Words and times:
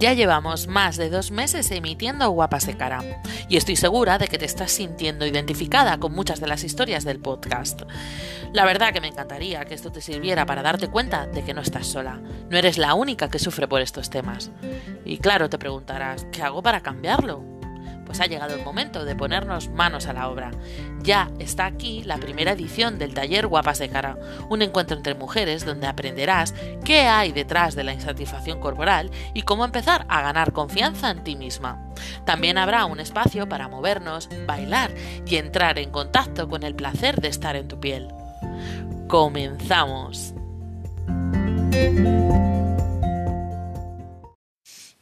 Ya 0.00 0.14
llevamos 0.14 0.66
más 0.66 0.96
de 0.96 1.10
dos 1.10 1.30
meses 1.30 1.70
emitiendo 1.70 2.30
Guapas 2.30 2.66
de 2.66 2.74
Cara 2.74 3.20
y 3.50 3.58
estoy 3.58 3.76
segura 3.76 4.16
de 4.16 4.28
que 4.28 4.38
te 4.38 4.46
estás 4.46 4.72
sintiendo 4.72 5.26
identificada 5.26 5.98
con 5.98 6.14
muchas 6.14 6.40
de 6.40 6.46
las 6.46 6.64
historias 6.64 7.04
del 7.04 7.20
podcast. 7.20 7.82
La 8.54 8.64
verdad 8.64 8.94
que 8.94 9.02
me 9.02 9.08
encantaría 9.08 9.66
que 9.66 9.74
esto 9.74 9.92
te 9.92 10.00
sirviera 10.00 10.46
para 10.46 10.62
darte 10.62 10.88
cuenta 10.88 11.26
de 11.26 11.44
que 11.44 11.52
no 11.52 11.60
estás 11.60 11.86
sola, 11.86 12.18
no 12.48 12.56
eres 12.56 12.78
la 12.78 12.94
única 12.94 13.28
que 13.28 13.38
sufre 13.38 13.68
por 13.68 13.82
estos 13.82 14.08
temas. 14.08 14.50
Y 15.04 15.18
claro, 15.18 15.50
te 15.50 15.58
preguntarás, 15.58 16.26
¿qué 16.32 16.42
hago 16.42 16.62
para 16.62 16.80
cambiarlo? 16.80 17.59
Pues 18.10 18.20
ha 18.20 18.26
llegado 18.26 18.56
el 18.56 18.64
momento 18.64 19.04
de 19.04 19.14
ponernos 19.14 19.68
manos 19.68 20.08
a 20.08 20.12
la 20.12 20.28
obra. 20.28 20.50
Ya 21.00 21.30
está 21.38 21.66
aquí 21.66 22.02
la 22.02 22.18
primera 22.18 22.50
edición 22.50 22.98
del 22.98 23.14
taller 23.14 23.46
Guapas 23.46 23.78
de 23.78 23.88
Cara, 23.88 24.18
un 24.48 24.62
encuentro 24.62 24.96
entre 24.96 25.14
mujeres 25.14 25.64
donde 25.64 25.86
aprenderás 25.86 26.52
qué 26.84 27.02
hay 27.02 27.30
detrás 27.30 27.76
de 27.76 27.84
la 27.84 27.92
insatisfacción 27.92 28.58
corporal 28.58 29.12
y 29.32 29.42
cómo 29.42 29.64
empezar 29.64 30.06
a 30.08 30.22
ganar 30.22 30.52
confianza 30.52 31.12
en 31.12 31.22
ti 31.22 31.36
misma. 31.36 31.86
También 32.24 32.58
habrá 32.58 32.84
un 32.84 32.98
espacio 32.98 33.48
para 33.48 33.68
movernos, 33.68 34.28
bailar 34.44 34.90
y 35.24 35.36
entrar 35.36 35.78
en 35.78 35.92
contacto 35.92 36.48
con 36.48 36.64
el 36.64 36.74
placer 36.74 37.20
de 37.20 37.28
estar 37.28 37.54
en 37.54 37.68
tu 37.68 37.78
piel. 37.78 38.08
Comenzamos. 39.06 40.34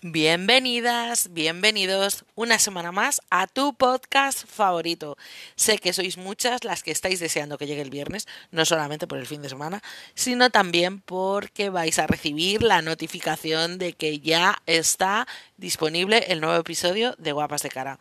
Bienvenidas, 0.00 1.32
bienvenidos 1.32 2.24
una 2.36 2.60
semana 2.60 2.92
más 2.92 3.20
a 3.30 3.48
tu 3.48 3.74
podcast 3.74 4.46
favorito. 4.46 5.16
Sé 5.56 5.78
que 5.78 5.92
sois 5.92 6.16
muchas 6.16 6.62
las 6.62 6.84
que 6.84 6.92
estáis 6.92 7.18
deseando 7.18 7.58
que 7.58 7.66
llegue 7.66 7.82
el 7.82 7.90
viernes, 7.90 8.28
no 8.52 8.64
solamente 8.64 9.08
por 9.08 9.18
el 9.18 9.26
fin 9.26 9.42
de 9.42 9.48
semana, 9.48 9.82
sino 10.14 10.50
también 10.50 11.00
porque 11.00 11.68
vais 11.68 11.98
a 11.98 12.06
recibir 12.06 12.62
la 12.62 12.80
notificación 12.80 13.78
de 13.78 13.92
que 13.92 14.20
ya 14.20 14.62
está 14.66 15.26
disponible 15.56 16.26
el 16.28 16.40
nuevo 16.40 16.60
episodio 16.60 17.16
de 17.18 17.32
Guapas 17.32 17.64
de 17.64 17.70
Cara. 17.70 17.98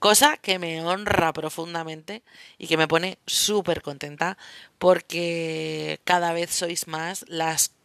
Cosa 0.00 0.38
que 0.38 0.58
me 0.58 0.82
honra 0.82 1.32
profundamente 1.32 2.24
y 2.58 2.66
que 2.66 2.76
me 2.76 2.88
pone 2.88 3.18
súper 3.24 3.82
contenta 3.82 4.36
porque 4.78 6.00
cada 6.02 6.32
vez 6.32 6.50
sois 6.50 6.88
más 6.88 7.24
las 7.28 7.75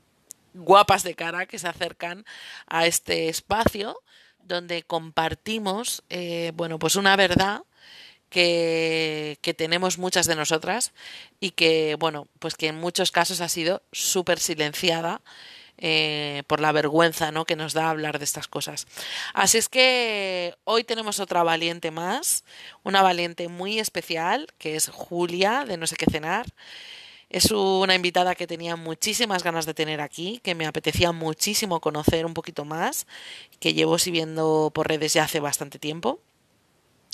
guapas 0.54 1.04
de 1.04 1.16
cara 1.16 1.46
que 1.46 1.60
se 1.60 1.68
acercan 1.68 2.26
a 2.68 2.86
este 2.86 3.30
espacio 3.30 4.02
donde 4.40 4.84
compartimos, 4.84 6.04
eh, 6.10 6.52
bueno, 6.56 6.80
pues 6.80 6.96
una 6.96 7.16
verdad 7.16 7.64
que, 8.30 9.38
que, 9.42 9.54
tenemos 9.54 9.98
muchas 9.98 10.26
de 10.26 10.36
nosotras 10.36 10.94
y 11.40 11.52
que, 11.52 11.96
bueno, 12.00 12.28
pues 12.40 12.56
que 12.56 12.68
en 12.68 12.76
muchos 12.76 13.12
casos 13.12 13.42
ha 13.42 13.50
sido 13.50 13.84
súper 13.92 14.40
silenciada 14.40 15.22
eh, 15.84 16.44
por 16.46 16.60
la 16.60 16.72
vergüenza 16.72 17.32
¿no? 17.32 17.46
que 17.46 17.56
nos 17.56 17.74
da 17.74 17.90
hablar 17.90 18.20
de 18.20 18.26
estas 18.26 18.48
cosas. 18.48 18.86
Así 19.34 19.58
es 19.58 19.68
que 19.68 20.54
hoy 20.64 20.84
tenemos 20.84 21.20
otra 21.20 21.42
valiente 21.42 21.90
más, 21.90 22.44
una 22.84 23.02
valiente 23.02 23.48
muy 23.48 23.80
especial, 23.80 24.46
que 24.60 24.76
es 24.76 24.90
Julia, 24.90 25.66
de 25.66 25.78
No 25.78 25.88
sé 25.88 25.96
qué 25.96 26.06
cenar. 26.06 26.46
Es 27.32 27.50
una 27.50 27.96
invitada 27.96 28.36
que 28.36 28.46
tenía 28.46 28.76
muchísimas 28.76 29.42
ganas 29.42 29.66
de 29.66 29.74
tener 29.74 30.02
aquí, 30.02 30.42
que 30.44 30.54
me 30.54 30.66
apetecía 30.66 31.14
muchísimo 31.14 31.80
conocer 31.80 32.26
un 32.26 32.34
poquito 32.34 32.66
más, 32.66 33.08
que 33.62 33.74
llevo 33.74 33.98
siguiendo 34.00 34.70
por 34.74 34.90
redes 34.90 35.14
ya 35.14 35.24
hace 35.24 35.40
bastante 35.40 35.80
tiempo. 35.80 36.20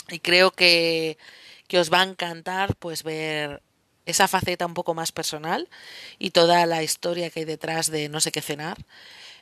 Y 0.10 0.18
creo 0.18 0.50
que, 0.50 1.20
que 1.68 1.78
os 1.78 1.94
va 1.94 2.02
a 2.02 2.06
encantar 2.06 2.76
pues 2.78 3.04
ver 3.04 3.62
esa 4.08 4.28
faceta 4.28 4.66
un 4.66 4.74
poco 4.74 4.96
más 4.96 5.12
personal 5.12 5.70
y 6.18 6.32
toda 6.32 6.66
la 6.66 6.82
historia 6.82 7.30
que 7.30 7.42
hay 7.42 7.46
detrás 7.46 7.92
de 7.92 8.10
no 8.10 8.20
sé 8.20 8.32
qué 8.32 8.42
cenar. 8.42 8.78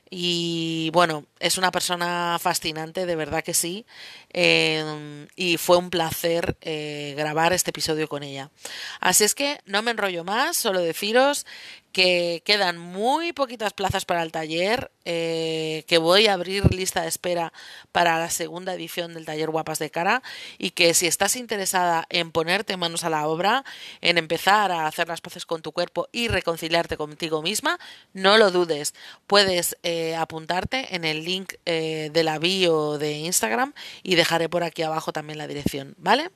Y 0.10 0.92
bueno, 0.94 1.26
es 1.40 1.58
una 1.58 1.72
persona 1.72 2.38
fascinante, 2.40 3.06
de 3.06 3.16
verdad 3.16 3.44
que 3.44 3.54
sí. 3.54 3.86
Eh, 4.32 5.28
y 5.36 5.58
fue 5.58 5.78
un 5.78 5.90
placer 5.90 6.58
eh, 6.62 7.16
grabar 7.18 7.54
este 7.54 7.72
episodio 7.72 8.08
con 8.08 8.24
ella. 8.24 8.52
Así 9.00 9.24
es 9.24 9.34
que 9.34 9.60
no 9.66 9.82
me 9.82 9.92
enrollo 9.92 10.24
más, 10.24 10.58
solo 10.58 10.80
deciros 10.80 11.46
que 11.96 12.44
quedan 12.44 12.78
muy 12.78 13.32
poquitas 13.32 13.72
plazas 13.72 14.04
para 14.04 14.22
el 14.22 14.34
taller, 14.34 14.92
eh, 15.06 15.86
que 15.88 15.98
voy 15.98 16.28
a 16.28 16.34
abrir 16.34 16.76
lista 16.76 17.04
de 17.04 17.08
espera 17.08 17.54
para 17.94 18.20
la 18.20 18.30
segunda 18.30 18.74
edición 18.74 19.14
del 19.14 19.24
taller 19.24 19.50
Guapas 19.50 19.80
de 19.80 19.90
Cara 19.90 20.22
y 20.58 20.72
que 20.72 20.94
si 20.94 21.08
estás 21.08 21.38
interesada 21.38 22.06
en 22.10 22.32
ponerte 22.32 22.76
manos 22.76 23.06
a 23.06 23.10
la 23.10 23.26
obra, 23.30 23.64
en 24.02 24.18
empezar 24.18 24.74
a 24.74 24.88
hacer 24.88 25.08
las 25.08 25.22
paces 25.22 25.46
con 25.46 25.62
tu 25.62 25.72
cuerpo 25.72 26.10
y 26.12 26.28
reconciliarte 26.28 26.98
contigo 26.98 27.42
misma, 27.42 27.80
no 28.12 28.38
lo 28.38 28.52
dudes. 28.52 28.94
Puedes 29.26 29.78
eh, 29.84 30.18
apuntarte 30.18 30.98
en 30.98 31.06
el 31.06 31.24
link 31.24 31.54
eh, 31.66 32.10
de 32.12 32.24
la 32.24 32.40
bio 32.40 32.98
de 32.98 33.14
Instagram 33.20 33.74
y 34.04 34.16
dejaré 34.16 34.50
por 34.50 34.66
aquí 34.66 34.82
abajo 34.82 35.14
también 35.14 35.38
la 35.38 35.48
dirección, 35.48 35.96
¿vale? 35.98 36.30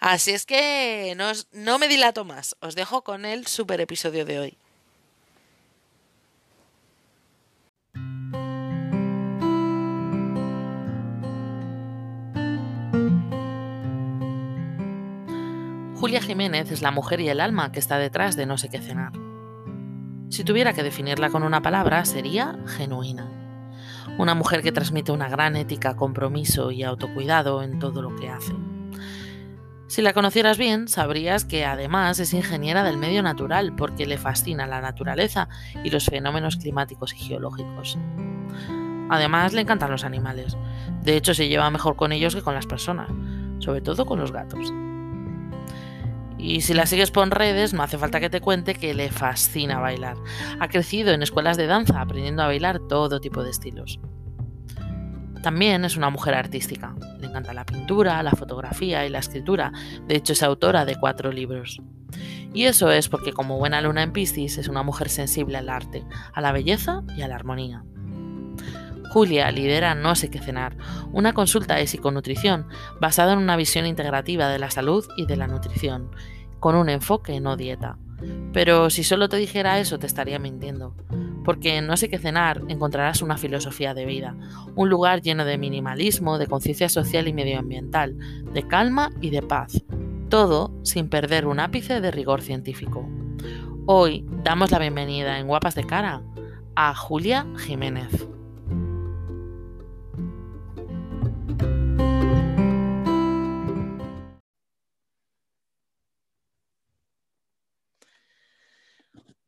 Así 0.00 0.32
es 0.32 0.46
que 0.46 1.14
no, 1.16 1.30
no 1.52 1.78
me 1.78 1.86
dilato 1.86 2.24
más, 2.24 2.56
os 2.58 2.74
dejo 2.74 3.04
con 3.04 3.24
el 3.24 3.46
super 3.46 3.80
episodio 3.80 4.24
de 4.24 4.40
hoy. 4.40 4.58
Julia 16.06 16.22
Jiménez 16.22 16.70
es 16.70 16.82
la 16.82 16.92
mujer 16.92 17.20
y 17.20 17.28
el 17.30 17.40
alma 17.40 17.72
que 17.72 17.80
está 17.80 17.98
detrás 17.98 18.36
de 18.36 18.46
No 18.46 18.58
sé 18.58 18.68
qué 18.68 18.78
cenar. 18.78 19.10
Si 20.28 20.44
tuviera 20.44 20.72
que 20.72 20.84
definirla 20.84 21.30
con 21.30 21.42
una 21.42 21.62
palabra, 21.62 22.04
sería 22.04 22.56
genuina. 22.64 23.28
Una 24.16 24.36
mujer 24.36 24.62
que 24.62 24.70
transmite 24.70 25.10
una 25.10 25.28
gran 25.28 25.56
ética, 25.56 25.96
compromiso 25.96 26.70
y 26.70 26.84
autocuidado 26.84 27.60
en 27.60 27.80
todo 27.80 28.02
lo 28.02 28.14
que 28.14 28.28
hace. 28.28 28.54
Si 29.88 30.00
la 30.00 30.12
conocieras 30.12 30.58
bien, 30.58 30.86
sabrías 30.86 31.44
que 31.44 31.64
además 31.64 32.20
es 32.20 32.34
ingeniera 32.34 32.84
del 32.84 32.98
medio 32.98 33.24
natural 33.24 33.74
porque 33.74 34.06
le 34.06 34.16
fascina 34.16 34.68
la 34.68 34.80
naturaleza 34.80 35.48
y 35.82 35.90
los 35.90 36.06
fenómenos 36.06 36.56
climáticos 36.56 37.14
y 37.14 37.16
geológicos. 37.16 37.98
Además, 39.10 39.54
le 39.54 39.62
encantan 39.62 39.90
los 39.90 40.04
animales. 40.04 40.56
De 41.02 41.16
hecho, 41.16 41.34
se 41.34 41.48
lleva 41.48 41.68
mejor 41.72 41.96
con 41.96 42.12
ellos 42.12 42.36
que 42.36 42.42
con 42.42 42.54
las 42.54 42.68
personas, 42.68 43.10
sobre 43.58 43.80
todo 43.80 44.06
con 44.06 44.20
los 44.20 44.30
gatos. 44.30 44.72
Y 46.38 46.60
si 46.60 46.74
la 46.74 46.86
sigues 46.86 47.10
por 47.10 47.28
redes, 47.30 47.72
no 47.72 47.82
hace 47.82 47.98
falta 47.98 48.20
que 48.20 48.30
te 48.30 48.40
cuente 48.40 48.74
que 48.74 48.94
le 48.94 49.10
fascina 49.10 49.78
bailar. 49.78 50.16
Ha 50.60 50.68
crecido 50.68 51.12
en 51.12 51.22
escuelas 51.22 51.56
de 51.56 51.66
danza 51.66 52.00
aprendiendo 52.00 52.42
a 52.42 52.46
bailar 52.46 52.78
todo 52.80 53.20
tipo 53.20 53.42
de 53.42 53.50
estilos. 53.50 53.98
También 55.42 55.84
es 55.84 55.96
una 55.96 56.10
mujer 56.10 56.34
artística. 56.34 56.94
Le 57.20 57.28
encanta 57.28 57.54
la 57.54 57.64
pintura, 57.64 58.22
la 58.22 58.32
fotografía 58.32 59.06
y 59.06 59.10
la 59.10 59.20
escritura. 59.20 59.72
De 60.06 60.16
hecho, 60.16 60.32
es 60.32 60.42
autora 60.42 60.84
de 60.84 60.96
cuatro 60.96 61.30
libros. 61.30 61.80
Y 62.52 62.64
eso 62.64 62.90
es 62.90 63.08
porque 63.08 63.32
como 63.32 63.58
buena 63.58 63.80
luna 63.80 64.02
en 64.02 64.12
Piscis 64.12 64.58
es 64.58 64.68
una 64.68 64.82
mujer 64.82 65.08
sensible 65.08 65.58
al 65.58 65.68
arte, 65.68 66.04
a 66.32 66.40
la 66.40 66.52
belleza 66.52 67.02
y 67.16 67.22
a 67.22 67.28
la 67.28 67.36
armonía. 67.36 67.84
Julia 69.16 69.50
lidera 69.50 69.94
No 69.94 70.14
sé 70.14 70.28
qué 70.28 70.40
cenar, 70.40 70.76
una 71.10 71.32
consulta 71.32 71.76
de 71.76 71.86
psiconutrición 71.86 72.66
basada 73.00 73.32
en 73.32 73.38
una 73.38 73.56
visión 73.56 73.86
integrativa 73.86 74.50
de 74.50 74.58
la 74.58 74.70
salud 74.70 75.06
y 75.16 75.24
de 75.24 75.38
la 75.38 75.46
nutrición, 75.46 76.10
con 76.60 76.74
un 76.74 76.90
enfoque 76.90 77.40
no 77.40 77.56
dieta. 77.56 77.96
Pero 78.52 78.90
si 78.90 79.04
solo 79.04 79.30
te 79.30 79.38
dijera 79.38 79.78
eso 79.78 79.98
te 79.98 80.06
estaría 80.06 80.38
mintiendo, 80.38 80.94
porque 81.46 81.78
en 81.78 81.86
No 81.86 81.96
sé 81.96 82.10
qué 82.10 82.18
cenar 82.18 82.60
encontrarás 82.68 83.22
una 83.22 83.38
filosofía 83.38 83.94
de 83.94 84.04
vida, 84.04 84.36
un 84.74 84.90
lugar 84.90 85.22
lleno 85.22 85.46
de 85.46 85.56
minimalismo, 85.56 86.36
de 86.36 86.46
conciencia 86.46 86.90
social 86.90 87.26
y 87.26 87.32
medioambiental, 87.32 88.18
de 88.52 88.68
calma 88.68 89.12
y 89.22 89.30
de 89.30 89.40
paz, 89.40 89.82
todo 90.28 90.78
sin 90.82 91.08
perder 91.08 91.46
un 91.46 91.58
ápice 91.58 92.02
de 92.02 92.10
rigor 92.10 92.42
científico. 92.42 93.08
Hoy 93.86 94.26
damos 94.44 94.70
la 94.72 94.78
bienvenida 94.78 95.38
en 95.38 95.46
Guapas 95.46 95.74
de 95.74 95.84
Cara 95.84 96.20
a 96.74 96.94
Julia 96.94 97.46
Jiménez. 97.56 98.28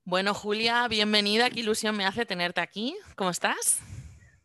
Bueno, 0.09 0.33
Julia, 0.33 0.89
bienvenida. 0.89 1.51
Qué 1.51 1.61
ilusión 1.61 1.95
me 1.95 2.07
hace 2.07 2.25
tenerte 2.25 2.63
aquí. 2.63 2.97
¿Cómo 3.15 3.29
estás? 3.29 3.83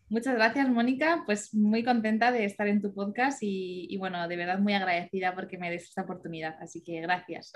Muchas 0.09 0.35
gracias, 0.35 0.67
Mónica. 0.67 1.23
Pues 1.25 1.53
muy 1.53 1.85
contenta 1.85 2.33
de 2.33 2.43
estar 2.43 2.67
en 2.67 2.81
tu 2.81 2.93
podcast 2.93 3.37
y, 3.39 3.95
bueno, 3.97 4.27
de 4.27 4.35
verdad 4.35 4.59
muy 4.59 4.73
agradecida 4.73 5.33
porque 5.33 5.57
me 5.57 5.71
des 5.71 5.83
esta 5.83 6.01
oportunidad. 6.01 6.57
Así 6.59 6.83
que 6.83 6.99
gracias. 6.99 7.53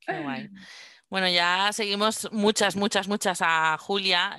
Qué 0.00 0.22
guay. 0.22 0.48
Bueno, 1.10 1.28
ya 1.28 1.72
seguimos 1.72 2.30
muchas, 2.30 2.76
muchas, 2.76 3.08
muchas 3.08 3.40
a 3.42 3.76
Julia, 3.78 4.36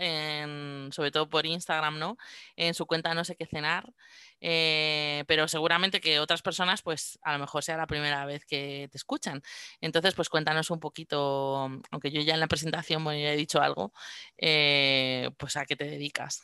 sobre 0.91 1.11
todo 1.11 1.29
por 1.29 1.45
Instagram, 1.45 1.99
¿no? 1.99 2.17
En 2.55 2.73
su 2.73 2.85
cuenta 2.85 3.13
No 3.13 3.25
sé 3.25 3.35
qué 3.35 3.45
cenar. 3.45 3.91
Eh, 4.39 5.23
pero 5.27 5.47
seguramente 5.47 6.01
que 6.01 6.19
otras 6.19 6.41
personas, 6.41 6.81
pues 6.81 7.19
a 7.21 7.33
lo 7.33 7.39
mejor 7.39 7.63
sea 7.63 7.77
la 7.77 7.87
primera 7.87 8.25
vez 8.25 8.45
que 8.45 8.87
te 8.89 8.97
escuchan. 8.97 9.41
Entonces, 9.81 10.15
pues 10.15 10.29
cuéntanos 10.29 10.71
un 10.71 10.79
poquito, 10.79 11.69
aunque 11.91 12.09
yo 12.09 12.21
ya 12.21 12.33
en 12.33 12.39
la 12.39 12.47
presentación 12.47 13.03
bueno, 13.03 13.19
ya 13.19 13.33
he 13.33 13.37
dicho 13.37 13.61
algo, 13.61 13.93
eh, 14.37 15.29
pues 15.37 15.57
a 15.57 15.65
qué 15.65 15.75
te 15.75 15.85
dedicas. 15.85 16.41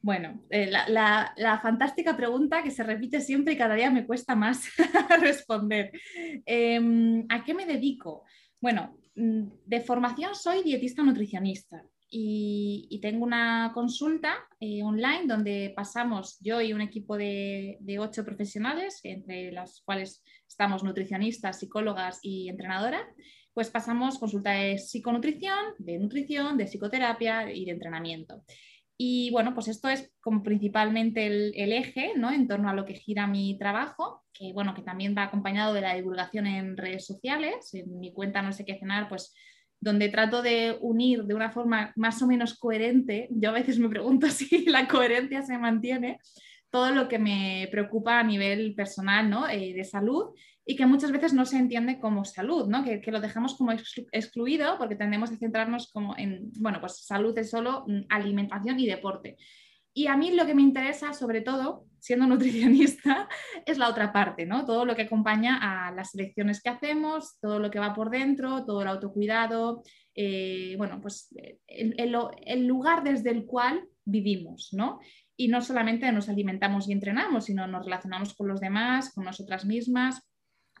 Bueno, 0.00 0.44
eh, 0.50 0.66
la, 0.66 1.60
fantástica 1.62 2.14
pregunta 2.14 2.62
que 2.62 2.70
se 2.70 2.82
repite 2.82 3.22
siempre 3.22 3.54
y 3.54 3.56
cada 3.56 3.74
día 3.74 3.90
me 3.90 4.06
cuesta 4.06 4.34
más 4.34 4.68
responder. 5.20 5.92
Em, 6.44 7.24
¿A 7.30 7.42
qué 7.42 7.54
me 7.54 7.64
dedico? 7.64 8.24
Bueno, 8.60 8.98
de 9.14 9.80
formación 9.80 10.34
soy 10.34 10.62
dietista 10.62 11.02
nutricionista 11.02 11.84
y, 12.16 12.98
tengo 13.02 13.24
una 13.24 13.72
consulta 13.74 14.34
eh, 14.60 14.82
online 14.82 15.26
donde 15.26 15.72
pasamos 15.74 16.38
yo 16.40 16.60
y 16.60 16.72
un 16.72 16.80
equipo 16.80 17.16
de, 17.16 17.76
de, 17.80 17.98
ocho 17.98 18.24
profesionales, 18.24 19.00
entre 19.02 19.50
las 19.52 19.82
cuales 19.84 20.22
estamos 20.48 20.84
nutricionistas, 20.84 21.58
psicólogas 21.58 22.20
y 22.22 22.48
entrenadoras, 22.48 23.02
pues 23.52 23.68
pasamos 23.70 24.18
consulta 24.18 24.52
de 24.52 24.78
psiconutrición, 24.78 25.58
de 25.78 25.98
nutrición, 25.98 26.56
de 26.56 26.66
psicoterapia 26.66 27.52
y 27.52 27.64
de 27.64 27.72
entrenamiento. 27.72 28.44
Y 28.96 29.30
bueno, 29.32 29.54
pues 29.54 29.68
esto 29.68 29.88
es 29.88 30.12
como 30.20 30.42
principalmente 30.42 31.26
el, 31.26 31.72
eje, 31.72 32.12
¿no? 32.16 32.30
En 32.30 32.46
torno 32.46 32.68
a 32.68 32.74
lo 32.74 32.84
que 32.84 32.94
gira 32.94 33.26
mi 33.26 33.58
trabajo, 33.58 34.24
que 34.32 34.52
bueno, 34.52 34.74
que 34.74 34.82
también 34.82 35.14
va 35.16 35.24
acompañado 35.24 35.74
de 35.74 35.80
la 35.80 35.94
divulgación 35.94 36.46
en 36.46 36.76
redes 36.76 37.06
sociales. 37.06 37.74
En 37.74 37.98
mi 37.98 38.12
cuenta 38.12 38.42
No 38.42 38.52
sé 38.52 38.64
qué 38.64 38.78
cenar, 38.78 39.08
pues 39.08 39.34
donde 39.80 40.08
trato 40.08 40.40
de 40.42 40.78
unir 40.80 41.24
de 41.24 41.34
una 41.34 41.50
forma 41.50 41.92
más 41.96 42.22
o 42.22 42.26
menos 42.26 42.58
coherente, 42.58 43.28
yo 43.30 43.50
a 43.50 43.52
veces 43.52 43.78
me 43.78 43.88
pregunto 43.88 44.28
si 44.30 44.64
la 44.66 44.88
coherencia 44.88 45.42
se 45.42 45.58
mantiene, 45.58 46.18
todo 46.70 46.90
lo 46.90 47.06
que 47.06 47.18
me 47.18 47.68
preocupa 47.70 48.18
a 48.18 48.24
nivel 48.24 48.74
personal, 48.74 49.28
¿no? 49.28 49.48
Eh, 49.48 49.74
de 49.74 49.84
salud 49.84 50.34
y 50.66 50.76
que 50.76 50.86
muchas 50.86 51.12
veces 51.12 51.34
no 51.34 51.44
se 51.44 51.58
entiende 51.58 51.98
como 51.98 52.24
salud, 52.24 52.68
¿no? 52.68 52.84
que, 52.84 53.00
lo 53.10 53.20
dejamos 53.20 53.54
como 53.54 53.72
excluido 54.12 54.78
porque 54.78 54.96
tendemos 54.96 55.30
a 55.30 55.36
centrarnos 55.36 55.90
como 55.92 56.16
en, 56.16 56.50
bueno, 56.58 56.80
pues 56.80 57.04
salud 57.04 57.36
es 57.38 57.50
solo 57.50 57.84
mm, 57.86 58.06
alimentación 58.08 58.80
y 58.80 58.86
deporte. 58.86 59.36
Y 59.96 60.08
a 60.08 60.16
mí 60.16 60.32
lo 60.32 60.44
que 60.44 60.54
me 60.54 60.62
interesa, 60.62 61.12
sobre 61.12 61.42
todo, 61.42 61.86
siendo 62.00 62.26
nutricionista, 62.26 63.28
es 63.64 63.78
la 63.78 63.88
otra 63.88 64.12
parte, 64.12 64.46
¿no? 64.46 64.64
Todo 64.64 64.84
lo 64.84 64.96
que 64.96 65.02
acompaña 65.02 65.58
a 65.60 65.92
las 65.92 66.14
elecciones 66.14 66.62
que 66.62 66.70
hacemos, 66.70 67.38
todo 67.40 67.58
lo 67.58 67.70
que 67.70 67.78
va 67.78 67.94
por 67.94 68.10
dentro, 68.10 68.64
todo 68.64 68.82
el 68.82 68.88
autocuidado, 68.88 69.82
eh, 70.14 70.74
bueno, 70.78 71.00
pues 71.00 71.28
el, 71.66 71.94
el, 72.44 72.66
lugar 72.66 73.04
desde 73.04 73.30
el 73.30 73.44
cual 73.44 73.86
vivimos, 74.04 74.70
¿no? 74.72 74.98
Y 75.36 75.48
no 75.48 75.60
solamente 75.60 76.10
nos 76.10 76.28
alimentamos 76.28 76.88
y 76.88 76.92
entrenamos, 76.92 77.44
sino 77.44 77.66
nos 77.66 77.84
relacionamos 77.84 78.34
con 78.34 78.48
los 78.48 78.60
demás, 78.60 79.12
con 79.12 79.24
nosotras 79.24 79.64
mismas, 79.64 80.22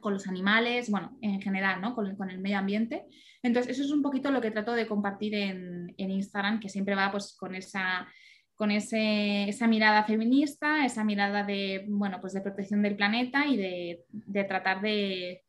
con 0.04 0.12
los 0.12 0.28
animales, 0.28 0.90
bueno, 0.90 1.16
en 1.22 1.40
general, 1.40 1.80
¿no? 1.80 1.94
Con, 1.94 2.06
el 2.30 2.38
medio 2.38 2.58
ambiente. 2.58 3.06
Entonces, 3.42 3.72
eso 3.72 3.84
es 3.84 3.90
un 3.90 4.02
poquito 4.02 4.30
lo 4.30 4.42
que 4.42 4.50
trato 4.50 4.74
de 4.74 4.86
compartir 4.86 5.34
en, 5.34 5.94
Instagram, 5.96 6.60
que 6.60 6.68
siempre 6.68 6.94
va 6.94 7.10
pues 7.10 7.34
con 7.36 7.54
esa 7.54 8.06
con 8.54 8.70
ese, 8.70 9.48
esa 9.48 9.66
mirada 9.66 10.04
feminista, 10.04 10.84
esa 10.84 11.02
mirada 11.02 11.42
de, 11.42 11.86
bueno, 11.88 12.18
pues 12.20 12.34
de 12.34 12.42
protección 12.42 12.82
del 12.82 12.96
planeta 12.96 13.46
y 13.46 13.56
de, 13.56 14.44
tratar 14.46 14.80
de, 14.80 15.42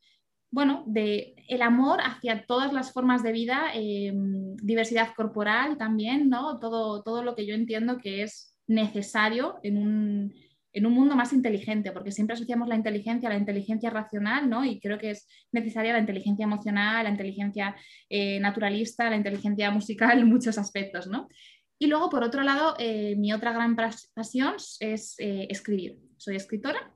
bueno, 0.50 0.82
de 0.86 1.36
el 1.48 1.62
amor 1.62 2.00
hacia 2.02 2.46
todas 2.46 2.72
las 2.72 2.92
formas 2.92 3.22
de 3.22 3.32
vida, 3.32 3.70
em, 3.74 4.56
diversidad 4.56 5.14
corporal 5.14 5.76
también, 5.76 6.28
¿no? 6.30 6.58
Todo, 6.58 7.02
todo 7.02 7.22
lo 7.22 7.36
que 7.36 7.46
yo 7.46 7.54
entiendo 7.54 7.98
que 7.98 8.22
es 8.22 8.56
necesario 8.66 9.60
en 9.62 9.76
un, 9.76 10.34
en 10.76 10.84
un 10.84 10.92
mundo 10.92 11.16
más 11.16 11.32
inteligente, 11.32 11.90
porque 11.90 12.12
siempre 12.12 12.34
asociamos 12.34 12.68
la 12.68 12.74
inteligencia 12.74 13.30
a 13.30 13.32
la 13.32 13.38
inteligencia 13.38 13.88
racional, 13.88 14.50
¿no? 14.50 14.62
Y 14.62 14.78
creo 14.78 14.98
que 14.98 15.10
es 15.10 15.26
necesaria 15.50 15.94
la 15.94 16.00
inteligencia 16.00 16.44
emocional, 16.44 17.04
la 17.04 17.10
inteligencia 17.10 17.74
eh, 18.10 18.38
naturalista, 18.40 19.08
la 19.08 19.16
inteligencia 19.16 19.70
musical 19.70 20.24
muchos 20.26 20.58
aspectos, 20.58 21.06
¿no? 21.06 21.28
Y 21.78 21.86
luego, 21.86 22.10
por 22.10 22.22
otro 22.22 22.42
lado, 22.42 22.74
eh, 22.78 23.16
mi 23.16 23.32
otra 23.32 23.52
gran 23.52 23.74
pasión 24.14 24.56
es 24.80 25.14
eh, 25.18 25.46
escribir. 25.50 25.98
Soy 26.18 26.36
escritora 26.36 26.95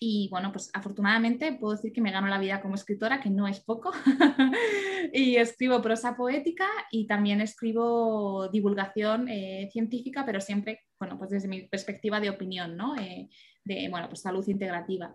y 0.00 0.28
bueno, 0.30 0.52
pues 0.52 0.70
afortunadamente 0.72 1.52
puedo 1.52 1.74
decir 1.74 1.92
que 1.92 2.00
me 2.00 2.12
gano 2.12 2.28
la 2.28 2.38
vida 2.38 2.60
como 2.60 2.74
escritora, 2.74 3.20
que 3.20 3.30
no 3.30 3.48
es 3.48 3.60
poco. 3.60 3.92
y 5.12 5.36
escribo 5.36 5.82
prosa 5.82 6.16
poética 6.16 6.66
y 6.90 7.06
también 7.06 7.40
escribo 7.40 8.48
divulgación 8.48 9.28
eh, 9.28 9.68
científica, 9.72 10.24
pero 10.24 10.40
siempre, 10.40 10.84
bueno, 10.98 11.18
pues 11.18 11.30
desde 11.30 11.48
mi 11.48 11.62
perspectiva 11.62 12.20
de 12.20 12.30
opinión, 12.30 12.76
¿no? 12.76 12.96
Eh, 12.96 13.28
de, 13.64 13.88
bueno, 13.90 14.08
pues 14.08 14.20
salud 14.20 14.46
integrativa. 14.46 15.14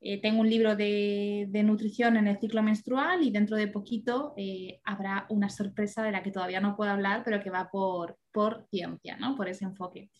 Eh, 0.00 0.20
tengo 0.20 0.40
un 0.40 0.50
libro 0.50 0.74
de, 0.74 1.46
de, 1.48 1.62
nutrición 1.62 2.16
en 2.16 2.26
el 2.26 2.38
ciclo 2.40 2.62
menstrual 2.62 3.22
y 3.22 3.30
dentro 3.30 3.56
de 3.56 3.68
poquito 3.68 4.34
habrá 4.82 5.26
una 5.28 5.48
sorpresa 5.48 6.02
de 6.02 6.10
la 6.10 6.24
que 6.24 6.32
todavía 6.32 6.60
no 6.60 6.74
puedo 6.74 6.90
hablar, 6.90 7.22
pero 7.24 7.40
que 7.40 7.50
va 7.50 7.68
por, 7.70 8.18
por 8.32 8.66
ciencia, 8.68 9.16
¿no? 9.16 9.36
Por 9.36 9.48
ese 9.48 9.64
enfoque. 9.64 10.10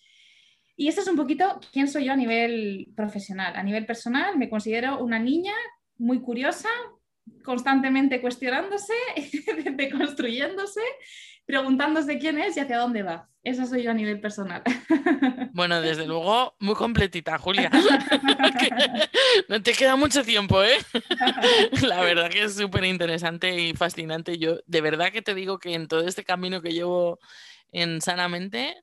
Y 0.83 0.89
este 0.89 1.03
es 1.03 1.07
un 1.07 1.15
poquito 1.15 1.61
quién 1.73 1.87
soy 1.87 2.07
yo 2.07 2.13
a 2.13 2.17
nivel 2.17 2.89
profesional. 2.97 3.55
A 3.55 3.63
nivel 3.63 3.87
personal 3.87 4.37
me 4.37 4.51
considero 4.51 4.99
una 4.99 5.21
niña 5.21 5.53
muy 5.97 6.21
curiosa, 6.21 6.69
constantemente 7.45 8.21
cuestionándose, 8.21 8.93
deconstruyéndose, 9.77 10.81
preguntándose 11.47 12.19
quién 12.19 12.41
es 12.41 12.57
y 12.57 12.61
hacia 12.61 12.79
dónde 12.79 13.05
va. 13.05 13.29
Esa 13.45 13.65
soy 13.65 13.85
yo 13.85 13.93
a 13.93 13.95
nivel 13.95 14.21
personal. 14.21 14.65
Bueno, 15.55 15.83
desde 15.83 16.07
luego, 16.07 16.57
muy 16.61 16.75
completita, 16.75 17.37
Julia. 17.37 17.71
no 19.49 19.63
te 19.63 19.75
queda 19.75 19.97
mucho 19.97 20.25
tiempo, 20.25 20.63
¿eh? 20.63 20.79
La 21.83 22.01
verdad 22.01 22.31
que 22.31 22.45
es 22.45 22.57
súper 22.57 22.85
interesante 22.87 23.55
y 23.61 23.75
fascinante. 23.75 24.39
Yo 24.39 24.61
de 24.67 24.81
verdad 24.81 25.13
que 25.13 25.21
te 25.21 25.35
digo 25.35 25.59
que 25.59 25.75
en 25.75 25.89
todo 25.89 26.09
este 26.09 26.25
camino 26.25 26.63
que 26.63 26.73
llevo 26.73 27.21
en 27.71 28.01
Sanamente, 28.01 28.83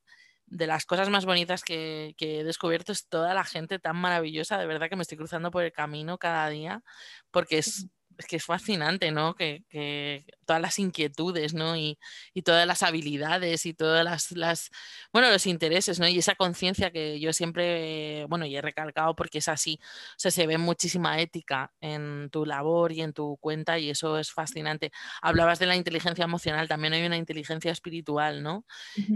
de 0.49 0.67
las 0.67 0.85
cosas 0.85 1.09
más 1.09 1.25
bonitas 1.25 1.63
que, 1.63 2.15
he 2.19 2.43
descubierto 2.43 2.91
es 2.91 3.07
toda 3.07 3.33
la 3.33 3.43
gente 3.43 3.79
tan 3.79 3.95
maravillosa, 3.95 4.57
de 4.57 4.65
verdad 4.65 4.89
que 4.89 4.95
me 4.95 5.03
estoy 5.03 5.17
cruzando 5.17 5.51
por 5.51 5.63
el 5.63 5.71
camino 5.71 6.17
cada 6.17 6.49
día, 6.49 6.83
porque 7.31 7.59
es 7.59 7.87
es 8.19 8.25
que 8.25 8.35
es 8.35 8.43
fascinante, 8.43 9.11
¿no? 9.11 9.33
Que, 9.33 10.25
todas 10.45 10.61
las 10.61 10.77
inquietudes, 10.77 11.53
¿no? 11.53 11.77
Y, 11.77 11.97
todas 12.43 12.67
las 12.67 12.83
habilidades 12.83 13.65
y 13.65 13.73
todas 13.73 14.03
las, 14.03 14.31
las, 14.31 14.71
bueno, 15.13 15.29
los 15.29 15.45
intereses, 15.45 15.99
¿no? 15.99 16.07
Y 16.07 16.17
esa 16.17 16.35
conciencia 16.35 16.91
que 16.91 17.19
yo 17.19 17.31
siempre, 17.31 18.25
bueno, 18.27 18.45
y 18.45 18.55
he 18.55 18.61
recalcado 18.61 19.15
porque 19.15 19.37
es 19.37 19.47
así, 19.47 19.79
o 19.81 20.19
sea, 20.19 20.31
se 20.31 20.47
ve 20.47 20.57
muchísima 20.57 21.19
ética 21.19 21.71
en 21.79 22.29
tu 22.29 22.45
labor 22.45 22.91
y 22.91 23.01
en 23.01 23.13
tu 23.13 23.37
cuenta 23.37 23.79
y 23.79 23.89
eso 23.89 24.19
es 24.19 24.31
fascinante. 24.31 24.91
Hablabas 25.21 25.59
de 25.59 25.67
la 25.67 25.75
inteligencia 25.75 26.25
emocional, 26.25 26.67
también 26.67 26.93
hay 26.93 27.05
una 27.05 27.17
inteligencia 27.17 27.71
espiritual, 27.71 28.43
¿no? 28.43 28.65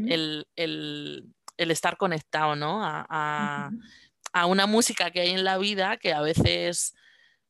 el, 0.07 0.45
estar 1.57 1.97
conectado, 1.97 2.55
¿no? 2.55 2.79
a 2.83 4.45
una 4.47 4.65
música 4.65 5.11
que 5.11 5.21
hay 5.21 5.29
en 5.29 5.43
la 5.43 5.57
vida 5.57 5.97
que 5.97 6.13
a 6.13 6.21
veces 6.21 6.95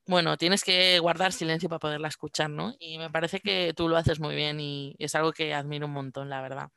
bueno, 0.06 0.38
tienes 0.38 0.64
que 0.64 1.00
guardar 1.00 1.32
silencio 1.32 1.70
para 1.70 1.80
poderla 1.80 2.10
escuchar, 2.10 2.50
¿no? 2.50 2.74
Y 2.80 2.98
me 2.98 3.10
parece 3.10 3.40
que 3.40 3.74
tú 3.76 3.88
lo 3.88 3.98
haces 3.98 4.20
muy 4.20 4.36
bien 4.36 4.60
y 4.60 4.96
es 5.00 5.16
algo 5.16 5.32
que 5.32 5.54
admiro 5.54 5.88
un 5.88 5.94
montón, 5.94 6.30
la 6.30 6.42
verdad. 6.42 6.70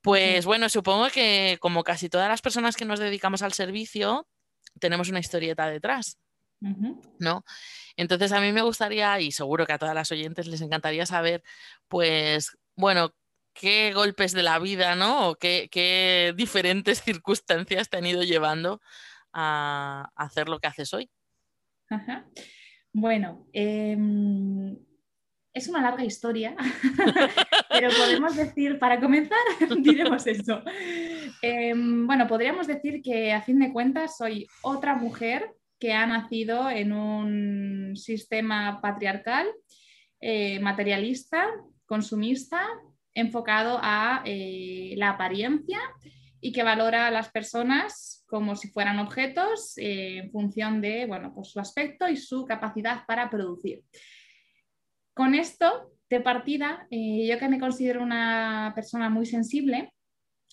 Pues 0.00 0.46
bueno, 0.46 0.68
supongo 0.68 1.08
que 1.08 1.58
como 1.60 1.82
casi 1.82 2.08
todas 2.08 2.28
las 2.28 2.42
personas 2.42 2.76
que 2.76 2.84
nos 2.84 3.00
dedicamos 3.00 3.42
al 3.42 3.52
servicio, 3.52 4.28
tenemos 4.78 5.08
una 5.08 5.18
historieta 5.18 5.68
detrás, 5.68 6.18
¿no? 7.18 7.44
Entonces 7.96 8.30
a 8.32 8.40
mí 8.40 8.52
me 8.52 8.62
gustaría, 8.62 9.20
y 9.20 9.32
seguro 9.32 9.66
que 9.66 9.72
a 9.72 9.78
todas 9.78 9.94
las 9.94 10.12
oyentes 10.12 10.46
les 10.46 10.60
encantaría 10.60 11.06
saber, 11.06 11.42
pues, 11.88 12.56
bueno, 12.76 13.14
qué 13.52 13.92
golpes 13.94 14.32
de 14.32 14.42
la 14.44 14.58
vida, 14.60 14.94
¿no? 14.94 15.30
O 15.30 15.36
qué, 15.36 16.32
diferentes 16.36 17.02
circunstancias 17.04 17.88
te 17.88 17.96
han 17.96 18.06
ido 18.06 18.22
llevando 18.22 18.80
a 19.32 20.10
hacer 20.14 20.48
lo 20.48 20.60
que 20.60 20.68
haces 20.68 20.94
hoy. 20.94 21.10
Bueno, 22.92 23.46
em, 23.52 24.76
es 25.52 25.68
una 25.68 25.82
larga 25.82 26.04
historia, 26.04 26.56
pero 27.70 27.88
podemos 27.90 28.36
decir, 28.36 28.78
para 28.78 29.00
comenzar, 29.00 29.38
diremos 29.82 30.26
eso. 30.26 30.62
Em, 31.42 32.06
bueno, 32.06 32.26
podríamos 32.26 32.66
decir 32.66 33.02
que 33.02 33.32
a 33.32 33.42
fin 33.42 33.58
de 33.58 33.72
cuentas 33.72 34.16
soy 34.16 34.46
otra 34.62 34.94
mujer 34.94 35.50
que 35.78 35.92
ha 35.92 36.06
nacido 36.06 36.70
en 36.70 36.92
un 36.92 37.96
sistema 37.96 38.80
patriarcal, 38.80 39.46
eh, 40.20 40.58
materialista, 40.60 41.46
consumista, 41.86 42.66
enfocado 43.14 43.78
a 43.82 44.22
eh, 44.24 44.94
la 44.96 45.10
apariencia 45.10 45.78
y 46.40 46.52
que 46.52 46.62
valora 46.62 47.06
a 47.06 47.10
las 47.10 47.30
personas 47.30 48.24
como 48.26 48.56
si 48.56 48.68
fueran 48.68 48.98
objetos 48.98 49.76
eh, 49.78 50.18
en 50.18 50.30
función 50.30 50.80
de 50.80 51.06
bueno, 51.06 51.32
pues 51.34 51.48
su 51.48 51.60
aspecto 51.60 52.08
y 52.08 52.16
su 52.16 52.44
capacidad 52.44 53.04
para 53.06 53.30
producir. 53.30 53.82
Con 55.14 55.34
esto, 55.34 55.92
de 56.08 56.20
partida, 56.20 56.86
eh, 56.90 57.26
yo 57.26 57.38
que 57.38 57.48
me 57.48 57.58
considero 57.58 58.02
una 58.02 58.72
persona 58.74 59.08
muy 59.08 59.26
sensible, 59.26 59.92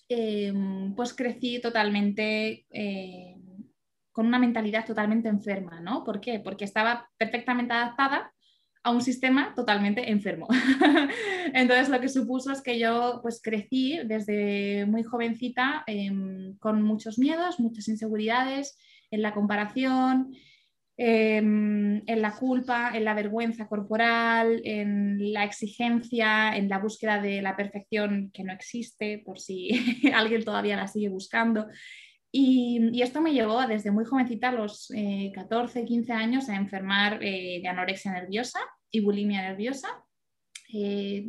em, 0.08 0.94
pues 0.94 1.14
crecí 1.14 1.60
totalmente 1.60 2.66
eh, 2.70 3.36
con 4.12 4.26
una 4.26 4.38
mentalidad 4.38 4.86
totalmente 4.86 5.28
enferma, 5.28 5.80
¿no? 5.80 6.04
¿Por 6.04 6.20
qué? 6.20 6.40
Porque 6.40 6.64
estaba 6.64 7.10
perfectamente 7.16 7.72
adaptada 7.72 8.33
a 8.84 8.90
un 8.90 9.00
sistema 9.00 9.54
totalmente 9.56 10.10
enfermo. 10.10 10.46
Entonces 11.54 11.88
lo 11.88 12.00
que 12.00 12.10
supuso 12.10 12.52
es 12.52 12.60
que 12.60 12.78
yo 12.78 13.20
pues 13.22 13.40
crecí 13.42 13.98
desde 14.04 14.84
muy 14.86 15.02
jovencita 15.02 15.84
em, 15.86 16.56
con 16.58 16.82
muchos 16.82 17.18
miedos, 17.18 17.58
muchas 17.58 17.88
inseguridades 17.88 18.78
en 19.10 19.22
la 19.22 19.32
comparación, 19.32 20.34
em, 20.98 22.02
en 22.06 22.22
la 22.22 22.32
culpa, 22.32 22.92
en 22.94 23.06
la 23.06 23.14
vergüenza 23.14 23.68
corporal, 23.68 24.60
en 24.64 25.32
la 25.32 25.44
exigencia, 25.44 26.54
en 26.54 26.68
la 26.68 26.78
búsqueda 26.78 27.22
de 27.22 27.40
la 27.40 27.56
perfección 27.56 28.30
que 28.34 28.44
no 28.44 28.52
existe, 28.52 29.22
por 29.24 29.40
si 29.40 29.70
alguien 30.14 30.44
todavía 30.44 30.76
la 30.76 30.88
sigue 30.88 31.08
buscando. 31.08 31.66
Y, 32.36 33.00
esto 33.00 33.20
me 33.20 33.32
llevó 33.32 33.64
desde 33.64 33.92
muy 33.92 34.04
jovencita, 34.04 34.48
a 34.48 34.52
los 34.52 34.92
14, 35.34 35.80
eh, 35.80 35.84
15 35.84 36.12
años, 36.12 36.48
a 36.48 36.56
enfermar 36.56 37.22
eh, 37.22 37.60
de 37.62 37.68
anorexia 37.68 38.10
nerviosa 38.10 38.58
y 38.90 38.98
bulimia 38.98 39.40
nerviosa. 39.42 39.86
Eh, 40.72 41.24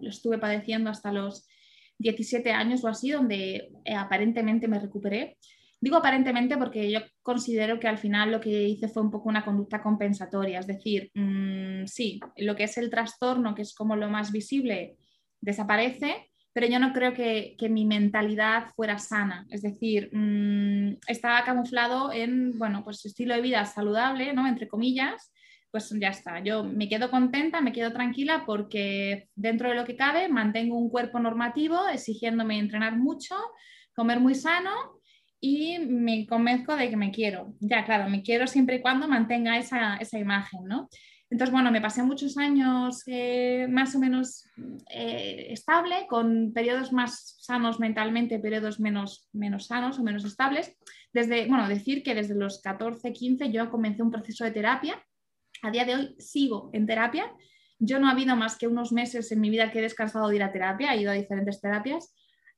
lo 0.00 0.08
estuve 0.08 0.38
padeciendo 0.38 0.88
hasta 0.88 1.12
los 1.12 1.46
17 1.98 2.50
años 2.50 2.82
o 2.82 2.88
así, 2.88 3.10
donde 3.10 3.72
aparentemente 3.94 4.68
me 4.68 4.78
recuperé. 4.80 5.36
Digo 5.82 5.96
aparentemente 5.96 6.56
porque 6.56 6.90
yo 6.90 7.00
considero 7.20 7.78
que 7.78 7.88
al 7.88 7.98
final 7.98 8.32
lo 8.32 8.40
que 8.40 8.68
hice 8.68 8.88
fue 8.88 9.02
un 9.02 9.10
poco 9.10 9.28
una 9.28 9.44
conducta 9.44 9.82
compensatoria, 9.82 10.60
es 10.60 10.66
decir, 10.66 11.10
mm, 11.12 11.84
sí, 11.84 12.20
lo 12.38 12.56
que 12.56 12.64
es 12.64 12.78
el 12.78 12.88
trastorno, 12.88 13.54
que 13.54 13.62
es 13.62 13.74
como 13.74 13.96
lo 13.96 14.08
más 14.08 14.32
visible, 14.32 14.96
desaparece, 15.42 16.30
pero 16.58 16.72
yo 16.72 16.80
no 16.80 16.92
creo 16.92 17.14
que, 17.14 17.54
mi 17.70 17.84
mentalidad 17.84 18.70
fuera 18.74 18.98
sana. 18.98 19.46
Es 19.48 19.62
decir, 19.62 20.10
mm, 20.12 20.96
estaba 21.06 21.44
camuflado 21.44 22.12
en, 22.12 22.58
bueno, 22.58 22.82
pues 22.82 23.06
estilo 23.06 23.36
de 23.36 23.42
vida 23.42 23.64
saludable, 23.64 24.32
¿no? 24.32 24.44
Entre 24.44 24.66
comillas, 24.66 25.32
pues 25.70 25.88
ya 26.00 26.08
está. 26.08 26.40
Yo 26.40 26.64
me 26.64 26.88
quedo 26.88 27.12
contenta, 27.12 27.60
me 27.60 27.70
quedo 27.70 27.92
tranquila 27.92 28.42
porque 28.44 29.28
dentro 29.36 29.68
de 29.68 29.76
lo 29.76 29.84
que 29.84 29.94
cabe 29.94 30.28
mantengo 30.28 30.76
un 30.76 30.90
cuerpo 30.90 31.20
normativo, 31.20 31.86
exigiéndome 31.86 32.58
entrenar 32.58 32.96
mucho, 32.96 33.36
comer 33.94 34.18
muy 34.18 34.34
sano 34.34 34.72
y 35.40 35.78
me 35.78 36.26
convenzco 36.26 36.74
de 36.74 36.90
que 36.90 36.96
me 36.96 37.12
quiero. 37.12 37.54
Ya, 37.60 37.84
claro, 37.84 38.10
me 38.10 38.22
quiero 38.22 38.48
siempre 38.48 38.78
y 38.78 38.80
cuando 38.80 39.06
mantenga 39.06 39.58
esa, 39.58 39.96
esa 39.98 40.18
imagen, 40.18 40.64
¿no? 40.64 40.88
Entonces, 41.30 41.52
bueno, 41.52 41.70
me 41.70 41.82
pasé 41.82 42.02
muchos 42.02 42.38
años 42.38 43.02
eh, 43.06 43.66
más 43.68 43.94
o 43.94 43.98
menos 43.98 44.48
eh, 44.90 45.48
estable, 45.50 46.06
con 46.08 46.52
periodos 46.54 46.90
más 46.90 47.36
sanos 47.40 47.78
mentalmente, 47.78 48.38
periodos 48.38 48.80
menos, 48.80 49.28
menos 49.32 49.66
sanos 49.66 49.98
o 49.98 50.02
menos 50.02 50.24
estables. 50.24 50.74
Desde, 51.12 51.46
bueno, 51.46 51.68
decir 51.68 52.02
que 52.02 52.14
desde 52.14 52.34
los 52.34 52.62
14, 52.62 53.12
15 53.12 53.52
yo 53.52 53.70
comencé 53.70 54.02
un 54.02 54.10
proceso 54.10 54.44
de 54.44 54.52
terapia. 54.52 55.04
A 55.62 55.70
día 55.70 55.84
de 55.84 55.96
hoy 55.96 56.16
sigo 56.18 56.70
en 56.72 56.86
terapia. 56.86 57.30
Yo 57.78 57.98
no 57.98 58.08
ha 58.08 58.12
habido 58.12 58.34
más 58.34 58.56
que 58.56 58.66
unos 58.66 58.90
meses 58.92 59.30
en 59.30 59.40
mi 59.40 59.50
vida 59.50 59.70
que 59.70 59.80
he 59.80 59.82
descansado 59.82 60.28
de 60.28 60.36
ir 60.36 60.42
a 60.42 60.52
terapia, 60.52 60.94
he 60.94 61.02
ido 61.02 61.10
a 61.10 61.14
diferentes 61.14 61.60
terapias. 61.60 62.14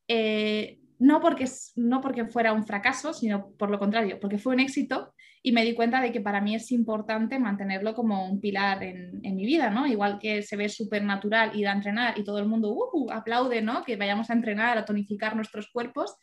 Eh, 0.07 0.79
no 1.01 1.21
porque, 1.21 1.47
no 1.77 2.01
porque 2.01 2.27
fuera 2.27 2.53
un 2.53 2.65
fracaso, 2.65 3.13
sino 3.13 3.51
por 3.53 3.71
lo 3.71 3.79
contrario, 3.79 4.21
porque 4.21 4.39
fue 4.39 4.55
un 4.55 4.61
éxito 4.61 5.13
y 5.43 5.53
me 5.53 5.65
di 5.65 5.75
cuenta 5.75 6.01
de 6.01 6.13
que 6.13 6.21
para 6.21 6.41
mí 6.41 6.55
es 6.55 6.71
importante 6.71 7.39
mantenerlo 7.39 7.95
como 7.95 8.27
un 8.27 8.41
pilar 8.41 8.83
en, 8.83 9.21
mi 9.23 9.47
vida, 9.47 9.71
¿no? 9.71 9.87
Igual 9.87 10.19
que 10.19 10.43
se 10.43 10.57
ve 10.57 10.69
súper 10.69 11.03
natural 11.03 11.57
ir 11.59 11.67
a 11.67 11.73
entrenar 11.73 12.19
y 12.19 12.25
todo 12.25 12.39
el 12.39 12.47
mundo 12.47 12.77
aplaude, 13.11 13.63
¿no? 13.63 13.83
Que 13.85 13.97
vayamos 13.97 14.29
a 14.29 14.35
entrenar, 14.35 14.77
a 14.77 14.85
tonificar 14.85 15.35
nuestros 15.35 15.71
cuerpos, 15.73 16.17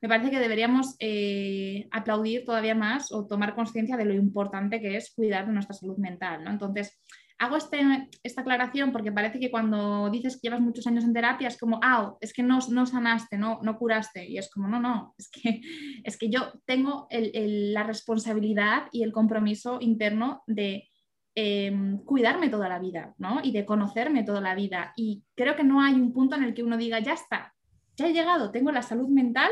me 0.00 0.08
parece 0.08 0.30
que 0.30 0.38
deberíamos 0.38 0.94
eh, 1.00 1.88
aplaudir 1.90 2.44
todavía 2.44 2.74
más 2.74 3.10
o 3.10 3.26
tomar 3.26 3.54
conciencia 3.54 3.96
de 3.96 4.04
lo 4.04 4.14
importante 4.14 4.80
que 4.80 4.96
es 4.96 5.12
cuidar 5.12 5.46
de 5.46 5.52
nuestra 5.52 5.74
salud 5.74 5.96
mental, 5.96 6.44
¿no? 6.44 6.50
Entonces, 6.50 7.00
hago 7.38 7.56
este, 7.56 8.08
esta 8.22 8.40
aclaración 8.40 8.92
porque 8.92 9.12
parece 9.12 9.38
que 9.38 9.50
cuando 9.50 10.10
dices 10.10 10.34
que 10.34 10.48
llevas 10.48 10.60
muchos 10.60 10.86
años 10.86 11.04
en 11.04 11.12
terapia 11.12 11.48
es 11.48 11.58
como, 11.58 11.78
ah, 11.82 12.14
es 12.20 12.32
que 12.32 12.42
no, 12.42 12.58
no 12.70 12.86
sanaste, 12.86 13.38
no, 13.38 13.60
no 13.62 13.78
curaste. 13.78 14.28
Y 14.28 14.38
es 14.38 14.50
como, 14.50 14.68
no, 14.68 14.80
no, 14.80 15.14
es 15.18 15.30
que, 15.30 15.60
es 16.04 16.16
que 16.18 16.30
yo 16.30 16.52
tengo 16.66 17.06
la 17.10 17.84
responsabilidad 17.84 18.88
y 18.92 19.02
el 19.02 19.12
compromiso 19.12 19.78
interno 19.80 20.42
de 20.46 20.88
em, 21.34 21.98
cuidarme 22.04 22.48
toda 22.48 22.68
la 22.68 22.80
vida, 22.80 23.14
¿no? 23.18 23.40
Y 23.42 23.52
de 23.52 23.64
conocerme 23.64 24.24
toda 24.24 24.40
la 24.40 24.56
vida. 24.56 24.92
Y 24.96 25.22
creo 25.36 25.54
que 25.54 25.64
no 25.64 25.80
hay 25.80 25.94
un 25.94 26.12
punto 26.12 26.34
en 26.34 26.42
el 26.42 26.54
que 26.54 26.64
uno 26.64 26.76
diga, 26.76 26.98
ya 26.98 27.12
está, 27.12 27.54
ya 27.96 28.08
he 28.08 28.12
llegado, 28.12 28.50
tengo 28.50 28.72
la 28.72 28.82
salud 28.82 29.08
mental 29.08 29.50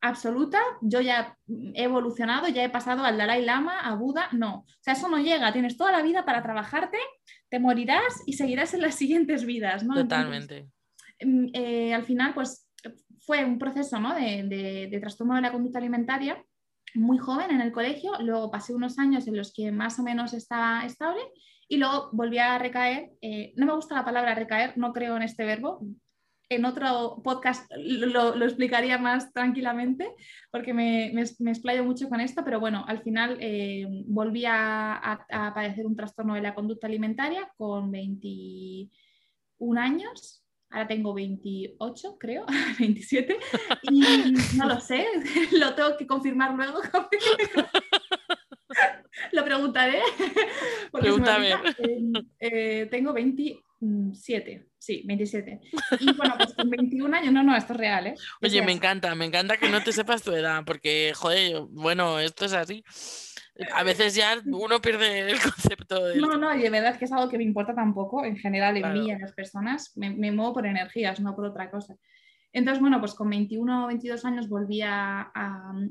absoluta, 0.00 0.58
yo 0.80 1.00
ya 1.00 1.36
he 1.74 1.84
evolucionado, 1.84 2.48
ya 2.48 2.64
he 2.64 2.70
pasado 2.70 3.04
al 3.04 3.18
Dalai 3.18 3.44
Lama, 3.44 3.80
a 3.80 3.94
Buda, 3.94 4.28
no. 4.32 4.60
O 4.60 4.66
sea, 4.80 4.94
eso 4.94 5.08
no 5.08 5.18
llega, 5.18 5.52
tienes 5.52 5.76
toda 5.76 5.92
la 5.92 6.02
vida 6.02 6.24
para 6.24 6.42
trabajarte, 6.42 6.98
te 7.48 7.58
morirás 7.58 8.22
y 8.26 8.34
seguirás 8.34 8.74
en 8.74 8.82
las 8.82 8.94
siguientes 8.96 9.44
vidas, 9.44 9.84
¿no? 9.84 9.94
Totalmente. 9.94 10.68
Mm, 11.20 11.46
eh, 11.52 11.94
al 11.94 12.04
final, 12.04 12.34
pues 12.34 12.70
fue 13.20 13.44
un 13.44 13.58
proceso 13.58 14.00
¿no? 14.00 14.14
de, 14.14 14.88
de, 14.90 15.00
trastorno 15.00 15.34
de 15.34 15.42
la 15.42 15.52
conducta 15.52 15.78
alimentaria 15.78 16.42
muy 16.94 17.18
joven 17.18 17.50
en 17.50 17.60
el 17.60 17.70
colegio, 17.70 18.12
luego 18.20 18.50
pasé 18.50 18.74
unos 18.74 18.98
años 18.98 19.28
en 19.28 19.36
los 19.36 19.52
que 19.54 19.70
más 19.70 19.98
o 19.98 20.02
menos 20.02 20.34
estaba 20.34 20.84
estable 20.84 21.20
y 21.68 21.76
luego 21.76 22.08
volví 22.12 22.38
a 22.38 22.58
recaer. 22.58 23.12
Eh, 23.20 23.52
no 23.56 23.66
me 23.66 23.74
gusta 23.74 23.94
la 23.94 24.04
palabra 24.04 24.34
recaer, 24.34 24.76
no 24.76 24.92
creo 24.92 25.16
en 25.16 25.22
este 25.22 25.44
verbo, 25.44 25.80
en 26.50 26.64
otro 26.64 27.20
podcast 27.22 27.70
lo, 27.76 28.34
explicaría 28.44 28.98
más 28.98 29.32
tranquilamente 29.32 30.12
porque 30.50 30.74
me, 30.74 31.12
me, 31.14 31.50
explayo 31.50 31.84
mucho 31.84 32.08
con 32.08 32.20
esto, 32.20 32.42
pero 32.44 32.58
bueno, 32.58 32.84
al 32.88 33.02
final 33.02 33.38
eh, 33.40 33.86
volví 34.06 34.44
a, 34.46 35.24
padecer 35.54 35.86
un 35.86 35.96
trastorno 35.96 36.34
de 36.34 36.42
la 36.42 36.54
conducta 36.54 36.88
alimentaria 36.88 37.48
con 37.56 37.92
21 37.92 39.80
años. 39.80 40.44
Ahora 40.70 40.88
tengo 40.88 41.14
28, 41.14 42.16
creo, 42.18 42.46
27, 42.78 43.38
y 43.82 44.02
no 44.56 44.66
lo 44.66 44.80
sé, 44.80 45.06
lo 45.52 45.74
tengo 45.74 45.96
que 45.96 46.06
confirmar 46.06 46.54
luego. 46.54 46.80
lo 49.32 49.44
preguntaré. 49.44 50.00
Pregúntame. 50.92 51.54
Eh, 52.38 52.86
tengo 52.90 53.12
27, 53.80 54.66
sí, 54.78 55.02
27. 55.06 55.60
Y 56.00 56.12
bueno, 56.14 56.34
pues 56.36 56.54
con 56.54 56.68
21 56.68 57.16
años, 57.16 57.32
no, 57.32 57.42
no, 57.42 57.56
esto 57.56 57.72
es 57.72 57.78
real, 57.78 58.06
¿eh? 58.08 58.14
Oye, 58.42 58.62
me 58.62 58.72
encanta, 58.72 59.14
me 59.14 59.24
encanta 59.24 59.56
que 59.56 59.68
no 59.68 59.82
te 59.82 59.92
sepas 59.92 60.22
tu 60.22 60.32
edad, 60.32 60.62
porque, 60.64 61.12
joder, 61.14 61.62
bueno, 61.70 62.18
esto 62.18 62.44
es 62.44 62.52
así. 62.52 62.84
A 63.74 63.82
veces 63.82 64.14
ya 64.14 64.40
uno 64.46 64.80
pierde 64.80 65.30
el 65.30 65.40
concepto 65.40 66.04
de... 66.04 66.16
No, 66.16 66.36
no, 66.36 66.54
y 66.54 66.62
de 66.62 66.70
verdad 66.70 66.98
que 66.98 67.04
es 67.06 67.12
algo 67.12 67.28
que 67.28 67.38
me 67.38 67.44
importa 67.44 67.74
tampoco, 67.74 68.24
en 68.24 68.36
general, 68.36 68.76
en 68.76 68.92
mí 68.92 69.08
y 69.08 69.10
en 69.10 69.20
las 69.20 69.32
personas. 69.32 69.96
Me, 69.96 70.10
me 70.10 70.32
muevo 70.32 70.54
por 70.54 70.66
energías, 70.66 71.20
no 71.20 71.34
por 71.34 71.46
otra 71.46 71.70
cosa. 71.70 71.96
Entonces, 72.52 72.80
bueno, 72.80 72.98
pues 72.98 73.14
con 73.14 73.30
21 73.30 73.84
o 73.84 73.86
22 73.86 74.24
años 74.24 74.48
volví 74.48 74.80
a, 74.82 75.30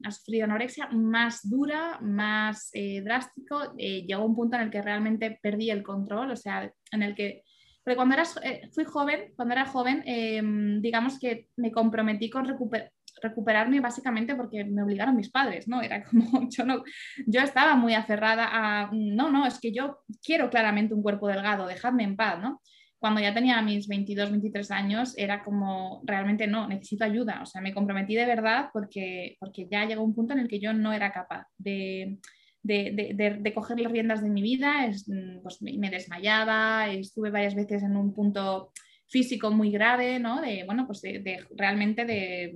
sufrir 0.10 0.43
anorexia 0.43 0.88
más 0.88 1.50
dura, 1.50 2.00
más 2.01 2.69
eh, 2.74 3.01
drástico. 3.01 3.74
Eh, 3.77 4.05
llegó 4.05 4.25
un 4.25 4.36
punto 4.36 4.58
en 4.58 4.63
el 4.63 4.69
que 4.69 4.81
realmente 4.81 5.39
perdí 5.41 5.69
el 5.69 5.84
control, 5.84 6.31
o 6.31 6.36
sea, 6.36 6.72
en 6.91 7.03
el 7.03 7.15
que... 7.15 7.43
Porque 7.89 7.96
cuando 7.96 8.13
era, 8.13 8.24
eh, 8.43 8.69
fui 8.72 8.84
joven, 8.84 9.34
cuando 9.36 9.55
era 9.55 9.65
joven, 9.65 10.03
em, 10.05 10.79
digamos 10.79 11.17
que 11.17 11.48
me 11.58 11.72
comprometí 11.72 12.29
con 12.29 12.46
recuperarme 12.46 13.79
básicamente 13.79 14.36
porque 14.36 14.63
me 14.63 14.84
obligaron 14.84 15.15
mis 15.15 15.31
padres, 15.31 15.67
¿no? 15.67 15.81
Era 15.81 16.03
como, 16.03 16.22
yo 16.51 16.65
no, 16.65 16.84
yo 17.25 17.41
estaba 17.41 17.75
muy 17.75 17.96
aferrada 17.96 18.48
a, 18.51 18.91
no, 18.93 19.31
no, 19.31 19.48
es 19.48 19.60
que 19.60 19.72
yo 19.72 20.01
quiero 20.24 20.51
claramente 20.51 20.93
un 20.93 21.01
cuerpo 21.01 21.27
delgado, 21.27 21.65
dejadme 21.65 22.03
en 22.03 22.15
paz, 22.15 22.39
¿no? 22.39 22.62
cuando 23.00 23.22
ya 23.22 23.34
tenía 23.34 23.60
mis 23.63 23.88
22, 23.88 24.29
23 24.29 24.69
años, 24.69 25.17
era 25.17 25.43
como, 25.43 26.03
realmente 26.05 26.46
no, 26.46 26.67
necesito 26.67 27.05
ayuda. 27.05 27.41
O 27.41 27.46
sea, 27.46 27.62
me 27.62 27.74
comprometí 27.74 28.13
de 28.13 28.25
verdad 28.25 28.69
porque, 28.74 29.38
porque 29.39 29.67
ya 29.72 29.86
llegó 29.86 30.03
un 30.03 30.13
punto 30.13 30.34
en 30.34 30.39
el 30.39 30.50
que 30.50 30.60
yo 30.60 30.74
no 30.74 30.91
era 30.91 31.12
capaz 31.12 31.48
de, 31.58 32.19
de, 32.63 33.51
coger 33.55 33.79
las 33.79 33.91
riendas 33.91 34.21
de 34.21 34.29
mi 34.29 34.41
vida. 34.41 34.87
Mm, 35.07 35.41
pues 35.41 35.61
me 35.61 35.89
desmayaba, 35.89 36.91
estuve 36.91 37.29
varias 37.29 37.55
veces 37.55 37.83
en 37.83 37.95
un 37.95 38.13
punto 38.13 38.71
físico 39.09 39.51
muy 39.51 39.71
grave, 39.71 40.19
¿no? 40.19 40.41
De, 40.41 40.63
bueno, 40.65 40.85
pues 40.85 41.01
de, 41.01 41.45
realmente 41.55 42.05
de, 42.05 42.55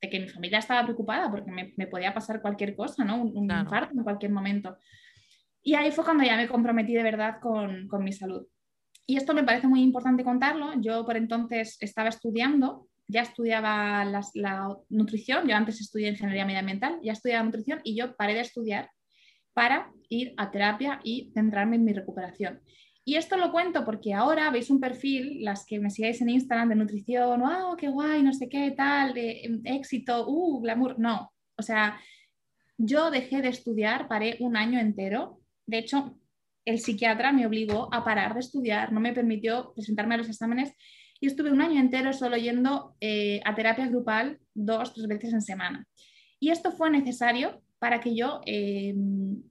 que 0.00 0.20
mi 0.20 0.28
familia 0.28 0.58
estaba 0.58 0.84
preocupada 0.84 1.28
porque 1.30 1.50
me, 1.50 1.86
podía 1.88 2.14
pasar 2.14 2.40
cualquier 2.40 2.76
cosa, 2.76 3.04
¿no? 3.04 3.22
Un, 3.22 3.50
infarto 3.50 3.92
en 3.94 4.04
cualquier 4.04 4.32
momento. 4.32 4.76
Y 5.62 5.74
ahí 5.74 5.90
fue 5.90 6.04
cuando 6.04 6.24
ya 6.24 6.36
me 6.36 6.48
comprometí 6.48 6.94
de 6.94 7.02
verdad 7.02 7.38
con, 7.40 7.88
con 7.88 8.04
mi 8.04 8.12
salud. 8.12 8.46
Y 9.06 9.16
esto 9.16 9.34
me 9.34 9.44
parece 9.44 9.68
muy 9.68 9.82
importante 9.82 10.24
contarlo. 10.24 10.72
Yo 10.80 11.04
por 11.04 11.16
entonces 11.16 11.76
estaba 11.80 12.08
estudiando, 12.08 12.88
ya 13.08 13.22
estudiaba 13.22 14.04
la, 14.04 14.76
nutrición, 14.88 15.46
yo 15.46 15.56
antes 15.56 15.80
estudié 15.80 16.10
ingeniería 16.10 16.44
medioambiental, 16.44 16.98
ya 17.02 17.12
estudiaba 17.12 17.44
nutrición 17.44 17.80
y 17.84 17.96
yo 17.96 18.16
paré 18.16 18.34
de 18.34 18.40
estudiar 18.40 18.90
para 19.56 19.90
ir 20.10 20.34
a 20.36 20.50
terapia 20.50 21.00
y 21.02 21.30
centrarme 21.32 21.76
en 21.76 21.84
mi 21.84 21.94
recuperación. 21.94 22.60
Y 23.06 23.14
esto 23.14 23.38
lo 23.38 23.50
cuento 23.50 23.86
porque 23.86 24.12
ahora 24.12 24.50
veis 24.50 24.68
un 24.68 24.80
perfil, 24.80 25.42
las 25.42 25.64
que 25.64 25.78
me 25.78 25.88
sigáis 25.88 26.20
en 26.20 26.28
Instagram 26.28 26.68
de 26.68 26.74
nutrición, 26.74 27.40
wow, 27.40 27.74
qué 27.74 27.88
guay, 27.88 28.22
no 28.22 28.34
sé 28.34 28.50
qué, 28.50 28.72
tal, 28.72 29.14
de 29.14 29.44
em, 29.44 29.62
éxito, 29.64 30.28
uh, 30.28 30.60
glamour. 30.60 30.98
No, 30.98 31.32
o 31.56 31.62
sea, 31.62 31.98
yo 32.76 33.10
dejé 33.10 33.40
de 33.40 33.48
estudiar, 33.48 34.08
paré 34.08 34.36
un 34.40 34.58
año 34.58 34.78
entero. 34.78 35.40
De 35.64 35.78
hecho, 35.78 36.18
el 36.66 36.78
psiquiatra 36.78 37.32
me 37.32 37.46
obligó 37.46 37.88
a 37.94 38.04
parar 38.04 38.34
de 38.34 38.40
estudiar, 38.40 38.92
no 38.92 39.00
me 39.00 39.14
permitió 39.14 39.72
presentarme 39.74 40.16
a 40.16 40.18
los 40.18 40.28
exámenes 40.28 40.74
y 41.18 41.28
estuve 41.28 41.50
un 41.50 41.62
año 41.62 41.80
entero 41.80 42.12
solo 42.12 42.36
yendo 42.36 42.94
eh, 43.00 43.40
a 43.46 43.54
terapia 43.54 43.86
grupal 43.86 44.38
dos, 44.52 44.92
tres 44.92 45.06
veces 45.06 45.32
en 45.32 45.40
semana. 45.40 45.86
Y 46.38 46.50
esto 46.50 46.72
fue 46.72 46.90
necesario 46.90 47.62
para 47.78 48.00
que 48.00 48.14
yo 48.14 48.40
eh, 48.46 48.94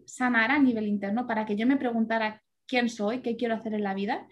sanara 0.06 0.56
a 0.56 0.60
nivel 0.60 0.88
interno, 0.88 1.28
para 1.28 1.46
que 1.46 1.56
yo 1.56 1.68
me 1.68 1.78
preguntara 1.78 2.42
quién 2.68 2.90
soy, 2.90 3.22
qué 3.22 3.36
quiero 3.36 3.56
hacer 3.56 3.74
en 3.74 3.84
la 3.84 3.94
vida. 3.94 4.28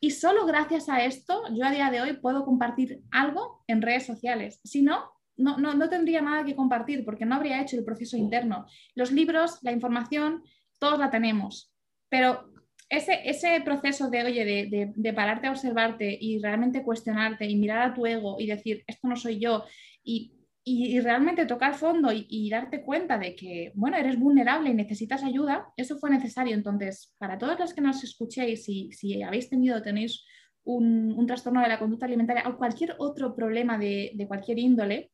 Y 0.00 0.10
solo 0.10 0.46
gracias 0.46 0.88
a 0.88 1.04
esto, 1.04 1.42
yo 1.54 1.64
a 1.64 1.70
día 1.70 1.90
de 1.90 2.00
hoy 2.00 2.12
puedo 2.14 2.44
compartir 2.44 3.02
algo 3.10 3.64
en 3.66 3.82
redes 3.82 4.06
sociales. 4.06 4.60
Si 4.62 4.82
no, 4.82 5.10
no, 5.36 5.56
no, 5.58 5.74
no 5.74 5.88
tendría 5.88 6.20
nada 6.20 6.44
que 6.44 6.54
compartir 6.54 7.04
porque 7.04 7.24
no 7.24 7.36
habría 7.36 7.60
hecho 7.60 7.76
el 7.76 7.84
proceso 7.84 8.16
interno. 8.16 8.66
Los 8.94 9.10
libros, 9.10 9.58
la 9.62 9.72
información, 9.72 10.44
todos 10.78 10.98
la 10.98 11.10
tenemos. 11.10 11.72
Pero 12.08 12.52
ese, 12.88 13.28
ese 13.28 13.60
proceso 13.60 14.08
de, 14.08 14.24
oye, 14.24 14.44
de, 14.44 14.92
de, 14.94 15.12
pararte 15.12 15.46
a 15.46 15.50
observarte 15.50 16.16
y 16.20 16.38
realmente 16.38 16.82
cuestionarte 16.82 17.46
y 17.46 17.56
mirar 17.56 17.82
a 17.82 17.94
tu 17.94 18.06
ego 18.06 18.36
y 18.38 18.46
decir, 18.46 18.82
esto 18.86 19.08
no 19.08 19.16
soy 19.16 19.38
yo, 19.38 19.64
y, 20.02 20.37
y, 20.70 21.00
realmente 21.00 21.46
tocar 21.46 21.74
fondo 21.74 22.10
y, 22.12 22.50
darte 22.50 22.82
cuenta 22.82 23.18
de 23.18 23.34
que, 23.34 23.72
bueno, 23.74 23.96
eres 23.96 24.18
vulnerable 24.18 24.70
y 24.70 24.74
necesitas 24.74 25.22
ayuda, 25.24 25.72
eso 25.76 25.98
fue 25.98 26.10
necesario. 26.10 26.54
Entonces, 26.54 27.14
para 27.18 27.38
todos 27.38 27.58
los 27.58 27.72
que 27.72 27.80
nos 27.80 28.02
escuchéis, 28.04 28.64
si, 28.64 28.90
si 28.92 29.22
habéis 29.22 29.48
tenido, 29.48 29.80
tenéis 29.82 30.24
un, 30.68 31.26
trastorno 31.26 31.62
de 31.62 31.68
la 31.68 31.78
conducta 31.78 32.06
alimentaria 32.06 32.48
o 32.48 32.56
cualquier 32.56 32.94
otro 32.98 33.34
problema 33.34 33.78
de, 33.78 34.24
cualquier 34.28 34.58
índole 34.58 35.10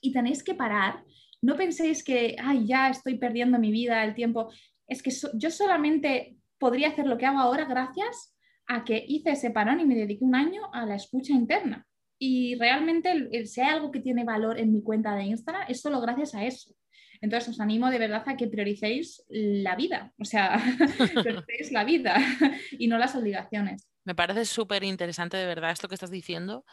y 0.00 0.12
tenéis 0.12 0.42
que 0.42 0.54
parar, 0.54 1.02
no 1.40 1.56
penséis 1.56 2.04
que, 2.04 2.36
ay, 2.38 2.66
ya 2.66 2.90
estoy 2.90 3.16
perdiendo 3.18 3.58
mi 3.58 3.72
vida, 3.72 4.04
el 4.04 4.14
tiempo. 4.14 4.52
Es 4.86 5.02
que 5.02 5.10
yo 5.34 5.50
solamente 5.50 6.36
podría 6.58 6.88
hacer 6.88 7.06
lo 7.06 7.18
que 7.18 7.26
hago 7.26 7.38
ahora 7.38 7.64
gracias 7.64 8.36
a 8.66 8.84
que 8.84 9.04
hice 9.08 9.30
ese 9.30 9.50
parón 9.50 9.80
y 9.80 9.86
me 9.86 9.96
dediqué 9.96 10.24
un 10.24 10.34
año 10.34 10.62
a 10.72 10.86
la 10.86 10.94
escucha 10.94 11.32
interna. 11.32 11.86
Y 12.24 12.54
realmente, 12.54 13.44
si 13.46 13.60
hay 13.60 13.70
algo 13.70 13.90
que 13.90 13.98
tiene 13.98 14.22
valor 14.22 14.56
en 14.56 14.72
mi 14.72 14.80
cuenta 14.80 15.16
de 15.16 15.24
Instagram, 15.24 15.64
es 15.68 15.80
solo 15.80 16.00
gracias 16.00 16.36
a 16.36 16.44
eso. 16.44 16.72
Entonces, 17.20 17.48
os 17.48 17.58
animo 17.58 17.90
de 17.90 17.98
verdad 17.98 18.22
a 18.28 18.36
que 18.36 18.46
prioricéis 18.46 19.24
la 19.28 19.74
vida, 19.74 20.12
o 20.20 20.24
sea, 20.24 20.56
prioricéis 21.20 21.72
la 21.72 21.82
vida 21.82 22.14
y 22.78 22.86
no 22.86 22.96
las 22.96 23.16
obligaciones. 23.16 23.88
Me 24.04 24.14
parece 24.14 24.44
súper 24.44 24.84
interesante 24.84 25.36
de 25.36 25.46
verdad 25.46 25.72
esto 25.72 25.88
que 25.88 25.96
estás 25.96 26.12
diciendo. 26.12 26.64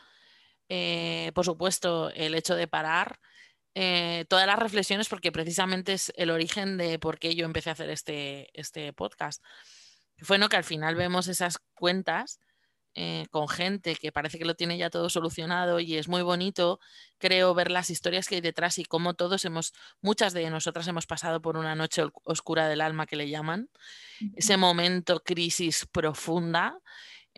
Eh, 0.70 1.32
por 1.34 1.46
supuesto, 1.46 2.12
el 2.12 2.36
hecho 2.36 2.56
de 2.56 2.68
parar, 2.68 3.18
eh, 3.74 4.26
todas 4.30 4.46
las 4.46 4.60
reflexiones, 4.60 5.10
porque 5.10 5.32
precisamente 5.32 5.94
es 5.94 6.14
el 6.16 6.30
origen 6.30 6.78
de 6.78 7.00
por 7.00 7.18
qué 7.18 7.34
yo 7.34 7.46
empecé 7.46 7.72
a 7.72 7.74
hacer 7.74 7.90
este, 7.90 8.50
este 8.54 8.94
podcast 8.94 9.44
fue 10.22 10.38
¿no? 10.38 10.50
que 10.50 10.58
al 10.58 10.64
final 10.64 10.96
vemos 10.96 11.28
esas 11.28 11.60
cuentas 11.74 12.40
eh, 13.02 13.28
con 13.32 13.48
gente 13.48 13.96
que 13.96 14.12
parece 14.12 14.38
que 14.38 14.44
lo 14.44 14.56
tiene 14.56 14.78
ya 14.78 14.90
todo 14.90 15.10
solucionado 15.10 15.80
y 15.80 15.96
es 15.96 16.10
muy 16.10 16.22
bonito, 16.22 16.82
creo, 17.18 17.54
ver 17.54 17.72
las 17.72 17.90
historias 17.90 18.28
que 18.28 18.36
hay 18.36 18.42
detrás 18.42 18.78
y 18.78 18.84
cómo 18.84 19.14
todos 19.14 19.46
hemos, 19.46 19.74
muchas 20.02 20.34
de 20.34 20.50
nosotras 20.50 20.86
hemos 20.86 21.06
pasado 21.06 21.42
por 21.42 21.56
una 21.56 21.76
noche 21.76 22.04
oscura 22.26 22.68
del 22.68 22.82
alma 22.82 23.06
que 23.06 23.16
le 23.16 23.30
llaman, 23.30 23.70
ese 24.36 24.58
momento 24.58 25.22
crisis 25.24 25.88
profunda 25.90 26.78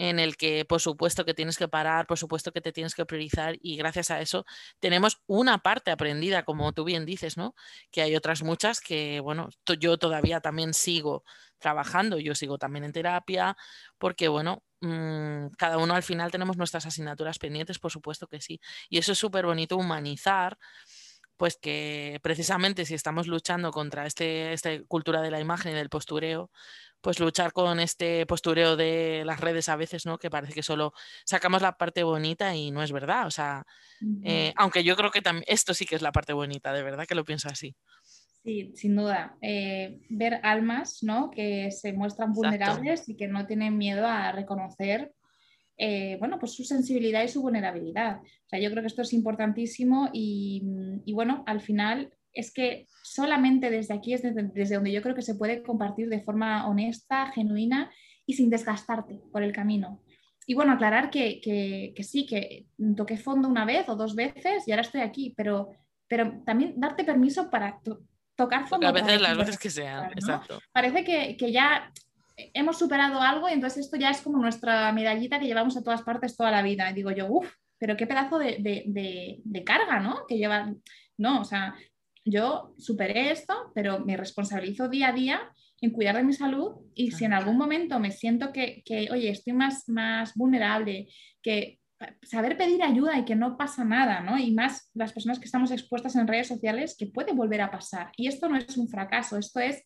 en 0.01 0.17
el 0.17 0.35
que 0.35 0.65
por 0.65 0.81
supuesto 0.81 1.25
que 1.25 1.35
tienes 1.35 1.59
que 1.59 1.67
parar, 1.67 2.07
por 2.07 2.17
supuesto 2.17 2.51
que 2.51 2.59
te 2.59 2.71
tienes 2.71 2.95
que 2.95 3.05
priorizar 3.05 3.57
y 3.61 3.77
gracias 3.77 4.09
a 4.09 4.19
eso 4.19 4.45
tenemos 4.79 5.21
una 5.27 5.59
parte 5.59 5.91
aprendida, 5.91 6.41
como 6.43 6.73
tú 6.73 6.83
bien 6.85 7.05
dices, 7.05 7.37
¿no? 7.37 7.53
Que 7.91 8.01
hay 8.01 8.15
otras 8.15 8.41
muchas 8.41 8.81
que, 8.81 9.19
bueno, 9.19 9.49
yo 9.79 9.99
todavía 9.99 10.41
también 10.41 10.73
sigo 10.73 11.23
trabajando, 11.59 12.17
yo 12.17 12.33
sigo 12.33 12.57
también 12.57 12.83
en 12.83 12.93
terapia, 12.93 13.55
porque, 13.99 14.27
bueno, 14.27 14.63
mmm, 14.79 15.49
cada 15.55 15.77
uno 15.77 15.93
al 15.93 16.01
final 16.01 16.31
tenemos 16.31 16.57
nuestras 16.57 16.87
asignaturas 16.87 17.37
pendientes, 17.37 17.77
por 17.77 17.91
supuesto 17.91 18.25
que 18.25 18.41
sí. 18.41 18.59
Y 18.89 18.97
eso 18.97 19.11
es 19.11 19.19
súper 19.19 19.45
bonito 19.45 19.77
humanizar 19.77 20.57
pues 21.37 21.57
que 21.57 22.19
precisamente 22.21 22.85
si 22.85 22.93
estamos 22.93 23.25
luchando 23.25 23.71
contra 23.71 24.05
este, 24.05 24.53
esta 24.53 24.69
cultura 24.87 25.21
de 25.23 25.31
la 25.31 25.39
imagen 25.39 25.71
y 25.71 25.75
del 25.75 25.89
postureo, 25.89 26.51
pues 27.01 27.19
luchar 27.19 27.51
con 27.51 27.79
este 27.79 28.25
postureo 28.25 28.75
de 28.75 29.23
las 29.25 29.39
redes 29.39 29.69
a 29.69 29.75
veces, 29.75 30.05
¿no? 30.05 30.17
Que 30.17 30.29
parece 30.29 30.53
que 30.53 30.63
solo 30.63 30.93
sacamos 31.25 31.61
la 31.61 31.77
parte 31.77 32.03
bonita 32.03 32.55
y 32.55 32.71
no 32.71 32.83
es 32.83 32.91
verdad. 32.91 33.27
O 33.27 33.31
sea, 33.31 33.65
eh, 34.23 34.53
aunque 34.55 34.83
yo 34.83 34.95
creo 34.95 35.11
que 35.11 35.21
también 35.21 35.45
esto 35.47 35.73
sí 35.73 35.85
que 35.85 35.95
es 35.95 36.01
la 36.01 36.11
parte 36.11 36.33
bonita, 36.33 36.71
de 36.73 36.83
verdad 36.83 37.05
que 37.05 37.15
lo 37.15 37.25
pienso 37.25 37.49
así. 37.49 37.75
Sí, 38.43 38.71
sin 38.75 38.95
duda. 38.95 39.35
Eh, 39.41 39.99
ver 40.09 40.39
almas, 40.43 41.03
¿no? 41.03 41.29
Que 41.29 41.71
se 41.71 41.93
muestran 41.93 42.33
vulnerables 42.33 43.07
y 43.09 43.15
que 43.15 43.27
no 43.27 43.45
tienen 43.45 43.77
miedo 43.77 44.07
a 44.07 44.31
reconocer, 44.31 45.13
eh, 45.77 46.17
bueno, 46.19 46.39
pues 46.39 46.53
su 46.53 46.63
sensibilidad 46.63 47.23
y 47.23 47.27
su 47.27 47.41
vulnerabilidad. 47.41 48.17
O 48.19 48.49
sea, 48.49 48.59
yo 48.59 48.69
creo 48.71 48.81
que 48.81 48.87
esto 48.87 49.01
es 49.01 49.13
importantísimo 49.13 50.09
y, 50.13 50.63
y 51.05 51.13
bueno, 51.13 51.43
al 51.45 51.61
final 51.61 52.11
es 52.33 52.53
que 52.53 52.87
solamente 53.03 53.69
desde 53.69 53.93
aquí 53.93 54.13
es 54.13 54.21
desde, 54.21 54.75
donde 54.75 54.91
yo 54.91 55.01
creo 55.01 55.15
que 55.15 55.21
se 55.21 55.35
puede 55.35 55.63
compartir 55.63 56.09
de 56.09 56.21
forma 56.21 56.67
honesta, 56.67 57.31
genuina 57.33 57.91
y 58.25 58.33
sin 58.33 58.49
desgastarte 58.49 59.19
por 59.31 59.43
el 59.43 59.51
camino. 59.51 60.01
Y 60.47 60.53
bueno, 60.53 60.73
aclarar 60.73 61.09
que, 61.09 61.93
sí, 62.03 62.25
que 62.25 62.65
toqué 62.95 63.17
fondo 63.17 63.47
una 63.47 63.65
vez 63.65 63.87
o 63.89 63.95
dos 63.95 64.15
veces 64.15 64.67
y 64.67 64.71
ahora 64.71 64.81
estoy 64.81 65.01
aquí, 65.01 65.33
pero, 65.35 65.71
pero 66.07 66.41
también 66.45 66.73
darte 66.77 67.03
permiso 67.03 67.49
para 67.49 67.79
tocar 68.35 68.67
fondo. 68.67 68.87
A 68.87 68.91
veces 68.91 69.21
las 69.21 69.37
veces 69.37 69.59
que 69.59 69.69
sean, 69.69 70.11
exacto. 70.11 70.59
Parece 70.71 71.03
que, 71.03 71.51
ya 71.51 71.91
hemos 72.53 72.79
superado 72.79 73.21
algo 73.21 73.49
y 73.49 73.53
entonces 73.53 73.85
esto 73.85 73.97
ya 73.97 74.09
es 74.09 74.21
como 74.21 74.39
nuestra 74.39 74.91
medallita 74.93 75.39
que 75.39 75.45
llevamos 75.45 75.77
a 75.77 75.83
todas 75.83 76.01
partes 76.01 76.35
toda 76.35 76.49
la 76.49 76.63
vida. 76.63 76.89
Y 76.89 76.93
digo 76.93 77.11
yo, 77.11 77.27
uff, 77.27 77.53
pero 77.77 77.95
qué 77.95 78.07
pedazo 78.07 78.39
de, 78.39 78.57
de, 78.59 79.41
de, 79.43 79.63
carga, 79.63 79.99
¿no? 79.99 80.25
Que 80.27 80.37
lleva, 80.37 80.73
no, 81.17 81.41
o 81.41 81.45
sea, 81.45 81.75
yo 82.25 82.73
superé 82.77 83.31
esto, 83.31 83.71
pero 83.73 83.99
me 83.99 84.17
responsabilizo 84.17 84.89
día 84.89 85.09
a 85.09 85.13
día 85.13 85.51
en 85.81 85.91
cuidar 85.91 86.15
de 86.15 86.23
mi 86.23 86.33
salud 86.33 86.75
y 86.93 87.11
si 87.11 87.25
en 87.25 87.33
algún 87.33 87.57
momento 87.57 87.99
me 87.99 88.11
siento 88.11 88.51
que, 88.53 88.83
oye, 89.11 89.29
estoy 89.29 89.53
más, 89.53 89.89
más 89.89 90.35
vulnerable, 90.35 91.07
que 91.41 91.79
saber 92.23 92.57
pedir 92.57 92.83
ayuda 92.83 93.17
y 93.17 93.25
que 93.25 93.35
no 93.35 93.57
pasa 93.57 93.83
nada, 93.83 94.21
¿no? 94.21 94.37
Y 94.37 94.51
más 94.51 94.89
las 94.93 95.13
personas 95.13 95.39
que 95.39 95.45
estamos 95.45 95.71
expuestas 95.71 96.15
en 96.15 96.27
redes 96.27 96.47
sociales, 96.47 96.95
que 96.97 97.07
puede 97.07 97.33
volver 97.33 97.61
a 97.61 97.71
pasar. 97.71 98.11
Y 98.17 98.27
esto 98.27 98.49
no 98.49 98.57
es 98.57 98.77
un 98.77 98.87
fracaso, 98.87 99.37
esto 99.37 99.59
es, 99.59 99.83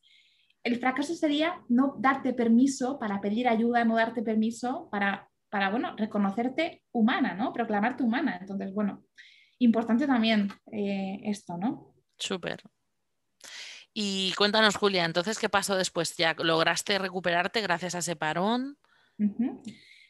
el 0.64 0.78
fracaso 0.78 1.14
sería 1.14 1.62
no 1.70 1.96
darte 2.00 2.34
permiso 2.34 3.00
para 3.00 3.22
pedir 3.22 3.48
ayuda, 3.48 3.86
no 3.86 3.96
darte 3.96 4.22
permiso 4.22 4.90
para, 4.92 5.30
para 5.50 5.70
bueno, 5.70 5.96
reconocerte 5.96 6.84
humana, 6.92 7.34
¿no? 7.36 7.54
Proclamarte 7.54 8.04
humana. 8.04 8.38
Entonces, 8.40 8.74
bueno, 8.74 9.04
importante 9.60 10.08
también 10.08 10.50
eh, 10.72 11.20
esto, 11.24 11.58
¿no? 11.58 11.95
Súper. 12.18 12.62
Y 13.94 14.34
cuéntanos, 14.34 14.76
Julia, 14.76 15.06
entonces, 15.06 15.40
¿qué 15.40 15.48
pasó 15.48 15.76
después? 15.76 16.18
¿Ya 16.18 16.36
lograste 16.38 17.00
recuperarte 17.00 17.62
gracias 17.62 17.96
a 17.96 18.00
ese 18.00 18.18
parón? 18.18 18.78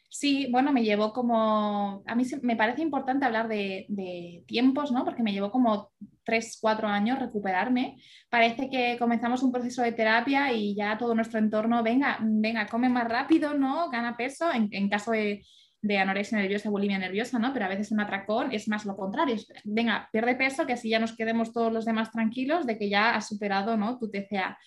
Sí, 0.08 0.48
bueno, 0.50 0.72
me 0.72 0.82
llevó 0.82 1.12
como, 1.12 2.02
a 2.04 2.14
mí 2.16 2.24
me 2.42 2.56
parece 2.56 2.82
importante 2.82 3.24
hablar 3.24 3.46
de, 3.46 4.44
tiempos, 4.46 4.90
¿no? 4.90 5.04
Porque 5.04 5.22
me 5.22 5.32
llevó 5.32 5.52
como 5.52 5.92
tres, 6.24 6.58
cuatro 6.60 6.88
años 6.88 7.20
recuperarme. 7.20 7.96
Parece 8.28 8.68
que 8.70 8.96
comenzamos 8.98 9.44
un 9.44 9.52
proceso 9.52 9.82
de 9.82 9.92
terapia 9.92 10.52
y 10.52 10.74
ya 10.74 10.98
todo 10.98 11.14
nuestro 11.14 11.38
entorno, 11.38 11.84
venga, 11.84 12.18
venga, 12.20 12.66
come 12.66 12.88
más 12.88 13.08
rápido, 13.08 13.54
¿no? 13.54 13.88
Gana 13.90 14.16
peso. 14.16 14.50
en 14.52 14.88
caso 14.88 15.12
de, 15.12 15.44
de 15.86 15.98
anorexia 15.98 16.38
nerviosa, 16.38 16.70
bulimia 16.70 16.98
nerviosa, 16.98 17.38
¿no? 17.38 17.52
Pero 17.52 17.66
a 17.66 17.68
veces 17.68 17.92
un 17.92 18.00
atracón 18.00 18.52
es 18.52 18.68
más 18.68 18.84
lo 18.84 18.96
contrario. 18.96 19.36
venga, 19.64 20.08
pierde 20.12 20.34
peso, 20.34 20.66
que 20.66 20.72
así 20.72 20.88
ya 20.88 20.98
nos 20.98 21.16
quedemos 21.16 21.52
todos 21.52 21.72
los 21.72 21.84
demás 21.84 22.10
tranquilos 22.10 22.66
de 22.66 22.78
que 22.78 22.88
ya 22.88 23.14
has 23.14 23.28
superado, 23.28 23.76
¿no? 23.76 23.98
Tu 23.98 24.10
TCA. 24.10 24.58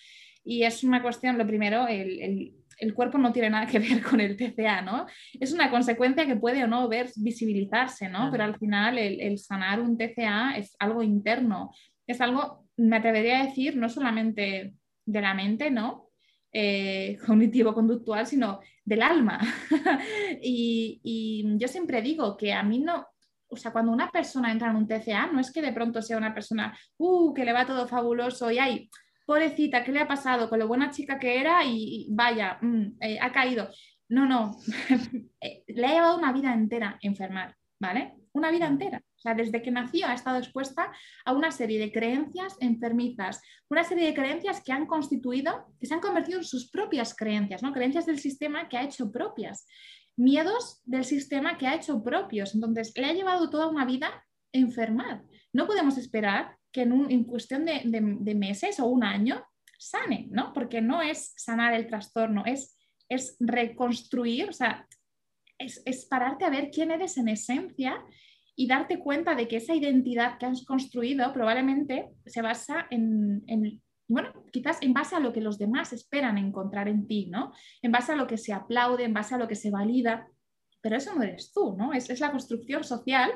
Y 0.44 0.62
es 0.62 0.82
una 0.84 1.02
cuestión, 1.02 1.36
lo 1.36 1.46
primero, 1.46 1.86
el, 1.86 2.54
cuerpo 2.94 3.18
no 3.18 3.32
tiene 3.32 3.50
nada 3.50 3.66
que 3.66 3.78
ver 3.78 4.02
con 4.08 4.20
el 4.20 4.36
TCA, 4.36 4.82
¿no? 4.82 5.06
Es 5.38 5.52
una 5.52 5.70
consecuencia 5.70 6.26
que 6.26 6.36
puede 6.36 6.64
o 6.64 6.66
no 6.66 6.88
ver, 6.88 7.10
visibilizarse, 7.16 8.08
¿no? 8.08 8.30
Pero 8.30 8.44
al 8.44 8.58
final 8.58 8.98
el, 8.98 9.38
sanar 9.38 9.80
un 9.80 9.98
TCA 9.98 10.56
es 10.56 10.74
algo 10.78 11.02
interno, 11.02 11.72
es 12.06 12.20
algo, 12.20 12.66
me 12.76 12.96
atrevería 12.96 13.40
a 13.40 13.46
decir, 13.46 13.76
no 13.76 13.88
solamente 13.88 14.74
de 15.04 15.20
la 15.20 15.34
mente, 15.34 15.70
¿no? 15.70 16.09
Eh, 16.52 17.16
cognitivo-conductual, 17.26 18.26
sino 18.26 18.60
del 18.84 19.02
alma. 19.02 19.40
y, 20.42 21.56
yo 21.58 21.68
siempre 21.68 22.02
digo 22.02 22.36
que 22.36 22.52
a 22.52 22.62
mí 22.62 22.78
no, 22.80 23.06
o 23.48 23.56
sea, 23.56 23.72
cuando 23.72 23.92
una 23.92 24.10
persona 24.10 24.50
entra 24.50 24.70
en 24.70 24.76
un 24.76 24.86
TCA, 24.86 25.28
no 25.32 25.40
es 25.40 25.52
que 25.52 25.62
de 25.62 25.72
pronto 25.72 26.02
sea 26.02 26.16
una 26.16 26.34
persona, 26.34 26.76
uh, 26.98 27.32
que 27.34 27.44
le 27.44 27.52
va 27.52 27.66
todo 27.66 27.86
fabuloso 27.86 28.50
y 28.50 28.58
ay, 28.58 28.90
pobrecita, 29.26 29.84
¿qué 29.84 29.92
le 29.92 30.00
ha 30.00 30.08
pasado 30.08 30.48
con 30.48 30.58
lo 30.58 30.66
buena 30.68 30.90
chica 30.90 31.18
que 31.18 31.40
era 31.40 31.64
y, 31.64 32.08
vaya, 32.10 32.58
mm, 32.60 32.96
eh, 33.00 33.18
ha 33.20 33.30
caído? 33.32 33.70
No, 34.08 34.26
no, 34.26 34.56
eh, 35.40 35.62
le 35.68 35.86
ha 35.86 35.92
llevado 35.92 36.18
una 36.18 36.32
vida 36.32 36.52
entera 36.52 36.98
enfermar, 37.00 37.54
¿vale? 37.78 38.14
una 38.32 38.50
vida 38.50 38.66
entera. 38.66 39.02
O 39.20 39.22
sea, 39.22 39.34
desde 39.34 39.60
que 39.60 39.70
nació 39.70 40.06
ha 40.06 40.14
estado 40.14 40.38
expuesta 40.38 40.90
a 41.26 41.34
una 41.34 41.50
serie 41.50 41.78
de 41.78 41.92
creencias 41.92 42.56
enfermizas, 42.58 43.42
una 43.68 43.84
serie 43.84 44.06
de 44.06 44.14
creencias 44.14 44.62
que 44.64 44.72
han 44.72 44.86
constituido, 44.86 45.66
que 45.78 45.86
se 45.86 45.92
han 45.92 46.00
convertido 46.00 46.38
en 46.38 46.44
sus 46.44 46.70
propias 46.70 47.14
creencias, 47.14 47.62
¿no? 47.62 47.74
Creencias 47.74 48.06
del 48.06 48.18
sistema 48.18 48.66
que 48.70 48.78
ha 48.78 48.82
hecho 48.82 49.12
propias, 49.12 49.66
miedos 50.16 50.80
del 50.86 51.04
sistema 51.04 51.58
que 51.58 51.66
ha 51.66 51.74
hecho 51.74 52.02
propios. 52.02 52.54
Entonces, 52.54 52.94
le 52.96 53.04
ha 53.04 53.12
llevado 53.12 53.50
toda 53.50 53.66
una 53.66 53.84
vida 53.84 54.24
enfermar. 54.52 55.22
No 55.52 55.66
podemos 55.66 55.98
esperar 55.98 56.56
que 56.72 56.82
en, 56.82 57.24
cuestión 57.24 57.66
de, 57.66 57.82
de, 57.84 58.34
meses 58.34 58.80
o 58.80 58.86
un 58.86 59.04
año 59.04 59.44
sane, 59.78 60.28
¿no? 60.30 60.54
Porque 60.54 60.80
no 60.80 61.02
es 61.02 61.34
sanar 61.36 61.74
el 61.74 61.86
trastorno, 61.86 62.44
es, 62.46 62.78
es 63.10 63.36
reconstruir, 63.38 64.48
o 64.48 64.52
sea, 64.52 64.86
es, 65.58 65.82
es 65.84 66.06
pararte 66.06 66.46
a 66.46 66.50
ver 66.50 66.70
quién 66.70 66.90
eres 66.90 67.18
en 67.18 67.28
esencia 67.28 68.02
y 68.60 68.66
darte 68.66 68.98
cuenta 68.98 69.34
de 69.34 69.48
que 69.48 69.56
esa 69.56 69.74
identidad 69.74 70.36
que 70.36 70.44
has 70.44 70.66
construido 70.66 71.32
probablemente 71.32 72.10
se 72.26 72.42
basa 72.42 72.86
en, 72.90 73.42
bueno, 74.06 74.34
quizás 74.52 74.76
en 74.82 74.92
base 74.92 75.16
a 75.16 75.20
lo 75.20 75.32
que 75.32 75.40
los 75.40 75.56
demás 75.56 75.94
esperan 75.94 76.36
encontrar 76.36 76.86
en 76.86 77.06
ti, 77.06 77.30
¿no? 77.30 77.54
En 77.80 77.90
base 77.90 78.12
a 78.12 78.16
lo 78.16 78.26
que 78.26 78.36
se 78.36 78.52
aplaude, 78.52 79.04
en 79.04 79.14
base 79.14 79.34
a 79.34 79.38
lo 79.38 79.48
que 79.48 79.54
se 79.54 79.70
valida, 79.70 80.28
pero 80.82 80.98
eso 80.98 81.14
no 81.14 81.22
eres 81.22 81.54
tú, 81.54 81.74
¿no? 81.74 81.94
Es, 81.94 82.10
es 82.10 82.20
la 82.20 82.30
construcción 82.30 82.84
social 82.84 83.32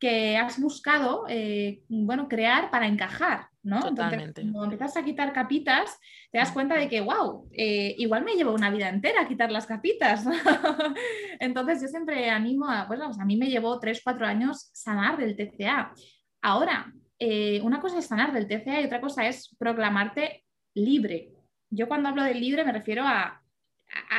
que 0.00 0.38
has 0.38 0.58
buscado, 0.58 1.26
eh, 1.28 1.82
bueno, 1.88 2.26
crear 2.26 2.70
para 2.70 2.86
encajar, 2.86 3.48
¿no? 3.62 3.80
Totalmente. 3.80 4.40
cuando 4.40 4.64
empiezas 4.64 4.96
a 4.96 5.04
quitar 5.04 5.34
capitas, 5.34 5.98
te 6.32 6.38
das 6.38 6.50
cuenta 6.52 6.74
de 6.76 6.88
que, 6.88 7.02
wow, 7.02 7.48
eh, 7.52 7.94
igual 7.98 8.24
me 8.24 8.32
llevo 8.32 8.54
una 8.54 8.70
vida 8.70 8.88
entera 8.88 9.20
a 9.20 9.28
quitar 9.28 9.52
las 9.52 9.66
capitas. 9.66 10.24
Entonces 11.40 11.82
yo 11.82 11.88
siempre 11.88 12.30
animo 12.30 12.66
a, 12.66 12.86
bueno, 12.86 13.10
a 13.16 13.24
mí 13.26 13.36
me 13.36 13.50
llevó 13.50 13.78
3, 13.78 14.00
4 14.02 14.26
años 14.26 14.70
sanar 14.72 15.18
del 15.18 15.36
TCA. 15.36 15.92
Ahora, 16.40 16.90
eh, 17.18 17.60
una 17.62 17.80
cosa 17.80 17.98
es 17.98 18.06
sanar 18.06 18.32
del 18.32 18.48
TCA 18.48 18.80
y 18.80 18.86
otra 18.86 19.02
cosa 19.02 19.28
es 19.28 19.54
proclamarte 19.58 20.44
libre. 20.74 21.32
Yo 21.68 21.88
cuando 21.88 22.08
hablo 22.08 22.24
de 22.24 22.34
libre 22.34 22.64
me 22.64 22.72
refiero 22.72 23.04
a 23.06 23.42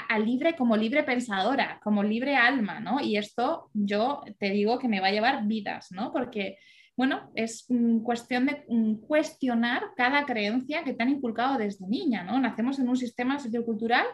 a, 0.09 0.19
libre 0.19 0.55
como 0.55 0.75
libre 0.75 1.03
pensadora, 1.03 1.79
como 1.83 2.03
libre 2.03 2.35
alma, 2.35 2.79
¿no? 2.79 2.99
Y 2.99 3.17
esto 3.17 3.69
yo 3.73 4.21
te 4.39 4.49
digo 4.49 4.79
que 4.79 4.87
me 4.87 4.99
va 4.99 5.07
a 5.07 5.11
llevar 5.11 5.45
vidas, 5.47 5.91
¿no? 5.91 6.11
Porque, 6.11 6.57
bueno, 6.95 7.31
es 7.35 7.67
cuestión 8.03 8.47
de 8.47 8.65
cuestionar 9.07 9.83
cada 9.95 10.25
creencia 10.25 10.83
que 10.83 10.93
te 10.93 11.03
han 11.03 11.09
inculcado 11.09 11.57
desde 11.57 11.87
niña, 11.87 12.23
¿no? 12.23 12.39
Nacemos 12.39 12.79
en 12.79 12.89
un 12.89 12.97
sistema 12.97 13.39
sociocultural 13.39 14.05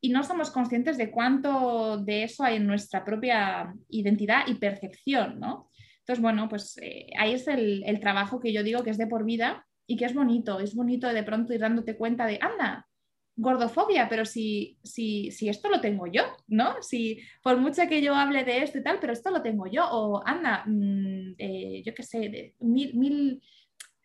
y 0.00 0.10
no 0.10 0.22
somos 0.22 0.50
conscientes 0.50 0.96
de 0.98 1.10
cuánto 1.10 1.98
de 1.98 2.24
eso 2.24 2.44
hay 2.44 2.56
en 2.56 2.66
nuestra 2.66 3.04
propia 3.04 3.74
identidad 3.88 4.46
y 4.46 4.54
percepción, 4.54 5.38
¿no? 5.40 5.70
Entonces, 6.00 6.22
bueno, 6.22 6.48
pues 6.48 6.78
eh, 6.82 7.06
ahí 7.18 7.34
es 7.34 7.46
el, 7.46 7.84
el 7.86 8.00
trabajo 8.00 8.40
que 8.40 8.52
yo 8.52 8.62
digo 8.62 8.82
que 8.82 8.90
es 8.90 8.98
de 8.98 9.06
por 9.06 9.24
vida 9.24 9.64
y 9.86 9.96
que 9.96 10.04
es 10.04 10.14
bonito, 10.14 10.58
es 10.58 10.74
bonito 10.74 11.12
de 11.12 11.22
pronto 11.22 11.52
ir 11.52 11.60
dándote 11.60 11.96
cuenta 11.96 12.26
de, 12.26 12.38
anda, 12.40 12.88
gordofobia, 13.36 14.08
pero 14.08 14.24
si, 14.24 14.78
si, 14.82 15.30
si, 15.30 15.48
esto 15.48 15.68
lo 15.68 15.80
tengo 15.80 16.06
yo, 16.06 16.22
¿no? 16.48 16.82
Si 16.82 17.20
por 17.42 17.56
mucho 17.56 17.88
que 17.88 18.02
yo 18.02 18.14
hable 18.14 18.44
de 18.44 18.62
esto 18.62 18.78
y 18.78 18.82
tal, 18.82 18.98
pero 19.00 19.12
esto 19.12 19.30
lo 19.30 19.42
tengo 19.42 19.66
yo, 19.66 19.88
o 19.90 20.22
anda, 20.26 20.64
mm, 20.66 21.34
eh, 21.38 21.82
yo 21.84 21.94
qué 21.94 22.02
sé, 22.02 22.54
mil, 22.60 22.94
mil, 22.94 23.42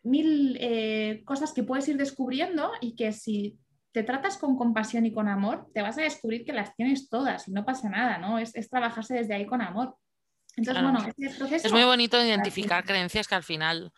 mil 0.02 0.56
eh, 0.60 1.22
cosas 1.24 1.52
que 1.52 1.62
puedes 1.62 1.86
ir 1.88 1.96
descubriendo 1.96 2.72
y 2.80 2.96
que 2.96 3.12
si 3.12 3.58
te 3.92 4.02
tratas 4.02 4.38
con 4.38 4.56
compasión 4.56 5.04
y 5.06 5.12
con 5.12 5.28
amor, 5.28 5.66
te 5.74 5.82
vas 5.82 5.98
a 5.98 6.02
descubrir 6.02 6.44
que 6.44 6.52
las 6.52 6.74
tienes 6.74 7.08
todas 7.08 7.48
y 7.48 7.52
no 7.52 7.64
pasa 7.64 7.88
nada, 7.88 8.18
¿no? 8.18 8.38
Es, 8.38 8.52
trabajarse 8.70 9.14
desde 9.14 9.34
ahí 9.34 9.46
con 9.46 9.60
amor. 9.60 9.96
Entonces, 10.56 10.82
bueno, 10.82 10.98
Es 11.50 11.72
muy 11.72 11.84
bonito 11.84 12.22
identificar 12.22 12.84
creencias 12.84 13.28
que 13.28 13.34
al 13.34 13.44
final, 13.44 13.92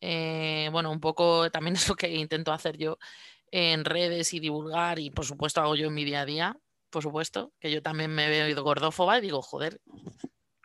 eh, 0.00 0.68
bueno, 0.72 0.90
un 0.90 1.00
poco 1.00 1.50
también 1.50 1.74
es 1.76 1.88
lo 1.88 1.94
que 1.94 2.08
intento 2.14 2.52
hacer 2.52 2.76
yo, 2.76 2.98
en 3.52 3.84
redes 3.84 4.34
y 4.34 4.40
divulgar, 4.40 4.98
y 4.98 5.10
por 5.10 5.26
supuesto 5.26 5.60
hago 5.60 5.76
yo 5.76 5.86
en 5.86 5.94
mi 5.94 6.04
día 6.04 6.22
a 6.22 6.26
día, 6.26 6.56
por 6.90 7.02
supuesto, 7.02 7.52
que 7.60 7.70
yo 7.70 7.82
también 7.82 8.10
me 8.14 8.28
veo 8.28 8.62
gordófoba 8.64 9.18
y 9.18 9.20
digo, 9.20 9.42
joder, 9.42 9.80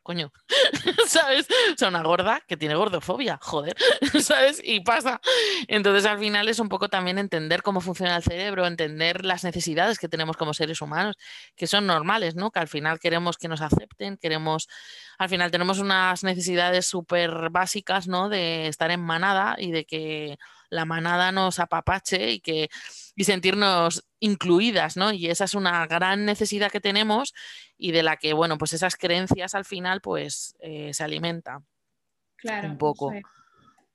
coño, 0.08 0.32
¿sabes? 1.08 1.48
O 1.74 1.78
sea, 1.78 1.90
una 1.90 2.02
gorda 2.02 2.42
que 2.48 2.56
tiene 2.56 2.76
gordofobia, 2.76 3.40
joder, 3.42 3.76
¿sabes? 4.22 4.62
Y 4.64 4.80
pasa. 4.80 5.20
Entonces, 5.68 6.06
al 6.06 6.18
final 6.18 6.48
es 6.48 6.60
un 6.60 6.70
poco 6.70 6.88
también 6.88 7.18
entender 7.18 7.62
cómo 7.62 7.82
funciona 7.82 8.16
el 8.16 8.24
cerebro, 8.24 8.66
entender 8.66 9.26
las 9.26 9.44
necesidades 9.44 10.00
que 10.00 10.08
tenemos 10.08 10.38
como 10.38 10.54
seres 10.54 10.82
humanos, 10.82 11.18
que 11.58 11.68
son 11.68 11.86
normales, 11.88 12.36
¿no? 12.36 12.52
Que 12.52 12.60
al 12.60 12.70
final 12.70 13.00
queremos 13.00 13.38
que 13.38 13.50
nos 13.50 13.60
acepten, 13.60 14.16
queremos, 14.16 14.70
al 15.18 15.28
final 15.28 15.52
tenemos 15.52 15.80
unas 15.80 16.24
necesidades 16.24 16.86
súper 16.86 17.50
básicas, 17.50 18.08
¿no? 18.08 18.30
De 18.30 18.68
estar 18.68 18.92
en 18.92 19.02
manada 19.02 19.58
y 19.60 19.72
de 19.72 19.84
que 19.84 20.38
la 20.70 20.86
manada 20.86 21.32
nos 21.32 21.60
apapache 21.60 22.32
y 22.32 22.40
que 22.40 22.70
y 23.16 23.24
sentirnos 23.24 24.08
incluidas, 24.20 24.96
¿no? 24.96 25.12
Y 25.12 25.28
esa 25.28 25.46
es 25.46 25.56
una 25.56 25.86
gran 25.88 26.26
necesidad 26.26 26.72
que 26.72 26.80
tenemos 26.80 27.34
y 27.76 27.92
de 27.92 28.04
la 28.04 28.18
que, 28.18 28.34
bueno, 28.34 28.60
pues 28.60 28.74
esas 28.74 28.96
creencias 28.96 29.56
al 29.56 29.66
final, 29.66 30.02
pues 30.02 30.56
eh, 30.60 30.94
se 30.94 31.04
alimenta. 31.04 31.64
Claro. 32.36 32.70
Un 32.70 32.78
poco. 32.78 33.12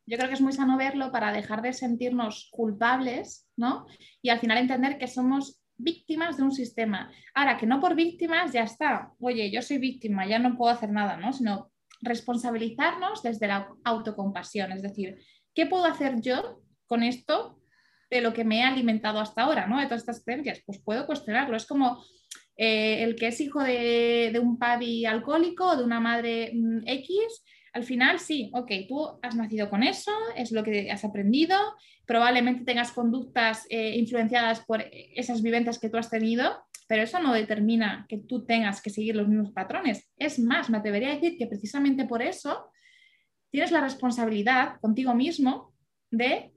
Yo 0.07 0.17
creo 0.19 0.29
que 0.29 0.35
es 0.35 0.41
muy 0.41 0.53
sano 0.53 0.77
verlo 0.77 1.13
para 1.13 1.33
dejar 1.33 1.63
de 1.63 1.73
sentirnos 1.73 2.49
culpables, 2.51 3.47
¿no? 3.57 3.87
Y 4.21 4.31
al 4.31 4.41
final 4.41 4.59
entender 4.59 4.99
que 4.99 5.07
somos 5.07 5.61
víctimas 5.77 6.37
de 6.37 6.43
un 6.43 6.53
sistema. 6.53 7.13
Ahora, 7.33 7.57
que 7.57 7.67
no 7.67 7.81
por 7.81 7.95
víctimas 7.95 8.53
ya 8.53 8.65
está. 8.65 9.13
Oye, 9.21 9.53
yo 9.53 9.63
soy 9.63 9.79
víctima, 9.79 10.27
ya 10.27 10.41
no 10.41 10.57
puedo 10.57 10.73
hacer 10.73 10.91
nada, 10.91 11.17
¿no? 11.17 11.33
Sino 11.33 11.71
responsabilizarnos 12.01 13.23
desde 13.23 13.47
la 13.47 13.69
autocompasión, 13.85 14.73
es 14.73 14.83
decir, 14.83 15.21
¿qué 15.55 15.67
puedo 15.67 15.85
hacer 15.85 16.21
yo 16.21 16.62
con 16.92 17.02
esto 17.02 17.59
de 18.11 18.20
lo 18.20 18.35
que 18.35 18.44
me 18.44 18.59
he 18.59 18.62
alimentado 18.62 19.18
hasta 19.18 19.44
ahora, 19.44 19.66
¿no? 19.66 19.81
De 19.81 19.87
todas 19.87 20.02
estas 20.02 20.22
creencias, 20.22 20.61
pues 20.66 20.78
puedo 20.85 21.07
cuestionarlo. 21.07 21.57
Es 21.57 21.64
como 21.64 22.05
eh, 22.55 23.02
el 23.02 23.16
que 23.16 23.28
es 23.28 23.40
hijo 23.40 23.62
de, 23.62 24.38
un 24.42 24.59
padre 24.59 25.07
alcohólico 25.07 25.68
o 25.68 25.76
de 25.78 25.85
una 25.85 26.00
madre 26.00 26.52
mm, 26.52 26.83
X, 26.87 27.16
al 27.72 27.85
final 27.85 28.18
sí, 28.18 28.50
ok, 28.52 28.70
tú 28.87 29.18
has 29.22 29.35
nacido 29.35 29.70
con 29.70 29.83
eso, 29.83 30.12
es 30.37 30.52
lo 30.52 30.62
que 30.62 30.90
has 30.90 31.02
aprendido, 31.02 31.57
probablemente 32.05 32.66
tengas 32.66 32.92
conductas 32.92 33.64
eh, 33.70 33.96
influenciadas 33.96 34.61
por 34.66 34.85
esas 34.92 35.40
vivencias 35.40 35.78
que 35.78 35.88
tú 35.88 35.96
has 35.96 36.11
tenido, 36.11 36.62
pero 36.87 37.05
eso 37.05 37.20
no 37.20 37.33
determina 37.33 38.05
que 38.07 38.18
tú 38.18 38.44
tengas 38.44 38.83
que 38.83 38.90
seguir 38.90 39.16
los 39.16 39.28
mismos 39.28 39.52
patrones. 39.52 40.12
Es 40.18 40.38
más, 40.38 40.68
me 40.68 40.76
atrevería 40.76 41.09
a 41.09 41.14
decir 41.14 41.38
que 41.38 41.46
precisamente 41.46 42.05
por 42.05 42.20
eso 42.20 42.66
tienes 43.50 43.70
la 43.70 43.81
responsabilidad 43.81 44.78
contigo 44.83 45.14
mismo 45.14 45.72
de 46.11 46.52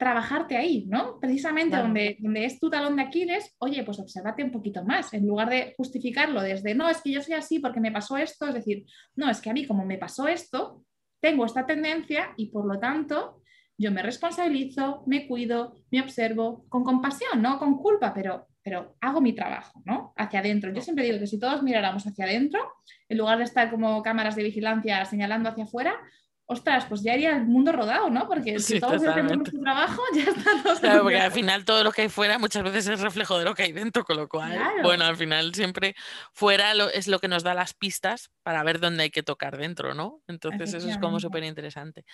trabajarte 0.00 0.56
ahí, 0.56 0.86
¿no? 0.88 1.20
Precisamente 1.20 1.76
donde, 1.76 2.16
donde 2.20 2.46
es 2.46 2.58
tu 2.58 2.70
talón 2.70 2.96
de 2.96 3.02
Aquiles, 3.02 3.54
oye, 3.58 3.84
pues 3.84 3.98
observate 3.98 4.42
un 4.42 4.50
poquito 4.50 4.82
más, 4.82 5.12
en 5.12 5.26
lugar 5.26 5.50
de 5.50 5.74
justificarlo 5.76 6.40
desde, 6.40 6.74
no, 6.74 6.88
es 6.88 7.02
que 7.02 7.12
yo 7.12 7.20
soy 7.20 7.34
así 7.34 7.58
porque 7.58 7.80
me 7.80 7.92
pasó 7.92 8.16
esto, 8.16 8.48
es 8.48 8.54
decir, 8.54 8.86
no, 9.14 9.28
es 9.28 9.42
que 9.42 9.50
a 9.50 9.52
mí 9.52 9.66
como 9.66 9.84
me 9.84 9.98
pasó 9.98 10.26
esto, 10.26 10.86
tengo 11.20 11.44
esta 11.44 11.66
tendencia 11.66 12.32
y 12.38 12.46
por 12.46 12.64
lo 12.64 12.80
tanto 12.80 13.42
yo 13.76 13.92
me 13.92 14.02
responsabilizo, 14.02 15.04
me 15.06 15.28
cuido, 15.28 15.76
me 15.90 16.00
observo 16.00 16.64
con 16.70 16.82
compasión, 16.82 17.42
no 17.42 17.58
con 17.58 17.76
culpa, 17.76 18.14
pero, 18.14 18.46
pero 18.62 18.96
hago 19.02 19.20
mi 19.20 19.34
trabajo, 19.34 19.82
¿no? 19.84 20.14
Hacia 20.16 20.40
adentro. 20.40 20.72
Yo 20.72 20.80
siempre 20.80 21.04
digo 21.04 21.18
que 21.18 21.26
si 21.26 21.38
todos 21.38 21.62
miráramos 21.62 22.06
hacia 22.06 22.24
adentro, 22.24 22.60
en 23.06 23.18
lugar 23.18 23.36
de 23.36 23.44
estar 23.44 23.70
como 23.70 24.02
cámaras 24.02 24.34
de 24.34 24.44
vigilancia 24.44 25.04
señalando 25.04 25.50
hacia 25.50 25.64
afuera, 25.64 25.94
ostras, 26.50 26.84
pues 26.88 27.02
ya 27.02 27.12
haría 27.12 27.36
el 27.36 27.46
mundo 27.46 27.70
rodado, 27.70 28.10
¿no? 28.10 28.26
Porque 28.26 28.58
si 28.58 28.80
todos 28.80 29.04
hacemos 29.06 29.36
nuestro 29.36 29.60
trabajo, 29.60 30.02
ya 30.14 30.24
está 30.24 30.80
Claro, 30.80 31.02
porque 31.02 31.20
al 31.20 31.30
final 31.30 31.64
todo 31.64 31.84
lo 31.84 31.92
que 31.92 32.02
hay 32.02 32.08
fuera 32.08 32.40
muchas 32.40 32.64
veces 32.64 32.88
es 32.88 33.00
reflejo 33.00 33.38
de 33.38 33.44
lo 33.44 33.54
que 33.54 33.62
hay 33.62 33.72
dentro, 33.72 34.04
con 34.04 34.16
lo 34.16 34.28
cual, 34.28 34.58
bueno, 34.82 35.04
al 35.04 35.16
final 35.16 35.54
siempre 35.54 35.94
fuera 36.32 36.72
es 36.92 37.06
lo 37.06 37.20
que 37.20 37.28
nos 37.28 37.44
da 37.44 37.54
las 37.54 37.72
pistas 37.72 38.32
para 38.42 38.64
ver 38.64 38.80
dónde 38.80 39.04
hay 39.04 39.10
que 39.10 39.22
tocar 39.22 39.58
dentro, 39.58 39.94
¿no? 39.94 40.22
Entonces 40.26 40.74
eso 40.74 40.88
es 40.88 40.98
como 40.98 41.20
súper 41.20 41.44
interesante. 41.44 42.04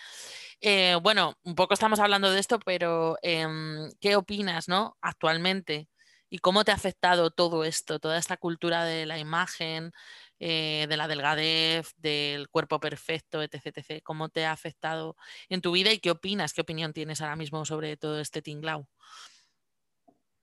Eh, 0.60 0.96
bueno, 1.02 1.34
un 1.42 1.54
poco 1.54 1.72
estamos 1.72 1.98
hablando 1.98 2.30
de 2.30 2.38
esto, 2.38 2.58
pero 2.58 3.16
em, 3.22 3.90
¿qué 4.00 4.16
opinas, 4.16 4.68
no? 4.68 4.98
Actualmente. 5.00 5.88
¿Y 6.28 6.38
cómo 6.38 6.64
te 6.64 6.72
ha 6.72 6.74
afectado 6.74 7.30
todo 7.30 7.64
esto, 7.64 7.98
toda 8.00 8.18
esta 8.18 8.36
cultura 8.36 8.84
de 8.84 9.06
la 9.06 9.18
imagen, 9.18 9.92
eh, 10.38 10.86
de 10.88 10.96
la 10.96 11.08
delgadez, 11.08 11.94
del 11.96 12.48
cuerpo 12.48 12.78
perfecto, 12.78 13.42
etc, 13.42 13.66
etc. 13.66 14.02
¿Cómo 14.02 14.28
te 14.28 14.44
ha 14.44 14.52
afectado 14.52 15.16
en 15.48 15.62
tu 15.62 15.72
vida 15.72 15.92
y 15.92 15.98
qué 15.98 16.10
opinas, 16.10 16.52
qué 16.52 16.60
opinión 16.60 16.92
tienes 16.92 17.22
ahora 17.22 17.36
mismo 17.36 17.64
sobre 17.64 17.96
todo 17.96 18.20
este 18.20 18.42
tinglao? 18.42 18.86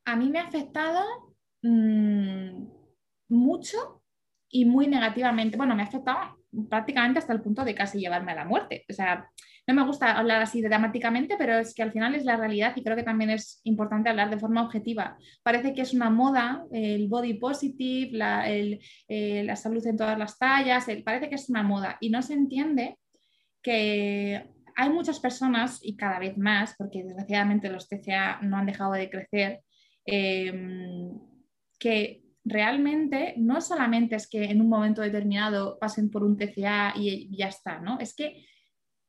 A 0.06 0.16
mí 0.16 0.30
me 0.30 0.40
ha 0.40 0.48
afectado 0.48 1.36
mm, 1.62 2.66
mucho 3.30 4.02
y 4.50 4.66
muy 4.66 4.88
negativamente. 4.88 5.58
Bueno, 5.58 5.76
me 5.76 5.84
ha 5.84 5.86
afectado 5.88 6.40
prácticamente 6.70 7.20
hasta 7.20 7.34
el 7.34 7.42
punto 7.42 7.64
de 7.64 7.76
casi 7.76 8.00
llevarme 8.00 8.32
a 8.32 8.36
la 8.36 8.46
muerte. 8.46 8.86
O 8.90 8.94
sea, 8.94 9.30
no 9.66 9.74
me 9.74 9.86
gusta 9.86 10.18
hablar 10.18 10.42
así 10.42 10.62
dramáticamente, 10.62 11.36
pero 11.38 11.58
es 11.58 11.74
que 11.74 11.84
al 11.84 11.92
final 11.92 12.16
es 12.16 12.26
la 12.26 12.36
realidad 12.36 12.74
y 12.76 12.84
creo 12.84 12.98
que 12.98 13.04
también 13.04 13.30
es 13.30 13.62
importante 13.64 14.10
hablar 14.10 14.30
de 14.30 14.40
forma 14.40 14.64
objetiva. 14.64 15.18
Parece 15.42 15.74
que 15.74 15.82
es 15.82 15.94
una 15.94 16.10
moda 16.10 16.66
el 16.72 17.08
body 17.08 17.36
positive, 17.36 18.18
la, 18.18 18.44
eh, 18.50 19.44
la 19.46 19.56
salud 19.56 19.86
en 19.88 19.98
todas 19.98 20.18
las 20.18 20.38
tallas, 20.38 20.88
parece 21.06 21.30
que 21.30 21.36
es 21.36 21.50
una 21.50 21.64
moda 21.64 21.98
y 22.02 22.10
no 22.10 22.22
se 22.22 22.34
entiende 22.34 22.98
que 23.62 24.50
hay 24.76 24.90
muchas 24.90 25.20
personas 25.20 25.80
y 25.82 25.96
cada 25.96 26.20
vez 26.20 26.38
más, 26.38 26.76
porque 26.78 27.04
desgraciadamente 27.04 27.70
los 27.70 27.88
TCA 27.88 28.40
no 28.42 28.58
han 28.58 28.66
dejado 28.66 28.94
de 28.94 29.10
crecer, 29.10 29.62
em, 30.06 31.18
que 31.80 32.24
realmente 32.44 33.36
no 33.38 33.62
solamente 33.62 34.16
es 34.16 34.28
que 34.28 34.44
en 34.46 34.60
un 34.60 34.68
momento 34.68 35.02
determinado 35.02 35.78
pasen 35.80 36.10
por 36.10 36.24
un 36.24 36.38
TCA 36.38 36.94
y 36.96 37.30
ya 37.36 37.48
está, 37.48 37.80
¿no? 37.80 38.00
Es 38.00 38.14
que 38.14 38.46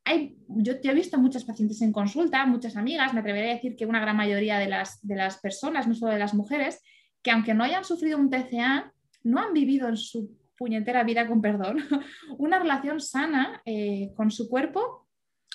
hay, 0.05 0.37
yo, 0.47 0.73
he 0.81 0.93
visto 0.93 1.17
muchos 1.17 1.43
pacientes 1.43 1.81
en 1.81 1.91
consulta, 1.91 2.45
muchas 2.45 2.77
amigas, 2.77 3.13
me 3.13 3.19
atrevería 3.19 3.51
a 3.51 3.55
decir 3.55 3.75
que 3.75 3.85
una 3.85 3.99
gran 3.99 4.15
mayoría 4.15 4.59
de 4.59 4.67
las, 4.67 5.05
de 5.05 5.15
las 5.15 5.37
personas, 5.39 5.87
no 5.87 5.95
solo 5.95 6.13
de 6.13 6.19
las 6.19 6.33
mujeres, 6.33 6.81
que 7.21 7.31
aunque 7.31 7.53
no 7.53 7.63
hayan 7.63 7.83
sufrido 7.83 8.17
un 8.17 8.29
TCA, 8.29 8.93
no 9.23 9.39
han 9.39 9.53
vivido 9.53 9.89
en 9.89 9.97
su 9.97 10.37
puñetera 10.57 11.03
vida, 11.03 11.27
con 11.27 11.41
perdón, 11.41 11.77
una 12.37 12.59
relación 12.59 13.01
sana 13.01 13.61
eh, 13.65 14.13
con 14.15 14.31
su 14.31 14.47
cuerpo 14.47 15.07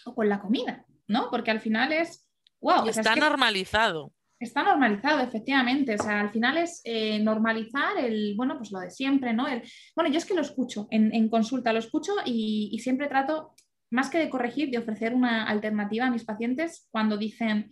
o 0.05 0.15
con 0.15 0.29
la 0.29 0.41
comida, 0.41 0.85
¿no? 1.07 1.31
Porque 1.31 1.51
al 1.51 1.61
final 1.61 1.93
es, 1.93 2.29
wow. 2.61 2.89
está 2.89 3.15
normalizado. 3.17 4.13
Está 4.41 4.63
normalizado, 4.63 5.21
efectivamente. 5.21 5.95
O 5.95 6.03
sea, 6.03 6.21
al 6.21 6.31
final 6.31 6.57
es 6.57 6.81
eh, 6.85 7.19
normalizar 7.19 7.99
el, 7.99 8.35
bueno, 8.37 8.57
pues 8.57 8.73
lo 8.73 8.81
de 8.81 8.91
siempre, 8.91 9.35
¿no? 9.35 9.47
El, 9.47 9.63
bueno, 9.95 10.11
yo 10.11 10.17
es 10.17 10.25
que 10.25 10.33
lo 10.33 10.41
escucho 10.41 10.89
en, 10.91 11.29
consulta, 11.29 11.75
lo 11.75 11.79
escucho 11.79 12.15
y, 12.25 12.79
siempre 12.83 13.09
trato, 13.09 13.55
más 13.91 14.09
que 14.09 14.19
de 14.19 14.31
corregir, 14.31 14.71
de 14.71 14.79
ofrecer 14.79 15.15
una 15.15 15.45
alternativa 15.45 16.07
a 16.07 16.11
mis 16.11 16.25
pacientes 16.25 16.89
cuando 16.91 17.17
dicen, 17.17 17.71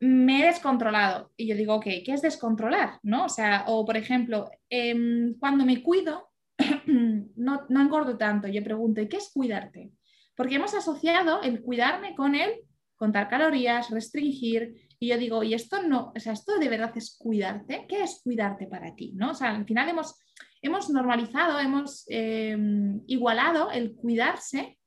me 0.00 0.42
he 0.42 0.46
descontrolado. 0.46 1.32
Y 1.36 1.46
yo 1.46 1.56
digo, 1.56 1.74
ok, 1.74 1.84
¿qué 2.04 2.12
es 2.12 2.22
descontrolar? 2.22 2.98
¿No? 3.02 3.26
O 3.26 3.28
sea, 3.28 3.64
o 3.68 3.84
por 3.84 3.96
ejemplo, 3.96 4.50
em, 4.68 5.34
cuando 5.38 5.64
me 5.64 5.82
cuido, 5.82 6.30
no, 6.86 7.66
engordo 7.68 8.16
tanto. 8.16 8.48
Yo 8.48 8.62
pregunto, 8.62 9.00
¿y 9.00 9.08
qué 9.08 9.18
es 9.18 9.30
cuidarte? 9.32 9.92
Porque 10.34 10.56
hemos 10.56 10.74
asociado 10.74 11.42
el 11.42 11.62
cuidarme 11.62 12.14
con 12.14 12.34
el 12.34 12.52
contar 12.96 13.28
calorías, 13.28 13.90
restringir, 13.90 14.74
y 14.98 15.08
yo 15.08 15.18
digo, 15.18 15.42
y 15.42 15.52
esto 15.52 15.82
no, 15.82 16.14
o 16.16 16.20
sea, 16.20 16.32
esto 16.32 16.58
de 16.58 16.70
verdad 16.70 16.92
es 16.96 17.16
cuidarte. 17.18 17.84
¿Qué 17.86 18.02
es 18.02 18.20
cuidarte 18.24 18.66
para 18.66 18.94
ti? 18.94 19.12
¿no? 19.14 19.32
O 19.32 19.34
sea, 19.34 19.54
al 19.54 19.66
final 19.66 19.88
hemos, 19.88 20.18
hemos 20.62 20.88
normalizado, 20.88 21.58
hemos 21.60 22.04
em, 22.08 23.02
igualado 23.06 23.70
el 23.70 23.94
cuidarse 23.94 24.78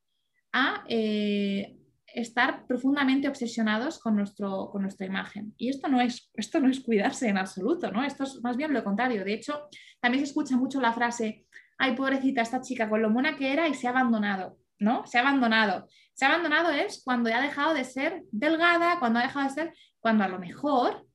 a 0.52 0.84
eh, 0.88 1.76
estar 2.06 2.66
profundamente 2.66 3.28
obsesionados 3.28 3.98
con, 3.98 4.16
nuestro, 4.16 4.70
con 4.70 4.82
nuestra 4.82 5.06
imagen. 5.06 5.54
Y 5.56 5.68
esto 5.68 5.88
no, 5.88 6.00
es, 6.00 6.30
esto 6.34 6.60
no 6.60 6.68
es 6.68 6.80
cuidarse 6.80 7.28
en 7.28 7.38
absoluto, 7.38 7.90
¿no? 7.90 8.04
Esto 8.04 8.24
es 8.24 8.42
más 8.42 8.56
bien 8.56 8.72
lo 8.72 8.84
contrario. 8.84 9.24
De 9.24 9.34
hecho, 9.34 9.68
también 10.00 10.24
se 10.24 10.30
escucha 10.30 10.56
mucho 10.56 10.80
la 10.80 10.92
frase, 10.92 11.46
ay, 11.78 11.94
pobrecita, 11.94 12.42
esta 12.42 12.60
chica 12.60 12.88
con 12.88 13.02
lo 13.02 13.10
mona 13.10 13.36
que 13.36 13.52
era 13.52 13.68
y 13.68 13.74
se 13.74 13.86
ha 13.86 13.90
abandonado, 13.90 14.58
¿no? 14.78 15.06
Se 15.06 15.18
ha 15.18 15.20
abandonado. 15.20 15.88
Se 16.14 16.24
ha 16.24 16.28
abandonado 16.28 16.70
es 16.70 17.02
cuando 17.04 17.30
ya 17.30 17.38
ha 17.38 17.42
dejado 17.42 17.74
de 17.74 17.84
ser 17.84 18.24
delgada, 18.32 18.98
cuando 18.98 19.20
ha 19.20 19.22
dejado 19.22 19.48
de 19.48 19.54
ser 19.54 19.74
cuando 20.00 20.24
a 20.24 20.28
lo 20.28 20.38
mejor 20.38 21.06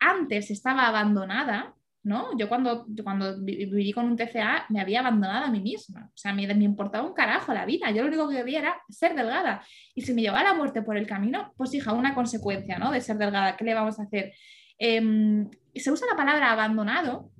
antes 0.00 0.50
estaba 0.50 0.86
abandonada, 0.86 1.74
¿no? 2.02 2.36
Yo 2.38 2.48
cuando, 2.48 2.86
cuando 3.02 3.40
viví 3.42 3.92
con 3.92 4.06
un 4.06 4.16
TCA 4.16 4.66
me 4.68 4.80
había 4.80 5.00
abandonado 5.00 5.46
a 5.46 5.50
mí 5.50 5.60
misma, 5.60 6.10
o 6.12 6.16
sea, 6.16 6.32
me, 6.32 6.46
me, 6.54 6.64
importaba 6.64 7.06
un 7.06 7.14
carajo 7.14 7.52
la 7.52 7.64
vida, 7.66 7.90
yo 7.90 8.02
lo 8.02 8.08
único 8.08 8.28
que 8.28 8.36
quería 8.36 8.60
era 8.60 8.82
ser 8.88 9.14
delgada. 9.14 9.62
Y 9.94 10.02
si 10.02 10.14
me 10.14 10.22
llevaba 10.22 10.44
la 10.44 10.54
muerte 10.54 10.82
por 10.82 10.96
el 10.96 11.06
camino, 11.06 11.52
pues 11.56 11.74
hija, 11.74 11.92
una 11.92 12.14
consecuencia, 12.14 12.78
¿no? 12.78 12.90
De 12.90 13.00
ser 13.00 13.18
delgada, 13.18 13.56
¿qué 13.56 13.64
le 13.64 13.74
vamos 13.74 13.98
a 13.98 14.04
hacer? 14.04 14.32
Em, 14.78 15.48
se 15.74 15.90
usa 15.90 16.06
la 16.10 16.16
palabra 16.16 16.52
abandonado 16.52 17.30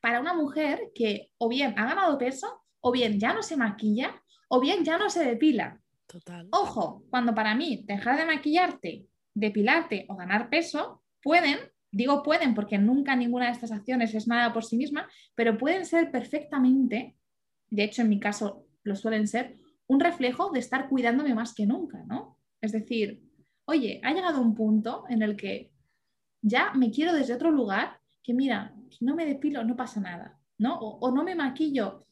para 0.00 0.20
una 0.20 0.34
mujer 0.34 0.90
que 0.94 1.30
o 1.38 1.48
bien 1.48 1.74
ha 1.78 1.86
ganado 1.86 2.18
peso, 2.18 2.62
o 2.80 2.92
bien 2.92 3.18
ya 3.18 3.32
no 3.32 3.42
se 3.42 3.56
maquilla, 3.56 4.22
o 4.48 4.60
bien 4.60 4.84
ya 4.84 4.98
no 4.98 5.10
se 5.10 5.24
depila. 5.24 5.80
Total. 6.06 6.48
Ojo, 6.52 7.04
cuando 7.10 7.34
para 7.34 7.54
mí 7.54 7.84
dejar 7.86 8.18
de 8.18 8.26
maquillarte 8.26 9.06
depilarte 9.34 10.06
o 10.08 10.16
ganar 10.16 10.48
peso 10.48 11.02
pueden, 11.22 11.58
digo 11.94 12.22
pueden 12.22 12.54
porque 12.54 12.76
nunca 12.76 13.14
ninguna 13.14 13.46
de 13.46 13.52
estas 13.52 13.72
acciones 13.72 14.14
es 14.14 14.26
nada 14.26 14.52
por 14.52 14.64
sí 14.64 14.76
misma, 14.76 15.08
pero 15.34 15.56
pueden 15.56 15.84
ser 15.86 16.10
perfectamente, 16.10 17.16
de 17.70 17.84
hecho 17.84 18.02
en 18.02 18.08
mi 18.08 18.18
caso 18.18 18.66
lo 18.82 18.96
suelen 18.96 19.28
ser, 19.28 19.56
un 19.86 20.00
reflejo 20.00 20.50
de 20.50 20.58
estar 20.58 20.88
cuidándome 20.88 21.34
más 21.34 21.54
que 21.54 21.66
nunca, 21.66 22.02
¿no? 22.06 22.38
Es 22.60 22.72
decir, 22.72 23.22
oye, 23.66 24.00
ha 24.02 24.12
llegado 24.12 24.40
un 24.40 24.54
punto 24.54 25.04
en 25.08 25.22
el 25.22 25.36
que 25.36 25.70
ya 26.42 26.72
me 26.74 26.90
quiero 26.90 27.12
desde 27.12 27.34
otro 27.34 27.50
lugar 27.50 28.00
que 28.22 28.34
mira, 28.34 28.74
no 29.00 29.14
me 29.14 29.26
depilo, 29.26 29.62
no 29.64 29.76
pasa 29.76 30.00
nada, 30.00 30.38
¿no? 30.58 30.78
O, 30.78 31.10
no 31.10 31.22
me 31.22 31.34
maquillo, 31.34 32.06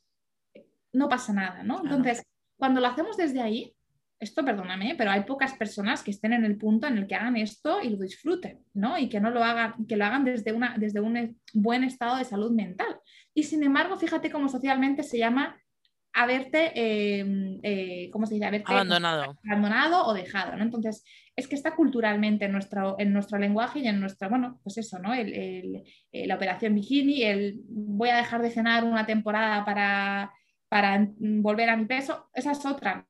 no 0.92 1.08
pasa 1.08 1.32
nada, 1.32 1.62
¿no? 1.62 1.80
Entonces, 1.82 2.22
cuando 2.56 2.80
lo 2.80 2.86
hacemos 2.86 3.16
desde 3.16 3.40
ahí, 3.40 3.74
esto 4.22 4.44
perdóname, 4.44 4.94
pero 4.96 5.10
hay 5.10 5.22
pocas 5.22 5.54
personas 5.54 6.02
que 6.04 6.12
estén 6.12 6.32
en 6.32 6.44
el 6.44 6.56
punto 6.56 6.86
en 6.86 6.96
el 6.96 7.08
que 7.08 7.16
hagan 7.16 7.36
esto 7.36 7.82
y 7.82 7.90
lo 7.90 7.98
disfruten, 7.98 8.60
¿no? 8.72 8.96
Y 8.96 9.08
que 9.08 9.18
no 9.18 9.30
lo 9.30 9.42
hagan, 9.42 9.84
que 9.86 9.96
lo 9.96 10.04
hagan 10.04 10.24
desde, 10.24 10.52
una, 10.52 10.76
desde 10.78 11.00
un 11.00 11.40
buen 11.52 11.82
estado 11.82 12.18
de 12.18 12.24
salud 12.24 12.52
mental. 12.52 13.00
Y 13.34 13.42
sin 13.42 13.64
embargo, 13.64 13.96
fíjate 13.96 14.30
cómo 14.30 14.48
socialmente 14.48 15.02
se 15.02 15.18
llama 15.18 15.60
haberte, 16.14 16.70
em, 16.76 17.58
eh, 17.64 18.10
¿cómo 18.12 18.26
se 18.26 18.34
dice? 18.34 18.62
abandonado. 18.64 19.36
abandonado 19.44 20.06
o 20.06 20.14
dejado, 20.14 20.56
¿no? 20.56 20.62
Entonces, 20.62 21.04
es 21.34 21.48
que 21.48 21.56
está 21.56 21.74
culturalmente 21.74 22.44
en 22.44 22.52
nuestro, 22.52 22.94
en 23.00 23.12
nuestro 23.12 23.38
lenguaje 23.38 23.80
y 23.80 23.88
en 23.88 23.98
nuestra, 23.98 24.28
bueno, 24.28 24.60
pues 24.62 24.78
eso, 24.78 25.00
¿no? 25.00 25.12
El, 25.14 25.82
la 26.12 26.36
operación 26.36 26.76
bikini, 26.76 27.24
el 27.24 27.60
voy 27.66 28.10
a 28.10 28.18
dejar 28.18 28.40
de 28.40 28.50
cenar 28.50 28.84
una 28.84 29.04
temporada 29.04 29.64
para, 29.64 30.32
para 30.68 31.08
volver 31.18 31.70
a 31.70 31.76
mi 31.76 31.86
peso, 31.86 32.28
esa 32.34 32.52
es 32.52 32.64
otra, 32.64 33.08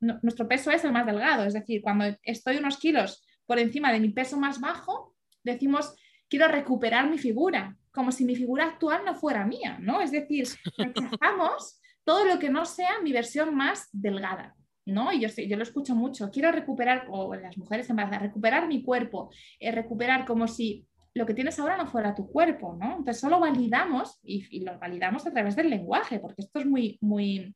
nuestro 0.00 0.48
peso 0.48 0.70
es 0.70 0.84
el 0.84 0.92
más 0.92 1.06
delgado, 1.06 1.44
es 1.44 1.54
decir, 1.54 1.82
cuando 1.82 2.04
estoy 2.22 2.56
unos 2.56 2.78
kilos 2.78 3.24
por 3.46 3.58
encima 3.58 3.92
de 3.92 4.00
mi 4.00 4.10
peso 4.10 4.38
más 4.38 4.60
bajo, 4.60 5.14
decimos, 5.42 5.94
quiero 6.28 6.48
recuperar 6.48 7.10
mi 7.10 7.18
figura, 7.18 7.76
como 7.90 8.12
si 8.12 8.24
mi 8.24 8.36
figura 8.36 8.66
actual 8.66 9.02
no 9.04 9.14
fuera 9.14 9.44
mía, 9.44 9.78
¿no? 9.80 10.00
Es 10.00 10.12
decir, 10.12 10.46
rechazamos 10.78 11.80
todo 12.04 12.24
lo 12.24 12.38
que 12.38 12.50
no 12.50 12.64
sea 12.64 13.00
mi 13.02 13.12
versión 13.12 13.54
más 13.54 13.88
delgada. 13.92 14.56
¿no? 14.86 15.12
Y 15.12 15.20
yo, 15.20 15.28
yo 15.28 15.56
lo 15.56 15.62
escucho 15.62 15.94
mucho, 15.94 16.30
quiero 16.30 16.50
recuperar, 16.50 17.06
o 17.10 17.34
las 17.34 17.56
mujeres 17.56 17.88
embarazadas, 17.90 18.22
recuperar 18.22 18.66
mi 18.66 18.82
cuerpo, 18.82 19.30
eh, 19.58 19.70
recuperar 19.70 20.24
como 20.26 20.48
si 20.48 20.86
lo 21.14 21.26
que 21.26 21.34
tienes 21.34 21.58
ahora 21.58 21.76
no 21.76 21.86
fuera 21.86 22.14
tu 22.14 22.30
cuerpo, 22.30 22.76
¿no? 22.80 22.98
Entonces 22.98 23.20
solo 23.20 23.40
validamos 23.40 24.20
y, 24.22 24.60
lo 24.60 24.78
validamos 24.78 25.26
a 25.26 25.32
través 25.32 25.56
del 25.56 25.70
lenguaje, 25.70 26.20
porque 26.20 26.42
esto 26.42 26.60
es 26.60 26.66
muy, 26.66 26.98
muy, 27.00 27.54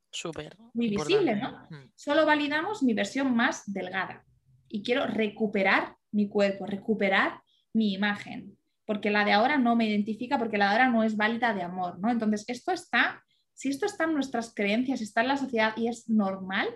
muy 0.73 0.91
visible, 0.91 1.37
¿no? 1.37 1.67
Mm. 1.71 1.91
Solo 1.95 2.27
validamos 2.27 2.83
mi 2.83 2.95
versión 2.95 3.35
más 3.35 3.63
delgada 3.73 4.25
y 4.69 4.83
quiero 4.83 5.07
recuperar 5.07 5.95
mi 6.11 6.29
cuerpo, 6.29 6.67
recuperar 6.67 7.41
mi 7.73 7.93
imagen, 7.93 8.59
porque 8.87 9.11
la 9.11 9.25
de 9.25 9.33
ahora 9.33 9.57
no 9.57 9.77
me 9.77 9.87
identifica, 9.87 10.39
porque 10.39 10.59
la 10.59 10.67
de 10.67 10.73
ahora 10.73 10.89
no 10.89 11.05
es 11.05 11.17
válida 11.17 11.55
de 11.55 11.63
amor, 11.63 11.99
¿no? 12.01 12.11
Entonces 12.11 12.45
esto 12.49 12.73
está, 12.73 13.23
si 13.53 13.69
esto 13.69 13.87
está 13.87 14.05
en 14.05 14.15
nuestras 14.15 14.53
creencias, 14.53 15.01
está 15.01 15.21
en 15.21 15.29
la 15.29 15.37
sociedad 15.37 15.75
y 15.77 15.87
es 15.87 16.09
normal, 16.09 16.69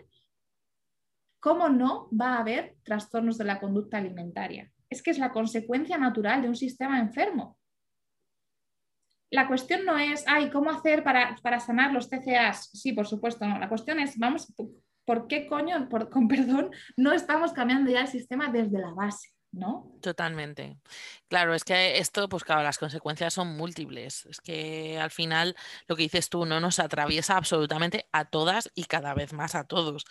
¿cómo 1.41 1.69
no 1.69 2.09
va 2.11 2.35
a 2.37 2.41
haber 2.41 2.77
trastornos 2.85 3.37
de 3.37 3.45
la 3.45 3.59
conducta 3.59 3.99
alimentaria? 3.99 4.73
Es 4.91 5.03
que 5.03 5.11
es 5.11 5.19
la 5.19 5.33
consecuencia 5.33 5.99
natural 5.99 6.43
de 6.43 6.49
un 6.49 6.57
sistema 6.57 6.99
enfermo. 6.99 7.59
La 9.31 9.47
cuestión 9.47 9.85
no 9.85 9.99
es, 9.99 10.25
ay, 10.27 10.51
¿cómo 10.51 10.71
hacer 10.71 11.05
para, 11.05 11.61
sanar 11.61 11.93
los 11.93 12.09
TCAs? 12.09 12.71
Sí, 12.73 12.93
por 12.93 13.07
supuesto, 13.07 13.47
no. 13.47 13.59
La 13.59 13.69
cuestión 13.69 14.01
es, 14.01 14.19
vamos, 14.19 14.53
¿por 15.05 15.27
qué 15.27 15.47
coño, 15.47 15.89
con 16.11 16.29
perdón, 16.29 16.71
no 16.97 17.13
estamos 17.13 17.53
cambiando 17.53 17.91
ya 17.91 18.03
el 18.03 18.09
sistema 18.09 18.51
desde 18.51 18.79
la 18.79 18.93
base? 18.93 19.29
¿no? 19.53 19.91
Totalmente. 20.03 20.79
Claro, 21.29 21.55
es 21.55 21.65
que 21.65 21.99
esto, 21.99 22.29
pues 22.29 22.45
claro, 22.45 22.63
las 22.63 22.79
consecuencias 22.79 23.35
son 23.35 23.57
múltiples. 23.57 24.27
Es 24.27 24.41
que 24.41 24.99
al 25.01 25.11
final 25.11 25.57
lo 25.87 25.97
que 25.97 26.03
dices 26.03 26.29
tú 26.29 26.45
no 26.45 26.61
nos 26.61 26.79
atraviesa 26.79 27.37
absolutamente 27.37 28.07
a 28.13 28.27
todas 28.27 28.71
y 28.75 28.85
cada 28.85 29.15
vez 29.15 29.33
más 29.33 29.55
a 29.55 29.65
todos, 29.65 30.05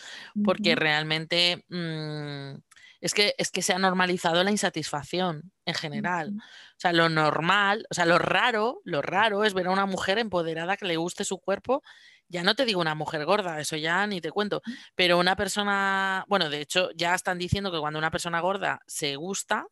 porque 0.43 0.75
realmente 0.75 1.65
mm, 1.69 2.55
es 3.01 3.13
que, 3.13 3.35
es 3.37 3.51
que 3.51 3.61
se 3.61 3.73
ha 3.73 3.79
normalizado 3.79 4.43
la 4.43 4.51
insatisfacción 4.51 5.51
en 5.65 5.73
general. 5.73 6.33
O 6.37 6.79
sea, 6.79 6.93
lo 6.93 7.09
normal, 7.09 7.85
o 7.89 7.93
sea, 7.93 8.05
lo 8.05 8.17
raro, 8.17 8.81
lo 8.83 9.01
raro 9.01 9.43
es 9.43 9.53
ver 9.53 9.67
a 9.67 9.71
una 9.71 9.85
mujer 9.85 10.17
empoderada 10.17 10.77
que 10.77 10.85
le 10.85 10.97
guste 10.97 11.23
su 11.25 11.39
cuerpo. 11.39 11.83
Ya 12.27 12.43
no 12.43 12.55
te 12.55 12.65
digo 12.65 12.81
una 12.81 12.95
mujer 12.95 13.25
gorda, 13.25 13.59
eso 13.59 13.77
ya 13.77 14.05
ni 14.07 14.19
te 14.21 14.31
cuento, 14.31 14.61
pero 14.95 15.17
una 15.17 15.35
persona, 15.35 16.25
bueno, 16.27 16.49
de 16.49 16.61
hecho 16.61 16.89
ya 16.95 17.15
están 17.15 17.37
diciendo 17.37 17.71
que 17.71 17.79
cuando 17.79 17.99
una 17.99 18.11
persona 18.11 18.41
gorda 18.41 18.81
se 18.85 19.15
gusta, 19.15 19.65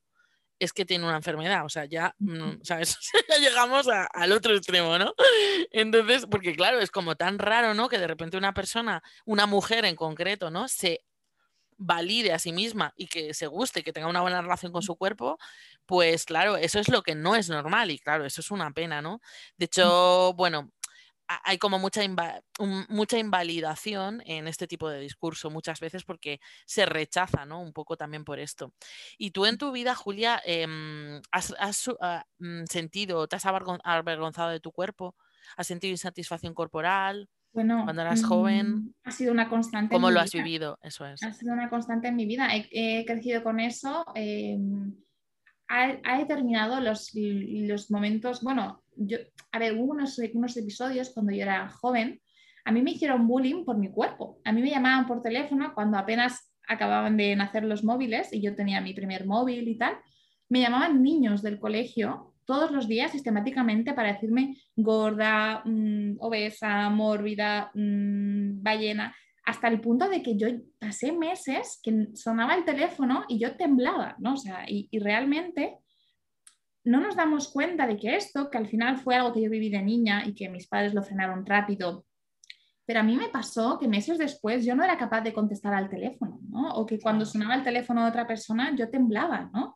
es 0.57 0.71
que 0.71 0.85
tiene 0.85 1.05
una 1.05 1.17
enfermedad, 1.17 1.65
o 1.65 1.69
sea, 1.69 1.85
ya, 1.85 2.15
mm, 2.19 2.61
¿sabes? 2.63 2.97
ya 3.29 3.37
llegamos 3.37 3.87
al 3.87 4.31
otro 4.31 4.55
extremo, 4.55 4.97
¿no? 4.97 5.13
Entonces, 5.71 6.25
porque 6.29 6.55
claro, 6.55 6.79
es 6.79 6.91
como 6.91 7.15
tan 7.15 7.39
raro, 7.39 7.73
¿no? 7.73 7.89
Que 7.89 7.99
de 7.99 8.07
repente 8.07 8.37
una 8.37 8.53
persona, 8.53 9.03
una 9.25 9.47
mujer 9.47 9.85
en 9.85 9.95
concreto, 9.95 10.49
¿no? 10.51 10.67
Se 10.67 11.01
valide 11.77 12.33
a 12.33 12.39
sí 12.39 12.51
misma 12.53 12.93
y 12.95 13.07
que 13.07 13.33
se 13.33 13.47
guste, 13.47 13.83
que 13.83 13.93
tenga 13.93 14.07
una 14.07 14.21
buena 14.21 14.41
relación 14.41 14.71
con 14.71 14.81
su 14.81 14.95
cuerpo, 14.95 15.37
pues 15.85 16.25
claro, 16.25 16.57
eso 16.57 16.79
es 16.79 16.89
lo 16.89 17.03
que 17.03 17.15
no 17.15 17.35
es 17.35 17.49
normal 17.49 17.91
y 17.91 17.99
claro, 17.99 18.25
eso 18.25 18.41
es 18.41 18.51
una 18.51 18.71
pena, 18.71 19.01
¿no? 19.01 19.21
De 19.57 19.65
hecho, 19.65 20.33
bueno, 20.35 20.71
hay 21.27 21.57
como 21.57 21.79
mucha, 21.79 22.01
mucha 22.89 23.17
invalidación 23.17 24.21
en 24.25 24.47
este 24.47 24.67
tipo 24.67 24.89
de 24.89 24.99
discurso 24.99 25.49
muchas 25.49 25.79
veces 25.79 26.03
porque 26.03 26.39
se 26.65 26.85
rechaza, 26.85 27.45
¿no? 27.45 27.61
Un 27.61 27.73
poco 27.73 27.97
también 27.97 28.23
por 28.25 28.39
esto. 28.39 28.73
Y 29.17 29.31
tú 29.31 29.45
en 29.45 29.57
tu 29.57 29.71
vida, 29.71 29.95
Julia, 29.95 30.41
em, 30.45 31.21
¿has, 31.31 31.53
ah, 31.99 32.25
mm, 32.39 32.65
sentido, 32.65 33.27
te 33.27 33.35
has 33.37 33.45
avergonzado 33.45 34.49
de 34.49 34.59
tu 34.59 34.71
cuerpo? 34.71 35.15
¿Has 35.57 35.67
sentido 35.67 35.91
insatisfacción 35.91 36.53
corporal? 36.53 37.29
Bueno, 37.55 37.85
cuando 37.85 38.01
eras 38.01 38.21
joven. 38.21 38.67
Mm, 38.67 38.93
ha 39.05 39.11
sido 39.11 39.31
una 39.31 39.47
constante. 39.47 39.95
¿Cómo 39.95 40.11
lo 40.11 40.19
has 40.19 40.33
vivido? 40.33 40.77
Eso 40.83 41.05
es. 41.05 41.23
Ha 41.23 41.31
sido 41.31 41.53
una 41.53 41.69
constante 41.69 42.09
en 42.09 42.17
mi 42.17 42.25
vida. 42.25 42.49
He, 42.53 43.05
crecido 43.05 43.43
con 43.43 43.61
eso. 43.61 44.05
Em, 44.13 44.93
ha, 45.69 46.17
determinado 46.17 46.81
los, 46.81 47.11
los, 47.13 47.89
momentos. 47.89 48.41
Bueno, 48.43 48.83
yo, 48.97 49.19
a 49.53 49.59
ver, 49.59 49.73
hubo 49.73 49.93
unos, 49.93 50.19
unos 50.33 50.57
episodios 50.57 51.11
cuando 51.13 51.31
yo 51.31 51.43
era 51.43 51.69
joven. 51.69 52.21
A 52.65 52.73
mí 52.73 52.81
me 52.81 52.91
hicieron 52.91 53.25
bullying 53.25 53.63
por 53.63 53.77
mi 53.77 53.89
cuerpo. 53.89 54.41
A 54.43 54.51
mí 54.51 54.61
me 54.61 54.69
llamaban 54.69 55.07
por 55.07 55.21
teléfono 55.21 55.73
cuando 55.73 55.97
apenas 55.97 56.51
acababan 56.67 57.15
de 57.15 57.37
nacer 57.37 57.63
los 57.63 57.85
móviles 57.85 58.33
y 58.33 58.41
yo 58.41 58.53
tenía 58.53 58.81
mi 58.81 58.93
primer 58.93 59.25
móvil 59.25 59.65
y 59.69 59.77
tal. 59.77 59.97
Me 60.49 60.59
llamaban 60.59 61.01
niños 61.01 61.41
del 61.41 61.57
colegio 61.57 62.34
todos 62.45 62.71
los 62.71 62.87
días 62.87 63.11
sistemáticamente 63.11 63.93
para 63.93 64.13
decirme 64.13 64.57
gorda, 64.75 65.61
mm, 65.65 66.17
obesa, 66.19 66.89
mórbida, 66.89 67.71
mm, 67.73 68.61
ballena, 68.61 69.15
hasta 69.45 69.67
el 69.67 69.79
punto 69.79 70.09
de 70.09 70.23
que 70.23 70.35
yo 70.37 70.47
pasé 70.79 71.11
meses 71.11 71.79
que 71.83 72.07
sonaba 72.15 72.55
el 72.55 72.65
teléfono 72.65 73.25
y 73.27 73.39
yo 73.39 73.55
temblaba, 73.55 74.15
¿no? 74.19 74.33
O 74.33 74.37
sea, 74.37 74.65
y, 74.67 74.87
y 74.89 74.99
realmente 74.99 75.77
no 76.83 76.99
nos 76.99 77.15
damos 77.15 77.51
cuenta 77.51 77.87
de 77.87 77.97
que 77.97 78.15
esto, 78.15 78.49
que 78.49 78.57
al 78.57 78.67
final 78.67 78.97
fue 78.97 79.15
algo 79.15 79.33
que 79.33 79.41
yo 79.41 79.49
viví 79.49 79.69
de 79.69 79.81
niña 79.81 80.23
y 80.25 80.33
que 80.33 80.49
mis 80.49 80.67
padres 80.67 80.93
lo 80.93 81.03
frenaron 81.03 81.45
rápido, 81.45 82.05
pero 82.85 82.99
a 82.99 83.03
mí 83.03 83.15
me 83.15 83.29
pasó 83.29 83.79
que 83.79 83.87
meses 83.87 84.17
después 84.17 84.63
yo 84.63 84.75
no 84.75 84.83
era 84.83 84.97
capaz 84.97 85.21
de 85.21 85.33
contestar 85.33 85.73
al 85.73 85.89
teléfono, 85.89 86.39
¿no? 86.47 86.73
O 86.75 86.85
que 86.85 86.99
cuando 86.99 87.25
sonaba 87.25 87.55
el 87.55 87.63
teléfono 87.63 88.03
de 88.03 88.09
otra 88.09 88.27
persona 88.27 88.75
yo 88.75 88.89
temblaba, 88.89 89.49
¿no? 89.51 89.75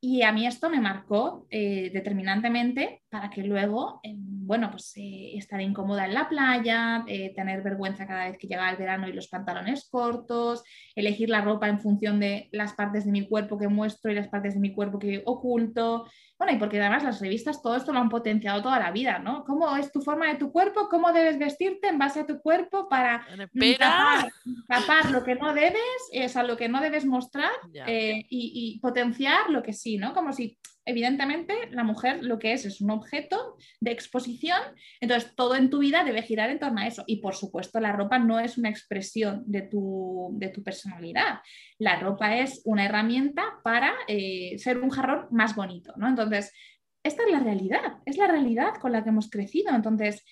Y 0.00 0.22
a 0.22 0.32
mí 0.32 0.46
esto 0.46 0.70
me 0.70 0.80
marcó 0.80 1.46
eh, 1.50 1.90
determinantemente 1.92 3.02
para 3.10 3.30
que 3.30 3.42
luego, 3.42 4.00
bueno, 4.48 4.70
pues 4.70 4.94
eh, 4.96 5.36
estar 5.36 5.60
incómoda 5.60 6.06
en 6.06 6.14
la 6.14 6.26
playa, 6.26 7.04
tener 7.36 7.62
vergüenza 7.62 8.06
cada 8.06 8.24
vez 8.24 8.38
que 8.38 8.46
llegaba 8.46 8.70
el 8.70 8.78
verano 8.78 9.06
y 9.06 9.12
los 9.12 9.28
pantalones 9.28 9.88
cortos, 9.90 10.64
elegir 10.94 11.28
la 11.28 11.42
ropa 11.42 11.68
en 11.68 11.78
función 11.78 12.18
de 12.18 12.48
las 12.52 12.72
partes 12.72 13.04
de 13.04 13.12
mi 13.12 13.28
cuerpo 13.28 13.58
que 13.58 13.68
muestro 13.68 14.10
y 14.10 14.14
las 14.14 14.28
partes 14.28 14.54
de 14.54 14.60
mi 14.60 14.72
cuerpo 14.72 14.98
que 14.98 15.22
oculto, 15.26 16.06
bueno, 16.38 16.52
y 16.52 16.56
porque 16.56 16.80
además 16.80 17.02
las 17.02 17.20
revistas 17.20 17.60
todo 17.60 17.74
esto 17.76 17.92
lo 17.92 17.98
han 17.98 18.08
potenciado 18.08 18.62
toda 18.62 18.78
la 18.78 18.92
vida, 18.92 19.18
¿no? 19.18 19.44
¿Cómo 19.44 19.76
es 19.76 19.90
tu 19.90 20.00
forma 20.00 20.28
de 20.28 20.36
tu 20.36 20.52
cuerpo? 20.52 20.88
¿Cómo 20.88 21.12
debes 21.12 21.36
vestirte 21.36 21.88
en 21.88 21.98
base 21.98 22.20
a 22.20 22.26
tu 22.26 22.40
cuerpo 22.40 22.88
para 22.88 23.26
tapar, 24.68 25.10
lo 25.10 25.24
que 25.24 25.34
no 25.34 25.52
debes, 25.52 26.08
es 26.12 26.36
a 26.36 26.44
lo 26.44 26.56
que 26.56 26.68
no 26.68 26.80
debes 26.80 27.04
mostrar 27.04 27.50
eh, 27.86 28.24
y, 28.28 28.76
y, 28.76 28.78
potenciar 28.78 29.50
lo 29.50 29.64
que 29.64 29.72
sí, 29.72 29.98
¿no? 29.98 30.14
Como 30.14 30.32
si 30.32 30.56
evidentemente 30.88 31.54
la 31.70 31.84
mujer 31.84 32.24
lo 32.24 32.38
que 32.38 32.52
es 32.52 32.64
es 32.64 32.80
un 32.80 32.90
objeto 32.90 33.56
de 33.80 33.90
exposición, 33.90 34.58
entonces 35.00 35.34
todo 35.36 35.54
en 35.54 35.68
tu 35.68 35.78
vida 35.80 36.02
debe 36.02 36.22
girar 36.22 36.50
en 36.50 36.58
torno 36.58 36.80
a 36.80 36.86
eso. 36.86 37.04
Y 37.06 37.16
por 37.20 37.34
supuesto 37.34 37.78
la 37.78 37.92
ropa 37.92 38.18
no 38.18 38.40
es 38.40 38.56
una 38.56 38.70
expresión 38.70 39.44
de 39.46 39.62
tu, 39.62 40.30
de 40.32 40.48
tu 40.48 40.62
personalidad, 40.62 41.40
la 41.78 42.00
ropa 42.00 42.36
es 42.36 42.62
una 42.64 42.86
herramienta 42.86 43.44
para 43.62 43.92
eh, 44.08 44.56
ser 44.58 44.78
un 44.78 44.90
jarrón 44.90 45.26
más 45.30 45.54
bonito, 45.54 45.92
¿no? 45.96 46.08
Entonces, 46.08 46.52
esta 47.02 47.22
es 47.24 47.32
la 47.32 47.40
realidad, 47.40 47.98
es 48.06 48.16
la 48.16 48.26
realidad 48.26 48.74
con 48.80 48.92
la 48.92 49.02
que 49.02 49.10
hemos 49.10 49.30
crecido. 49.30 49.74
Entonces, 49.74 50.24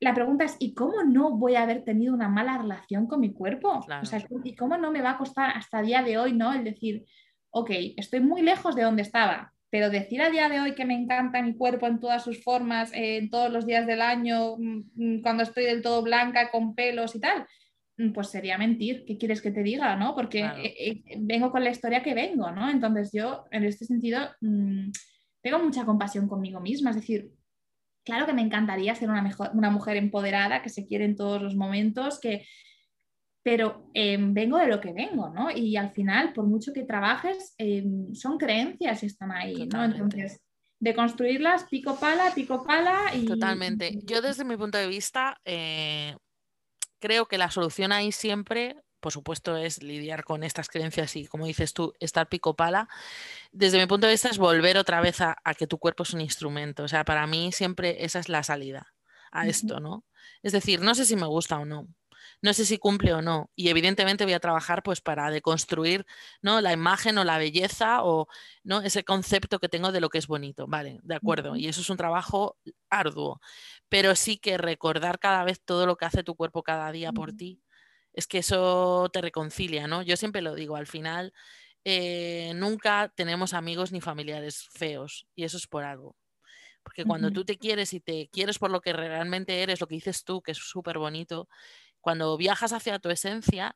la 0.00 0.14
pregunta 0.14 0.44
es, 0.44 0.56
¿y 0.58 0.74
cómo 0.74 1.04
no 1.04 1.36
voy 1.36 1.54
a 1.54 1.62
haber 1.62 1.84
tenido 1.84 2.12
una 2.12 2.28
mala 2.28 2.58
relación 2.58 3.06
con 3.06 3.20
mi 3.20 3.32
cuerpo? 3.32 3.78
O 3.78 4.04
sea, 4.04 4.20
¿y 4.42 4.56
cómo 4.56 4.76
no 4.76 4.90
me 4.90 5.00
va 5.00 5.12
a 5.12 5.18
costar 5.18 5.56
hasta 5.56 5.78
el 5.78 5.86
día 5.86 6.02
de 6.02 6.18
hoy, 6.18 6.32
¿no? 6.32 6.52
El 6.52 6.64
decir, 6.64 7.04
ok, 7.50 7.70
estoy 7.96 8.20
muy 8.20 8.42
lejos 8.42 8.74
de 8.74 8.82
donde 8.82 9.02
estaba, 9.02 9.52
pero 9.72 9.88
decir 9.88 10.20
a 10.20 10.28
día 10.28 10.50
de 10.50 10.60
hoy 10.60 10.74
que 10.74 10.84
me 10.84 10.92
encanta 10.92 11.40
mi 11.40 11.56
cuerpo 11.56 11.86
en 11.86 11.98
todas 11.98 12.22
sus 12.22 12.44
formas, 12.44 12.90
en 12.92 13.30
todos 13.30 13.50
los 13.50 13.64
días 13.64 13.86
del 13.86 14.02
año, 14.02 14.58
mm, 14.58 14.82
mm, 14.94 15.22
cuando 15.22 15.44
estoy 15.44 15.64
del 15.64 15.80
todo 15.80 16.02
blanca, 16.02 16.50
con 16.50 16.74
pelos 16.74 17.14
y 17.14 17.20
tal, 17.20 17.46
mm, 17.96 18.12
pues 18.12 18.28
sería 18.28 18.58
mentir. 18.58 19.06
¿Qué 19.06 19.16
quieres 19.16 19.40
que 19.40 19.50
te 19.50 19.62
diga? 19.62 19.96
¿no? 19.96 20.14
Porque 20.14 20.40
eh, 20.40 20.74
eh, 20.78 21.16
vengo 21.20 21.50
con 21.50 21.64
la 21.64 21.70
historia 21.70 22.02
que 22.02 22.12
vengo, 22.12 22.50
¿no? 22.50 22.68
Entonces 22.68 23.12
yo, 23.14 23.46
en 23.50 23.64
este 23.64 23.86
sentido, 23.86 24.18
tengo 25.40 25.58
mucha 25.58 25.86
compasión 25.86 26.28
conmigo 26.28 26.60
misma. 26.60 26.90
Es 26.90 26.96
decir, 26.96 27.30
claro 28.04 28.26
que 28.26 28.34
me 28.34 28.42
encantaría 28.42 28.94
ser 28.94 29.08
una, 29.08 29.22
mejor, 29.22 29.52
una 29.54 29.70
mujer 29.70 29.96
empoderada, 29.96 30.60
que 30.60 30.68
se 30.68 30.86
quiere 30.86 31.06
en 31.06 31.16
todos 31.16 31.40
los 31.40 31.56
momentos, 31.56 32.20
que, 32.20 32.44
pero 33.42 33.90
em, 33.94 34.32
vengo 34.32 34.58
de 34.58 34.68
lo 34.68 34.80
que 34.80 34.92
vengo, 34.92 35.28
¿no? 35.30 35.50
Y 35.50 35.76
al 35.76 35.90
final, 35.90 36.32
por 36.32 36.46
mucho 36.46 36.72
que 36.72 36.84
trabajes, 36.84 37.54
em, 37.58 38.14
son 38.14 38.38
creencias 38.38 39.00
que 39.00 39.06
están 39.06 39.32
ahí, 39.32 39.66
¿no? 39.66 39.84
Entonces, 39.84 40.40
de 40.78 40.94
construirlas 40.94 41.64
pico 41.64 41.98
pala, 41.98 42.32
pico 42.34 42.64
pala 42.64 43.14
y... 43.14 43.26
Totalmente. 43.26 43.98
Yo 44.04 44.20
desde 44.20 44.44
mi 44.44 44.56
punto 44.56 44.78
de 44.78 44.86
vista, 44.86 45.40
eh, 45.44 46.16
creo 47.00 47.26
que 47.26 47.38
la 47.38 47.50
solución 47.50 47.90
ahí 47.90 48.12
siempre, 48.12 48.76
por 49.00 49.12
supuesto, 49.12 49.56
es 49.56 49.82
lidiar 49.82 50.24
con 50.24 50.44
estas 50.44 50.68
creencias 50.68 51.16
y, 51.16 51.26
como 51.26 51.46
dices 51.46 51.72
tú, 51.72 51.92
estar 51.98 52.28
pico 52.28 52.54
pala. 52.54 52.88
Desde 53.50 53.78
mi 53.78 53.86
punto 53.86 54.06
de 54.06 54.12
vista 54.12 54.28
es 54.28 54.38
volver 54.38 54.78
otra 54.78 55.00
vez 55.00 55.20
a, 55.20 55.36
que 55.58 55.66
tu 55.66 55.78
cuerpo 55.78 56.04
es 56.04 56.14
un 56.14 56.20
instrumento. 56.20 56.84
O 56.84 56.88
sea, 56.88 57.04
para 57.04 57.26
mí 57.26 57.50
siempre 57.50 58.04
esa 58.04 58.20
es 58.20 58.28
la 58.28 58.44
salida 58.44 58.92
a 59.32 59.46
esto, 59.46 59.80
¿no? 59.80 60.04
Es 60.42 60.52
decir, 60.52 60.80
no 60.80 60.94
sé 60.94 61.04
si 61.04 61.16
me 61.16 61.26
gusta 61.26 61.58
o 61.58 61.64
no, 61.64 61.88
no 62.42 62.52
sé 62.52 62.64
si 62.64 62.76
cumple 62.76 63.14
o 63.14 63.22
no. 63.22 63.50
Y 63.54 63.68
evidentemente 63.68 64.24
voy 64.24 64.34
a 64.34 64.40
trabajar 64.40 64.82
pues 64.82 65.00
para 65.00 65.30
deconstruir 65.30 66.04
¿no? 66.42 66.60
la 66.60 66.72
imagen 66.72 67.16
o 67.18 67.24
la 67.24 67.38
belleza 67.38 68.02
o 68.02 68.26
¿no? 68.64 68.82
ese 68.82 69.04
concepto 69.04 69.60
que 69.60 69.68
tengo 69.68 69.92
de 69.92 70.00
lo 70.00 70.10
que 70.10 70.18
es 70.18 70.26
bonito. 70.26 70.66
Vale, 70.66 70.98
de 71.04 71.14
acuerdo. 71.14 71.54
Y 71.56 71.68
eso 71.68 71.80
es 71.80 71.88
un 71.88 71.96
trabajo 71.96 72.58
arduo. 72.90 73.40
Pero 73.88 74.16
sí 74.16 74.38
que 74.38 74.58
recordar 74.58 75.20
cada 75.20 75.44
vez 75.44 75.62
todo 75.64 75.86
lo 75.86 75.96
que 75.96 76.04
hace 76.04 76.24
tu 76.24 76.34
cuerpo 76.34 76.64
cada 76.64 76.90
día 76.90 77.12
por 77.12 77.32
ti. 77.32 77.62
Es 78.12 78.26
que 78.26 78.38
eso 78.38 79.08
te 79.12 79.22
reconcilia, 79.22 79.86
¿no? 79.86 80.02
Yo 80.02 80.16
siempre 80.16 80.42
lo 80.42 80.54
digo, 80.54 80.76
al 80.76 80.86
final 80.86 81.32
eh, 81.84 82.52
nunca 82.56 83.12
tenemos 83.14 83.54
amigos 83.54 83.92
ni 83.92 84.00
familiares 84.00 84.68
feos 84.72 85.26
y 85.34 85.44
eso 85.44 85.56
es 85.56 85.66
por 85.68 85.84
algo. 85.84 86.16
Porque 86.82 87.04
cuando 87.04 87.30
tú 87.30 87.44
te 87.44 87.58
quieres 87.58 87.92
y 87.92 88.00
te 88.00 88.28
quieres 88.32 88.58
por 88.58 88.72
lo 88.72 88.80
que 88.80 88.92
realmente 88.92 89.62
eres, 89.62 89.80
lo 89.80 89.86
que 89.86 89.94
dices 89.94 90.24
tú, 90.24 90.42
que 90.42 90.50
es 90.50 90.58
súper 90.58 90.98
bonito, 90.98 91.48
cuando 92.02 92.36
viajas 92.36 92.74
hacia 92.74 92.98
tu 92.98 93.08
esencia, 93.08 93.74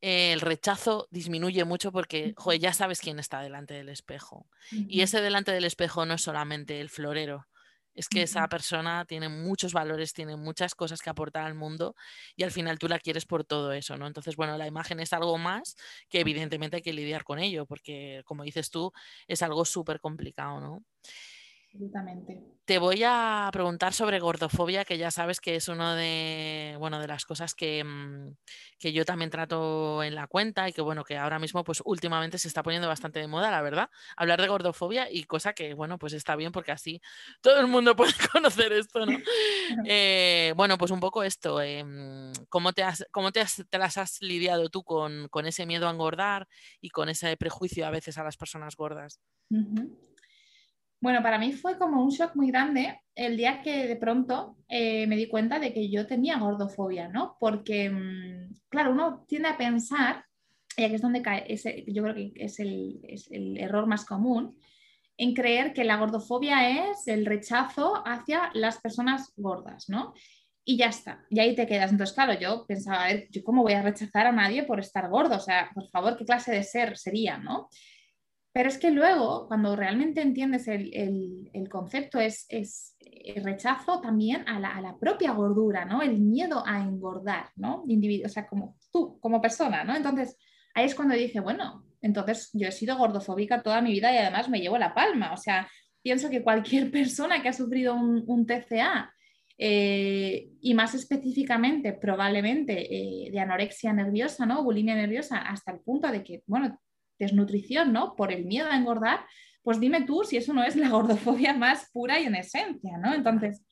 el 0.00 0.40
rechazo 0.40 1.08
disminuye 1.10 1.64
mucho 1.64 1.90
porque 1.90 2.34
ya 2.60 2.72
sabes 2.72 3.00
quién 3.00 3.18
está 3.18 3.40
delante 3.40 3.74
del 3.74 3.88
espejo. 3.88 4.46
Y 4.70 5.00
ese 5.00 5.20
delante 5.20 5.50
del 5.50 5.64
espejo 5.64 6.06
no 6.06 6.14
es 6.14 6.22
solamente 6.22 6.80
el 6.80 6.88
florero, 6.88 7.48
es 7.92 8.08
que 8.08 8.22
esa 8.22 8.48
persona 8.48 9.04
tiene 9.04 9.28
muchos 9.28 9.72
valores, 9.72 10.14
tiene 10.14 10.36
muchas 10.36 10.74
cosas 10.74 11.02
que 11.02 11.10
aportar 11.10 11.44
al 11.44 11.54
mundo 11.54 11.96
y 12.36 12.44
al 12.44 12.52
final 12.52 12.78
tú 12.78 12.88
la 12.88 13.00
quieres 13.00 13.26
por 13.26 13.44
todo 13.44 13.72
eso, 13.72 13.98
¿no? 13.98 14.06
Entonces, 14.06 14.36
bueno, 14.36 14.56
la 14.56 14.68
imagen 14.68 15.00
es 15.00 15.12
algo 15.12 15.36
más 15.38 15.76
que 16.08 16.20
evidentemente 16.20 16.76
hay 16.76 16.82
que 16.82 16.92
lidiar 16.92 17.24
con 17.24 17.40
ello 17.40 17.66
porque, 17.66 18.22
como 18.24 18.44
dices 18.44 18.70
tú, 18.70 18.92
es 19.26 19.42
algo 19.42 19.64
súper 19.64 20.00
complicado, 20.00 20.60
¿no? 20.60 20.84
Absolutamente. 21.72 22.42
Te 22.64 22.78
voy 22.78 23.02
a 23.04 23.48
preguntar 23.52 23.92
sobre 23.92 24.18
gordofobia, 24.18 24.84
que 24.84 24.98
ya 24.98 25.12
sabes 25.12 25.40
que 25.40 25.54
es 25.54 25.68
una 25.68 25.94
de, 25.94 26.74
bueno, 26.80 26.98
de 26.98 27.06
las 27.06 27.24
cosas 27.24 27.54
que, 27.54 27.84
mm, 27.84 28.34
que, 28.78 28.92
yo 28.92 29.04
también 29.04 29.30
trato 29.30 30.02
en 30.02 30.16
la 30.16 30.26
cuenta 30.26 30.68
y 30.68 30.72
que 30.72 30.82
bueno, 30.82 31.04
que 31.04 31.16
ahora 31.16 31.38
mismo 31.38 31.62
pues 31.62 31.80
últimamente 31.84 32.38
se 32.38 32.48
está 32.48 32.64
poniendo 32.64 32.88
bastante 32.88 33.20
de 33.20 33.28
moda, 33.28 33.52
la 33.52 33.62
verdad, 33.62 33.88
hablar 34.16 34.40
de 34.40 34.48
gordofobia 34.48 35.10
y 35.10 35.24
cosa 35.24 35.52
que 35.52 35.74
bueno, 35.74 35.96
pues 35.98 36.12
está 36.12 36.34
bien 36.34 36.50
porque 36.50 36.72
así 36.72 37.00
todo 37.40 37.60
el 37.60 37.68
mundo 37.68 37.94
puede 37.96 38.14
conocer 38.32 38.72
esto, 38.72 39.06
¿no? 39.06 39.18
Eh, 39.86 40.52
bueno, 40.56 40.76
pues 40.76 40.90
un 40.90 41.00
poco 41.00 41.22
esto, 41.22 41.62
em, 41.62 42.32
¿cómo, 42.48 42.72
te, 42.72 42.82
has, 42.82 43.06
cómo 43.12 43.30
te, 43.30 43.44
te, 43.68 43.78
las 43.78 43.96
has 43.96 44.20
lidiado 44.20 44.68
tú 44.68 44.82
con, 44.82 45.28
con, 45.28 45.46
ese 45.46 45.66
miedo 45.66 45.86
a 45.86 45.92
engordar 45.92 46.48
y 46.80 46.90
con 46.90 47.08
ese 47.08 47.36
prejuicio 47.36 47.86
a 47.86 47.90
veces 47.90 48.18
a 48.18 48.24
las 48.24 48.36
personas 48.36 48.76
gordas? 48.76 49.20
Bueno, 51.00 51.22
para 51.22 51.38
mí 51.38 51.52
fue 51.52 51.78
como 51.78 52.02
un 52.02 52.10
shock 52.10 52.36
muy 52.36 52.50
grande 52.50 53.00
el 53.14 53.36
día 53.36 53.62
que 53.62 53.86
de 53.86 53.96
pronto 53.96 54.56
eh, 54.68 55.06
me 55.06 55.16
di 55.16 55.28
cuenta 55.28 55.58
de 55.58 55.72
que 55.72 55.90
yo 55.90 56.06
tenía 56.06 56.38
gordofobia, 56.38 57.08
¿no? 57.08 57.36
Porque, 57.40 57.90
mm, 57.90 58.54
claro, 58.68 58.92
uno 58.92 59.24
tiende 59.26 59.48
a 59.48 59.56
pensar 59.56 60.24
y 60.76 60.84
aquí 60.84 60.94
es 60.94 61.02
donde 61.02 61.22
cae, 61.22 61.44
ese, 61.48 61.84
yo 61.86 62.02
creo 62.02 62.14
que 62.14 62.32
es 62.36 62.58
el, 62.60 63.00
es 63.02 63.30
el 63.30 63.58
error 63.58 63.86
más 63.86 64.04
común, 64.04 64.56
en 65.16 65.34
creer 65.34 65.72
que 65.72 65.84
la 65.84 65.96
gordofobia 65.96 66.90
es 66.90 67.06
el 67.06 67.26
rechazo 67.26 68.02
hacia 68.06 68.50
las 68.54 68.78
personas 68.80 69.32
gordas, 69.36 69.88
¿no? 69.88 70.14
Y 70.64 70.76
ya 70.78 70.86
está, 70.86 71.24
y 71.28 71.40
ahí 71.40 71.54
te 71.54 71.66
quedas. 71.66 71.90
Entonces, 71.90 72.14
claro, 72.14 72.38
yo 72.38 72.64
pensaba, 72.66 73.04
a 73.04 73.08
ver, 73.08 73.28
¿yo 73.30 73.42
cómo 73.42 73.62
voy 73.62 73.72
a 73.72 73.82
rechazar 73.82 74.26
a 74.26 74.32
nadie 74.32 74.62
por 74.62 74.80
estar 74.80 75.08
gordo? 75.10 75.36
O 75.36 75.40
sea, 75.40 75.70
por 75.74 75.88
favor, 75.90 76.16
¿qué 76.16 76.24
clase 76.24 76.52
de 76.52 76.62
ser 76.62 76.96
sería, 76.96 77.36
no? 77.38 77.68
Pero 78.52 78.68
es 78.68 78.78
que 78.78 78.90
luego, 78.90 79.46
cuando 79.46 79.76
realmente 79.76 80.22
entiendes 80.22 80.66
el, 80.66 81.68
concepto, 81.70 82.18
es, 82.18 82.46
es, 82.48 82.96
el 83.00 83.44
rechazo 83.44 84.00
también 84.00 84.48
a 84.48 84.58
la, 84.58 84.96
propia 84.98 85.32
gordura, 85.32 85.84
¿no? 85.84 86.02
El 86.02 86.18
miedo 86.18 86.64
a 86.66 86.80
engordar, 86.80 87.50
¿no? 87.54 87.84
o 87.84 88.28
sea, 88.28 88.48
como 88.48 88.76
tú, 88.92 89.20
como 89.20 89.40
persona, 89.40 89.84
¿no? 89.84 89.94
Entonces, 89.94 90.36
ahí 90.74 90.86
es 90.86 90.96
cuando 90.96 91.14
dije, 91.14 91.38
bueno, 91.38 91.84
entonces 92.02 92.50
yo 92.52 92.66
he 92.66 92.72
sido 92.72 92.96
gordofóbica 92.96 93.62
toda 93.62 93.82
mi 93.82 93.92
vida 93.92 94.12
y 94.12 94.16
además 94.16 94.48
me 94.48 94.60
llevo 94.60 94.78
la 94.78 94.94
palma. 94.94 95.32
O 95.32 95.36
sea, 95.36 95.68
pienso 96.02 96.28
que 96.28 96.42
cualquier 96.42 96.90
persona 96.90 97.42
que 97.42 97.50
ha 97.50 97.52
sufrido 97.52 97.94
un, 97.94 98.46
TCA 98.46 99.12
eh, 99.58 100.48
y 100.60 100.74
más 100.74 100.94
específicamente 100.94 101.92
probablemente 101.92 102.94
eh, 102.94 103.30
de 103.30 103.38
anorexia 103.38 103.92
nerviosa, 103.92 104.44
¿no? 104.44 104.64
Bulimia 104.64 104.96
nerviosa, 104.96 105.38
hasta 105.38 105.70
el 105.70 105.80
punto 105.80 106.10
de 106.10 106.24
que, 106.24 106.42
bueno, 106.46 106.80
desnutrición, 107.20 107.92
¿no? 107.92 108.16
Por 108.16 108.32
el 108.32 108.44
miedo 108.44 108.68
a 108.68 108.76
engordar, 108.76 109.20
pues 109.62 109.78
dime 109.78 110.02
tú 110.02 110.24
si 110.24 110.36
eso 110.36 110.52
no 110.52 110.64
es 110.64 110.74
la 110.74 110.88
gordofobia 110.88 111.54
más 111.54 111.88
pura 111.92 112.18
y 112.18 112.24
en 112.24 112.34
esencia, 112.34 112.98
¿no? 112.98 113.14
Entonces, 113.14 113.64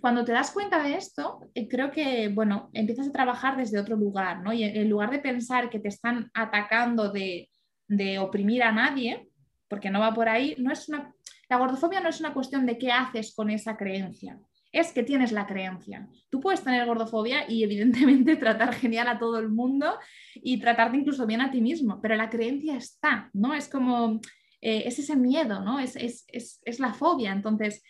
cuando 0.00 0.24
te 0.24 0.32
das 0.32 0.50
cuenta 0.50 0.82
de 0.82 0.96
esto, 0.96 1.48
eh, 1.54 1.68
creo 1.68 1.92
que, 1.92 2.28
bueno, 2.28 2.70
empiezas 2.72 3.08
a 3.08 3.12
trabajar 3.12 3.56
desde 3.56 3.78
otro 3.78 3.96
lugar, 3.96 4.42
¿no? 4.42 4.52
Y 4.52 4.64
en 4.64 4.90
lugar 4.90 5.10
de 5.10 5.20
pensar 5.20 5.70
que 5.70 5.78
te 5.78 5.88
están 5.88 6.30
atacando 6.34 7.12
de, 7.12 7.48
de 7.86 8.18
oprimir 8.18 8.62
a 8.62 8.72
nadie, 8.72 9.28
porque 9.68 9.90
no 9.90 10.00
va 10.00 10.12
por 10.12 10.28
ahí, 10.28 10.54
no 10.58 10.72
es 10.72 10.88
una, 10.88 11.14
la 11.48 11.58
gordofobia 11.58 12.00
no 12.00 12.08
es 12.08 12.20
una 12.20 12.34
cuestión 12.34 12.66
de 12.66 12.78
qué 12.78 12.90
haces 12.90 13.34
con 13.34 13.50
esa 13.50 13.76
creencia, 13.76 14.38
es 14.72 14.92
que 14.92 15.02
tienes 15.02 15.32
la 15.32 15.46
creencia. 15.46 16.08
Tú 16.30 16.40
puedes 16.40 16.64
tener 16.64 16.86
gordofobia 16.86 17.48
y 17.48 17.62
evidentemente 17.62 18.36
tratar 18.36 18.74
genial 18.74 19.06
a 19.08 19.18
todo 19.18 19.38
el 19.38 19.50
mundo 19.50 19.98
y 20.34 20.58
tratarte 20.58 20.96
incluso 20.96 21.26
bien 21.26 21.42
a 21.42 21.50
ti 21.50 21.60
mismo, 21.60 22.00
pero 22.00 22.16
la 22.16 22.30
creencia 22.30 22.76
está, 22.76 23.30
¿no? 23.34 23.54
Es 23.54 23.68
como, 23.68 24.20
eh, 24.60 24.84
es 24.86 24.98
ese 24.98 25.14
miedo, 25.14 25.60
¿no? 25.60 25.78
Es, 25.78 25.94
es, 25.96 26.80
la 26.80 26.94
fobia. 26.94 27.32
Entonces, 27.32 27.84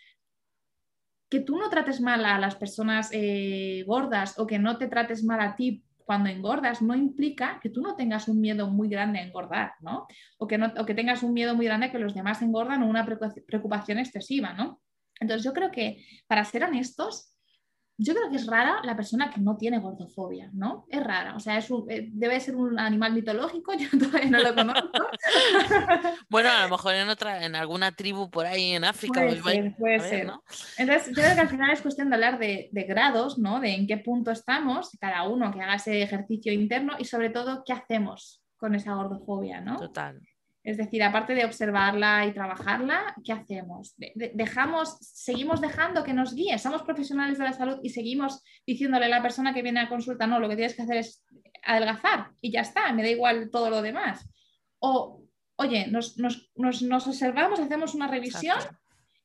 que 1.30 1.40
tú 1.40 1.56
no 1.56 1.70
trates 1.70 2.00
mal 2.00 2.24
a 2.24 2.38
las 2.38 2.56
personas 2.56 3.10
eh, 3.12 3.84
gordas 3.86 4.38
o 4.38 4.46
que 4.46 4.58
no 4.58 4.76
te 4.76 4.88
trates 4.88 5.24
mal 5.24 5.40
a 5.40 5.54
ti 5.56 5.84
cuando 6.04 6.28
engordas 6.28 6.82
no 6.82 6.96
implica 6.96 7.60
que 7.62 7.70
tú 7.70 7.80
no 7.80 7.94
tengas 7.94 8.26
un 8.26 8.40
miedo 8.40 8.68
muy 8.68 8.88
grande 8.88 9.20
a 9.20 9.22
engordar, 9.22 9.74
¿no? 9.80 10.06
O 10.36 10.48
que, 10.48 10.58
no, 10.58 10.72
o 10.76 10.84
que 10.84 10.94
tengas 10.94 11.22
un 11.22 11.32
miedo 11.32 11.54
muy 11.54 11.64
grande 11.64 11.86
a 11.86 11.92
que 11.92 12.00
los 12.00 12.12
demás 12.12 12.42
engordan 12.42 12.82
o 12.82 12.88
una 12.88 13.06
preocupación 13.06 13.98
excesiva, 13.98 14.52
¿no? 14.52 14.82
Entonces 15.22 15.44
yo 15.44 15.52
creo 15.52 15.70
que, 15.70 16.04
para 16.26 16.44
ser 16.44 16.64
honestos, 16.64 17.32
yo 17.98 18.14
creo 18.14 18.30
que 18.30 18.36
es 18.36 18.46
rara 18.46 18.80
la 18.84 18.96
persona 18.96 19.30
que 19.30 19.40
no 19.40 19.56
tiene 19.56 19.78
gordofobia, 19.78 20.50
¿no? 20.52 20.86
Es 20.88 21.02
rara, 21.02 21.36
o 21.36 21.40
sea, 21.40 21.58
es 21.58 21.70
eh, 21.88 22.08
debe 22.10 22.40
ser 22.40 22.56
un 22.56 22.78
animal 22.78 23.12
mitológico, 23.12 23.72
yo 23.78 23.88
todavía 23.98 24.30
no 24.30 24.40
lo 24.40 24.54
conozco. 24.54 24.90
bueno, 26.28 26.50
a 26.50 26.62
lo 26.62 26.68
mejor 26.70 26.94
en 26.94 27.08
otra, 27.08 27.44
en 27.44 27.54
alguna 27.54 27.92
tribu 27.92 28.30
por 28.30 28.46
ahí 28.46 28.72
en 28.72 28.84
África. 28.84 29.20
Puede 29.20 29.42
ser, 29.42 29.76
puede 29.76 30.00
ser. 30.00 30.32
Entonces, 30.78 31.08
yo 31.08 31.22
creo 31.22 31.34
que 31.34 31.40
al 31.40 31.48
final 31.50 31.70
es 31.70 31.82
cuestión 31.82 32.08
de 32.08 32.14
hablar 32.14 32.38
de, 32.38 32.68
de, 32.72 32.82
grados, 32.84 33.38
¿no? 33.38 33.60
De 33.60 33.74
en 33.74 33.86
qué 33.86 33.98
punto 33.98 34.30
estamos, 34.30 34.90
cada 35.00 35.28
uno 35.28 35.52
que 35.52 35.60
haga 35.60 35.76
ese 35.76 36.02
ejercicio 36.02 36.52
interno 36.52 36.94
y 36.98 37.04
sobre 37.04 37.30
todo 37.30 37.62
qué 37.64 37.72
hacemos 37.72 38.42
con 38.56 38.74
esa 38.74 38.94
gordofobia, 38.94 39.60
¿no? 39.60 39.76
Total. 39.76 40.20
Es 40.64 40.76
decir, 40.76 41.02
aparte 41.02 41.34
de 41.34 41.44
observarla 41.44 42.24
y 42.26 42.32
trabajarla, 42.32 43.16
¿qué 43.24 43.32
hacemos? 43.32 43.94
dejamos, 44.34 44.96
seguimos 45.00 45.60
dejando 45.60 46.04
que 46.04 46.12
nos 46.12 46.34
guíe, 46.34 46.56
somos 46.58 46.82
profesionales 46.82 47.38
de 47.38 47.44
la 47.44 47.52
salud 47.52 47.80
y 47.82 47.90
seguimos 47.90 48.44
diciéndole 48.64 49.06
a 49.06 49.08
la 49.08 49.22
persona 49.22 49.52
que 49.52 49.62
viene 49.62 49.80
a 49.80 49.88
consulta, 49.88 50.26
no, 50.26 50.38
lo 50.38 50.48
que 50.48 50.54
tienes 50.54 50.76
que 50.76 50.82
hacer 50.82 50.98
es 50.98 51.24
adelgazar 51.64 52.30
y 52.40 52.52
ya 52.52 52.60
está, 52.60 52.92
me 52.92 53.02
da 53.02 53.08
igual 53.08 53.50
todo 53.50 53.70
lo 53.70 53.82
demás. 53.82 54.28
O, 54.78 55.24
oye, 55.56 55.88
nos, 55.88 56.16
observamos, 56.56 57.58
hacemos 57.58 57.94
una 57.94 58.06
revisión 58.06 58.58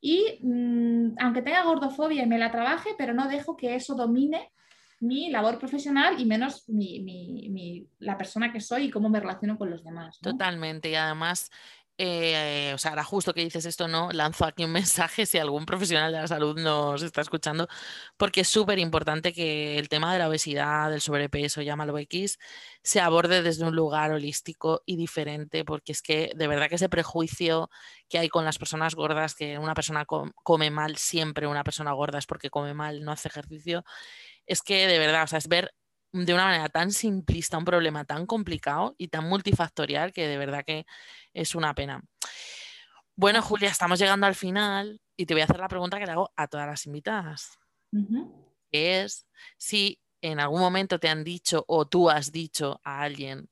y 0.02 0.40
mm, 0.42 1.18
aunque 1.20 1.44
tenga 1.44 1.64
gordofobia 1.64 2.24
y 2.24 2.28
me 2.28 2.40
la 2.40 2.52
trabaje, 2.52 2.92
pero 2.98 3.14
no 3.14 3.28
dejo 3.28 3.56
que 3.56 3.76
eso 3.76 3.94
domine 3.94 4.52
mi 5.00 5.30
labor 5.30 5.60
profesional 5.60 6.20
y 6.20 6.26
menos 6.26 6.66
la 8.00 8.18
persona 8.18 8.52
que 8.52 8.62
soy 8.62 8.86
y 8.86 8.92
cómo 8.92 9.10
me 9.10 9.20
relaciono 9.20 9.58
con 9.58 9.70
los 9.70 9.84
demás. 9.84 10.20
Totalmente, 10.20 10.90
y 10.90 10.96
además 10.96 11.50
eh, 12.00 12.74
o 12.76 12.78
sea, 12.78 12.92
ahora 12.92 13.04
justo 13.04 13.34
que 13.34 13.44
dices 13.44 13.66
esto, 13.66 13.88
no, 13.88 14.12
lanzo 14.12 14.46
aquí 14.46 14.64
un 14.64 14.72
mensaje 15.12 15.26
si 15.26 15.40
algún 15.40 15.66
profesional 15.66 16.12
de 16.12 16.20
la 16.20 16.28
salud 16.28 16.60
nos 16.60 17.02
está 17.02 17.22
escuchando, 17.22 17.68
porque 18.18 18.42
es 18.42 18.48
súper 18.48 18.78
importante 18.78 19.34
que 19.34 19.80
el 19.80 19.90
tema 19.90 20.14
de 20.14 20.20
la 20.20 20.30
obesidad, 20.30 20.92
del 20.92 21.02
sobrepeso, 21.02 21.62
llámalo 21.64 21.98
X, 21.98 22.38
se 22.84 23.02
aborde 23.02 23.42
desde 23.42 23.66
un 23.66 23.76
lugar 23.76 24.12
holístico 24.12 24.84
y 24.86 24.96
diferente, 24.96 25.66
porque 25.66 25.92
es 25.92 26.02
que 26.04 26.32
de 26.36 26.48
verdad 26.48 26.70
que 26.70 26.76
ese 26.76 26.90
prejuicio 26.90 27.70
que 28.08 28.20
hay 28.20 28.30
con 28.30 28.46
las 28.46 28.60
personas 28.60 28.94
gordas, 28.94 29.34
que 29.34 29.58
una 29.58 29.74
persona 29.74 30.06
come 30.06 30.70
mal, 30.70 30.98
siempre 30.98 31.48
una 31.48 31.64
persona 31.64 31.94
gorda 31.94 32.20
es 32.20 32.28
porque 32.28 32.52
come 32.52 32.76
mal, 32.76 33.04
no 33.04 33.12
hace 33.12 33.28
ejercicio, 33.30 33.84
es 34.48 34.62
que 34.62 34.88
de 34.88 34.98
verdad, 34.98 35.24
o 35.24 35.28
sea, 35.28 35.38
es 35.38 35.48
ver 35.48 35.74
de 36.14 36.34
una 36.34 36.46
manera 36.46 36.70
tan 36.70 36.92
simplista 36.92 37.58
un 37.58 37.66
problema 37.66 38.06
tan 38.06 38.26
complicado 38.26 38.96
y 38.98 39.10
tan 39.10 39.28
multifactorial 39.28 40.14
que 40.14 40.28
de 40.28 40.38
verdad 40.38 40.64
que 40.66 40.86
es 41.34 41.54
una 41.54 41.76
pena. 41.76 42.02
Bueno, 43.16 43.42
Julia, 43.42 43.70
estamos 43.70 44.00
llegando 44.00 44.26
al 44.26 44.36
final 44.36 45.02
y 45.16 45.26
te 45.26 45.34
voy 45.34 45.42
a 45.42 45.46
hacer 45.46 45.60
la 45.60 45.68
pregunta 45.68 46.00
que 46.00 46.06
le 46.06 46.12
hago 46.14 46.32
a 46.36 46.48
todas 46.48 46.68
las 46.68 46.86
invitadas. 46.86 47.60
es 48.72 49.28
si 49.58 50.00
en 50.22 50.40
algún 50.40 50.62
momento 50.62 51.00
te 51.00 51.10
han 51.10 51.24
dicho 51.24 51.64
o 51.68 51.88
tú 51.88 52.10
has 52.10 52.32
dicho 52.32 52.80
a 52.84 53.02
alguien 53.02 53.50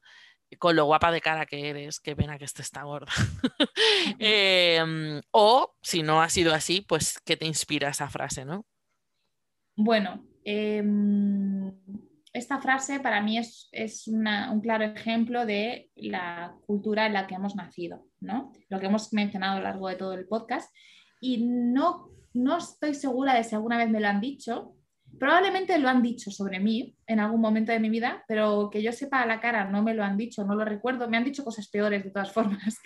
con 0.59 0.75
lo 0.75 0.85
guapa 0.85 1.11
de 1.11 1.21
cara 1.21 1.45
que 1.45 1.69
eres, 1.69 1.99
qué 1.99 2.15
pena 2.15 2.37
que 2.37 2.45
esté 2.45 2.61
está 2.61 2.83
gorda. 2.83 3.11
Em, 4.19 5.21
o 5.31 5.75
si 5.81 6.03
no 6.03 6.21
ha 6.21 6.29
sido 6.29 6.53
así, 6.53 6.81
pues 6.81 7.19
que 7.25 7.35
te 7.35 7.45
inspira 7.45 7.89
esa 7.89 8.09
frase, 8.09 8.45
¿no? 8.45 8.65
Bueno, 9.75 10.25
Em, 10.45 11.71
esta 12.31 12.59
frase 12.59 12.99
para 12.99 13.21
mí 13.21 13.37
es, 13.37 14.07
un 14.07 14.61
claro 14.61 14.83
ejemplo 14.83 15.45
de 15.45 15.89
la 15.95 16.55
cultura 16.67 17.07
en 17.07 17.13
la 17.13 17.25
que 17.25 17.35
hemos 17.35 17.55
nacido, 17.55 18.05
¿no? 18.19 18.51
Lo 18.69 18.79
que 18.79 18.85
hemos 18.85 19.11
mencionado 19.13 19.53
a 19.53 19.57
lo 19.57 19.63
largo 19.63 19.87
de 19.87 19.95
todo 19.95 20.13
el 20.13 20.27
podcast. 20.27 20.71
Y 21.19 21.45
no, 21.45 22.09
no 22.33 22.57
estoy 22.57 22.93
segura 22.93 23.33
de 23.33 23.43
si 23.43 23.55
alguna 23.55 23.77
vez 23.77 23.89
me 23.89 23.99
lo 23.99 24.07
han 24.07 24.21
dicho. 24.21 24.75
Probablemente 25.17 25.79
lo 25.79 25.87
han 25.87 26.03
dicho 26.03 26.29
sobre 26.29 26.59
mí 26.59 26.95
en 27.07 27.21
algún 27.21 27.39
momento 27.39 27.71
de 27.71 27.79
mi 27.79 27.89
vida, 27.89 28.23
pero 28.27 28.69
que 28.69 28.83
yo 28.83 28.91
sepa 28.91 29.21
a 29.21 29.25
la 29.25 29.39
cara 29.39 29.71
no 29.71 29.81
me 29.81 29.93
lo 29.93 30.03
han 30.03 30.17
dicho, 30.17 30.43
no 30.45 30.55
lo 30.55 30.65
recuerdo. 30.65 31.09
Me 31.09 31.17
han 31.17 31.23
dicho 31.23 31.43
cosas 31.43 31.69
peores 31.69 32.03
de 32.03 32.11
todas 32.11 32.31
formas. 32.33 32.77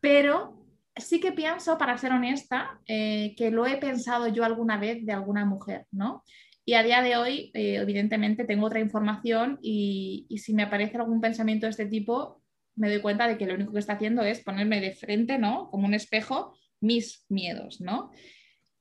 Pero 0.00 0.64
sí 0.96 1.20
que 1.20 1.32
pienso, 1.32 1.76
para 1.76 1.98
ser 1.98 2.12
honesta, 2.12 2.80
eh, 2.86 3.34
que 3.36 3.50
lo 3.50 3.66
he 3.66 3.76
pensado 3.76 4.28
yo 4.28 4.44
alguna 4.44 4.78
vez 4.78 5.04
de 5.04 5.12
alguna 5.12 5.44
mujer, 5.44 5.86
¿no? 5.90 6.22
Y 6.66 6.74
a 6.74 6.82
día 6.82 7.02
de 7.02 7.16
hoy, 7.16 7.50
eh, 7.52 7.76
evidentemente, 7.76 8.44
tengo 8.44 8.66
otra 8.66 8.80
información 8.80 9.58
y, 9.60 10.26
si 10.38 10.54
me 10.54 10.62
aparece 10.62 10.96
algún 10.96 11.20
pensamiento 11.20 11.66
de 11.66 11.70
este 11.70 11.86
tipo, 11.86 12.42
me 12.74 12.88
doy 12.88 13.00
cuenta 13.00 13.28
de 13.28 13.36
que 13.36 13.46
lo 13.46 13.54
único 13.54 13.72
que 13.72 13.80
está 13.80 13.94
haciendo 13.94 14.22
es 14.22 14.42
ponerme 14.42 14.80
de 14.80 14.92
frente, 14.92 15.38
¿no? 15.38 15.70
Como 15.70 15.86
un 15.86 15.94
espejo, 15.94 16.56
mis 16.80 17.26
miedos, 17.28 17.80
¿no? 17.80 18.10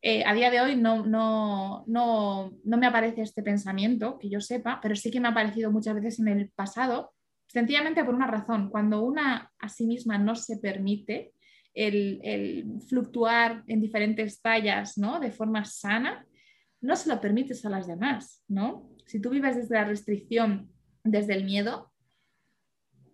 Eh, 0.01 0.23
a 0.25 0.33
día 0.33 0.49
de 0.49 0.61
hoy 0.61 0.75
no, 0.75 1.05
no, 1.05 1.83
no, 1.87 2.51
no, 2.63 2.77
me 2.77 2.87
aparece 2.87 3.21
este 3.21 3.43
pensamiento, 3.43 4.17
que 4.17 4.29
yo 4.29 4.39
sepa, 4.39 4.79
pero 4.81 4.95
sí 4.95 5.11
que 5.11 5.19
me 5.19 5.27
ha 5.27 5.31
aparecido 5.31 5.71
muchas 5.71 5.95
veces 5.95 6.19
en 6.19 6.29
el 6.29 6.51
pasado, 6.51 7.13
sencillamente 7.47 8.03
por 8.03 8.15
una 8.15 8.27
razón. 8.27 8.69
Cuando 8.69 9.03
una 9.03 9.51
a 9.59 9.69
sí 9.69 9.85
misma 9.87 10.17
no 10.17 10.35
se 10.35 10.57
permite 10.57 11.33
el, 11.73 12.19
el 12.23 12.65
fluctuar 12.87 13.63
en 13.67 13.81
diferentes 13.81 14.41
tallas, 14.41 14.97
¿no? 14.97 15.19
De 15.19 15.31
forma 15.31 15.65
sana, 15.65 16.25
no 16.83 16.95
se 16.97 17.09
lo 17.09 17.19
permites 17.21 17.65
a 17.65 17.69
las 17.69 17.87
demás, 17.87 18.43
¿no? 18.47 18.89
Si 19.05 19.19
tú 19.19 19.29
vives 19.29 19.55
desde 19.55 19.75
la 19.75 19.85
restricción, 19.85 20.69
desde 21.03 21.33
el 21.33 21.45
miedo, 21.45 21.93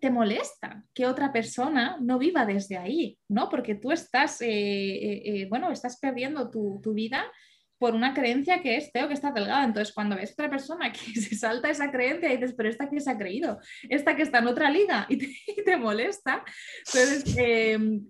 te 0.00 0.10
molesta 0.10 0.84
que 0.92 1.06
otra 1.06 1.32
persona 1.32 1.96
no 2.00 2.18
viva 2.18 2.44
desde 2.44 2.76
ahí, 2.76 3.16
¿no? 3.28 3.48
Porque 3.48 3.76
tú 3.76 3.92
estás, 3.92 4.40
eh, 4.40 4.48
eh, 4.48 5.22
eh, 5.24 5.46
bueno, 5.48 5.70
estás 5.70 6.00
perdiendo 6.00 6.50
tu, 6.50 6.80
vida 6.94 7.24
por 7.78 7.94
una 7.94 8.12
creencia 8.12 8.60
que 8.60 8.76
es 8.76 8.90
tengo 8.90 9.06
que 9.06 9.14
estar 9.14 9.32
delgada. 9.32 9.64
Entonces, 9.64 9.94
cuando 9.94 10.16
ves 10.16 10.32
otra 10.32 10.50
persona 10.50 10.90
que 10.92 10.98
se 11.20 11.36
salta 11.36 11.70
esa 11.70 11.92
creencia 11.92 12.32
y 12.32 12.38
dices, 12.38 12.54
pero 12.56 12.68
esta 12.68 12.90
que 12.90 12.98
se 12.98 13.10
ha 13.10 13.18
creído, 13.18 13.60
esta 13.88 14.16
que 14.16 14.22
está 14.22 14.38
en 14.38 14.48
otra 14.48 14.68
liga 14.68 15.06
y 15.08 15.16
te, 15.64 15.76
molesta. 15.76 16.44
Entonces, 16.78 17.36
em, 17.38 18.04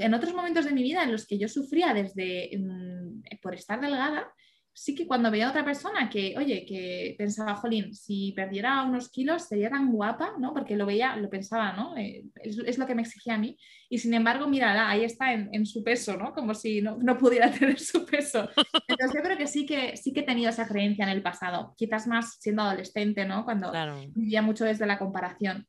en 0.00 0.14
otros 0.14 0.34
momentos 0.34 0.64
de 0.64 0.72
mi 0.72 0.82
vida 0.82 1.04
en 1.04 1.12
los 1.12 1.26
que 1.28 1.38
yo 1.38 1.46
sufría 1.48 1.94
desde 1.94 2.50
mm, 2.58 3.38
por 3.40 3.54
estar 3.54 3.80
delgada, 3.80 4.32
sí 4.76 4.94
que 4.94 5.06
cuando 5.06 5.30
veía 5.30 5.46
a 5.46 5.50
otra 5.50 5.64
persona 5.64 6.10
que, 6.10 6.34
oye, 6.36 6.66
que 6.66 7.14
pensaba, 7.16 7.56
jolín, 7.56 7.94
si 7.94 8.32
perdiera 8.32 8.82
unos 8.82 9.08
kilos 9.08 9.44
sería 9.44 9.70
tan 9.70 9.90
guapa, 9.90 10.34
¿no? 10.38 10.52
Porque 10.52 10.76
lo 10.76 10.84
veía, 10.84 11.16
lo 11.16 11.30
pensaba, 11.30 11.72
¿no? 11.72 11.96
Eh, 11.96 12.26
es, 12.42 12.76
lo 12.76 12.86
que 12.86 12.94
me 12.94 13.00
exigía 13.00 13.36
a 13.36 13.38
mí. 13.38 13.56
Y 13.88 13.96
sin 13.96 14.12
embargo, 14.12 14.46
mira, 14.46 14.90
ahí 14.90 15.02
está 15.02 15.32
en, 15.32 15.64
su 15.64 15.82
peso, 15.82 16.18
¿no? 16.18 16.34
Como 16.34 16.52
si 16.52 16.82
no, 16.82 16.98
pudiera 17.16 17.50
tener 17.58 17.80
su 17.80 18.04
peso. 18.04 18.50
Entonces 18.86 19.16
yo 19.16 19.22
creo 19.22 19.38
que 19.38 19.46
sí 19.46 19.64
que 19.64 19.96
sí 19.96 20.12
que 20.12 20.20
he 20.20 20.24
tenido 20.24 20.50
esa 20.50 20.68
creencia 20.68 21.04
en 21.04 21.10
el 21.10 21.22
pasado, 21.22 21.72
quizás 21.78 22.06
más 22.06 22.36
siendo 22.38 22.60
adolescente, 22.60 23.24
¿no? 23.24 23.46
Cuando 23.46 23.72
vivía 24.14 24.42
mucho 24.42 24.66
desde 24.66 24.84
la 24.84 24.98
comparación. 24.98 25.66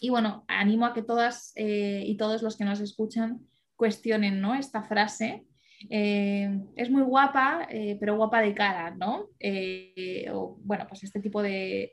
Y 0.00 0.10
bueno, 0.10 0.44
animo 0.46 0.86
a 0.86 0.94
que 0.94 1.02
todas 1.02 1.50
eh, 1.56 2.04
y 2.06 2.16
todos 2.16 2.42
los 2.42 2.56
que 2.56 2.64
nos 2.64 2.78
escuchan 2.78 3.40
cuestionen, 3.74 4.40
¿no? 4.40 4.54
Esta 4.54 4.84
frase 4.84 5.46
eh, 5.88 6.60
es 6.76 6.90
muy 6.90 7.02
guapa, 7.02 7.66
eh, 7.70 7.96
pero 7.98 8.16
guapa 8.16 8.42
de 8.42 8.54
cara, 8.54 8.90
¿no? 8.90 9.28
Eh, 9.38 10.26
o, 10.32 10.58
bueno, 10.62 10.86
pues 10.88 11.04
este 11.04 11.20
tipo 11.20 11.42
de, 11.42 11.92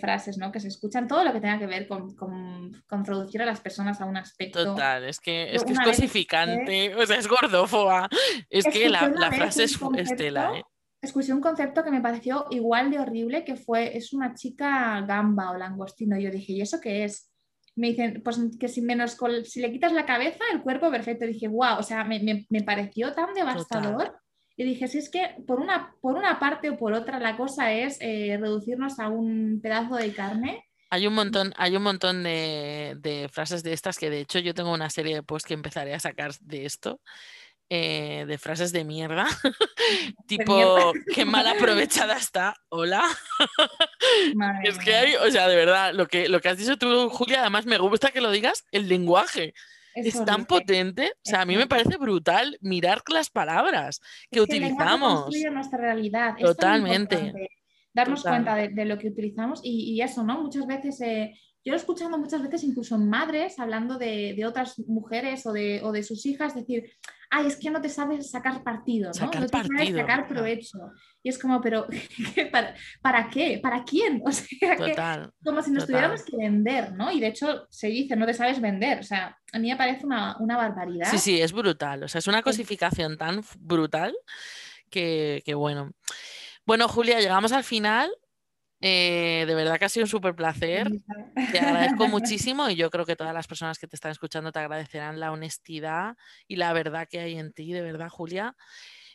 frases, 0.00 0.36
¿no? 0.36 0.50
Que 0.50 0.58
se 0.58 0.68
escuchan, 0.68 1.06
todo 1.06 1.22
lo 1.22 1.32
que 1.32 1.40
tenga 1.40 1.60
que 1.60 1.66
ver 1.66 1.86
con, 1.86 2.14
con, 2.16 2.72
a 2.88 3.44
las 3.44 3.60
personas 3.60 4.00
a 4.00 4.04
un 4.04 4.16
aspecto. 4.16 4.64
Total, 4.64 5.04
es 5.04 5.20
que 5.20 5.54
es, 5.54 5.64
que 5.64 5.72
es 5.72 5.80
cosificante, 5.80 6.94
o 6.96 7.06
sea, 7.06 7.18
es 7.18 7.28
gordófoba. 7.28 8.08
Es 8.50 8.64
que 8.64 8.88
la, 8.88 9.30
frase 9.30 9.64
es 9.64 9.78
estela, 9.96 10.58
¿eh? 10.58 10.62
Escuché 11.02 11.32
un 11.32 11.40
concepto 11.40 11.84
que 11.84 11.90
me 11.92 12.00
pareció 12.00 12.46
igual 12.50 12.90
de 12.90 12.98
horrible, 12.98 13.44
que 13.44 13.54
fue, 13.54 13.96
es 13.96 14.12
una 14.12 14.34
chica 14.34 15.00
gamba 15.02 15.52
o 15.52 15.56
langostino. 15.56 16.18
Yo 16.18 16.30
dije, 16.30 16.54
¿y 16.54 16.62
eso 16.62 16.80
qué 16.80 17.04
es? 17.04 17.30
Me 17.76 17.88
dicen, 17.88 18.22
pues 18.24 18.38
que 18.58 18.68
si, 18.68 18.80
menos 18.80 19.16
si 19.44 19.60
le 19.60 19.70
quitas 19.70 19.92
la 19.92 20.06
cabeza, 20.06 20.42
el 20.52 20.62
cuerpo 20.62 20.90
perfecto. 20.90 21.26
dije, 21.26 21.46
wow, 21.46 21.78
o 21.78 21.82
sea, 21.82 22.04
me, 22.04 22.46
pareció 22.64 23.12
tan 23.12 23.34
devastador. 23.34 24.16
Y 24.56 24.64
dije, 24.64 24.88
si 24.88 24.98
es 24.98 25.10
que 25.10 25.36
por 25.46 25.60
una, 25.60 25.94
por 26.00 26.16
una 26.16 26.40
parte 26.40 26.70
o 26.70 26.78
por 26.78 26.94
otra 26.94 27.20
la 27.20 27.36
cosa 27.36 27.72
es 27.72 27.98
eh, 28.00 28.38
reducirnos 28.40 28.98
a 28.98 29.10
un 29.10 29.60
pedazo 29.62 29.96
de 29.96 30.14
carne. 30.14 30.64
Hay 30.88 31.06
un 31.06 31.12
montón, 31.12 31.52
hay 31.58 31.76
un 31.76 31.82
montón 31.82 32.22
de, 32.22 32.96
de, 32.98 33.28
frases 33.30 33.62
de 33.62 33.74
estas 33.74 33.98
que 33.98 34.08
de 34.08 34.20
hecho 34.20 34.38
yo 34.38 34.54
tengo 34.54 34.72
una 34.72 34.88
serie 34.88 35.14
de 35.14 35.22
posts 35.22 35.48
que 35.48 35.54
empezaré 35.54 35.92
a 35.92 36.00
sacar 36.00 36.32
de 36.40 36.64
esto. 36.64 37.00
Eh, 37.68 38.26
de 38.28 38.38
frases 38.38 38.70
de 38.70 38.84
mierda, 38.84 39.26
tipo, 40.28 40.92
qué 41.12 41.24
mal 41.24 41.46
aprovechada 41.48 42.16
está, 42.16 42.54
hola. 42.68 43.02
es 44.62 44.78
que 44.78 44.94
hay, 44.94 45.14
o 45.16 45.28
sea, 45.32 45.48
de 45.48 45.56
verdad, 45.56 45.92
lo 45.92 46.06
que, 46.06 46.28
lo 46.28 46.40
que 46.40 46.48
has 46.48 46.58
dicho 46.58 46.76
tú, 46.76 47.08
Julia, 47.10 47.40
además 47.40 47.66
me 47.66 47.78
gusta 47.78 48.12
que 48.12 48.20
lo 48.20 48.30
digas, 48.30 48.64
el 48.70 48.88
lenguaje. 48.88 49.52
Es, 49.96 50.24
tan 50.26 50.44
potente, 50.44 51.10
o 51.24 51.28
sea, 51.28 51.40
a 51.40 51.44
mí 51.46 51.56
me 51.56 51.66
parece 51.66 51.96
brutal 51.96 52.58
mirar 52.60 53.02
las 53.10 53.30
palabras 53.30 54.00
que 54.30 54.42
utilizamos. 54.42 55.34
Que 55.34 55.50
nuestra 55.50 55.78
realidad. 55.78 56.36
Totalmente. 56.38 57.32
darnos 57.94 58.22
cuenta 58.22 58.54
de, 58.56 58.84
lo 58.84 58.98
que 58.98 59.08
utilizamos 59.08 59.60
y, 59.64 59.98
eso, 60.02 60.22
¿no? 60.22 60.42
Muchas 60.42 60.66
veces 60.66 61.00
eh, 61.00 61.32
yo 61.64 61.72
he 61.72 61.76
escuchado 61.76 62.16
muchas 62.18 62.42
veces 62.42 62.62
incluso 62.62 62.98
madres 62.98 63.58
hablando 63.58 63.98
de, 63.98 64.40
otras 64.46 64.78
mujeres 64.80 65.46
o 65.46 65.52
de, 65.52 65.80
o 65.82 65.90
de, 65.92 66.02
sus 66.02 66.26
hijas, 66.26 66.54
decir, 66.54 66.92
ay, 67.30 67.46
es 67.46 67.56
que 67.56 67.70
no 67.70 67.80
te 67.80 67.88
sabes 67.88 68.30
sacar 68.30 68.62
partido, 68.62 69.08
¿no? 69.08 69.14
Sacar 69.14 69.42
no 69.42 69.46
te 69.46 69.58
sabes 69.58 69.94
sacar 69.94 70.28
provecho. 70.28 70.78
Y 71.22 71.28
es 71.28 71.38
como, 71.38 71.60
pero 71.60 71.86
¿para, 73.02 73.28
qué? 73.28 73.58
¿Para 73.62 73.84
quién? 73.84 74.22
O 74.26 74.32
sea, 74.32 74.76
que, 74.76 74.94
como 75.44 75.62
si 75.62 75.70
nos 75.70 75.86
tuviéramos 75.86 76.22
que 76.24 76.36
vender, 76.36 76.92
¿no? 76.92 77.10
Y 77.10 77.20
de 77.20 77.28
hecho 77.28 77.66
se 77.70 77.88
dice, 77.88 78.16
no 78.16 78.26
te 78.26 78.34
sabes 78.34 78.60
vender. 78.60 79.00
O 79.00 79.02
sea, 79.02 79.36
a 79.52 79.58
mí 79.58 79.68
me 79.68 79.76
parece 79.76 80.06
una, 80.06 80.36
una 80.38 80.56
barbaridad. 80.56 81.10
Sí, 81.10 81.18
sí, 81.18 81.40
es 81.40 81.52
brutal. 81.52 82.02
O 82.02 82.08
sea, 82.08 82.18
es 82.18 82.26
una 82.26 82.42
cosificación 82.42 83.16
tan 83.16 83.42
brutal 83.58 84.14
que, 84.90 85.42
que 85.44 85.54
bueno. 85.54 85.92
Bueno, 86.64 86.88
Julia, 86.88 87.20
llegamos 87.20 87.52
al 87.52 87.64
final. 87.64 88.10
Eh, 88.88 89.46
de 89.48 89.54
verdad 89.56 89.80
que 89.80 89.86
ha 89.86 89.88
sido 89.88 90.04
un 90.04 90.08
súper 90.08 90.36
placer. 90.36 90.88
Te 91.50 91.58
agradezco 91.58 92.06
muchísimo 92.08 92.70
y 92.70 92.76
yo 92.76 92.88
creo 92.88 93.04
que 93.04 93.16
todas 93.16 93.34
las 93.34 93.48
personas 93.48 93.80
que 93.80 93.88
te 93.88 93.96
están 93.96 94.12
escuchando 94.12 94.52
te 94.52 94.60
agradecerán 94.60 95.18
la 95.18 95.32
honestidad 95.32 96.16
y 96.46 96.54
la 96.54 96.72
verdad 96.72 97.08
que 97.10 97.18
hay 97.18 97.36
en 97.36 97.52
ti, 97.52 97.72
de 97.72 97.82
verdad, 97.82 98.08
Julia. 98.08 98.54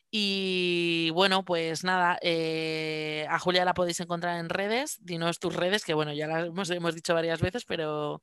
Y 0.09 1.09
bueno, 1.13 1.45
pues 1.45 1.85
nada, 1.85 2.19
eh, 2.21 3.25
a 3.29 3.39
Julia 3.39 3.63
la 3.63 3.73
podéis 3.73 4.01
encontrar 4.01 4.41
en 4.41 4.49
redes. 4.49 4.97
Dinos 5.05 5.39
tus 5.39 5.55
redes, 5.55 5.85
que 5.85 5.93
bueno, 5.93 6.11
ya 6.11 6.27
las 6.27 6.69
hemos 6.69 6.93
dicho 6.93 7.13
varias 7.13 7.39
veces, 7.39 7.63
pero 7.63 8.21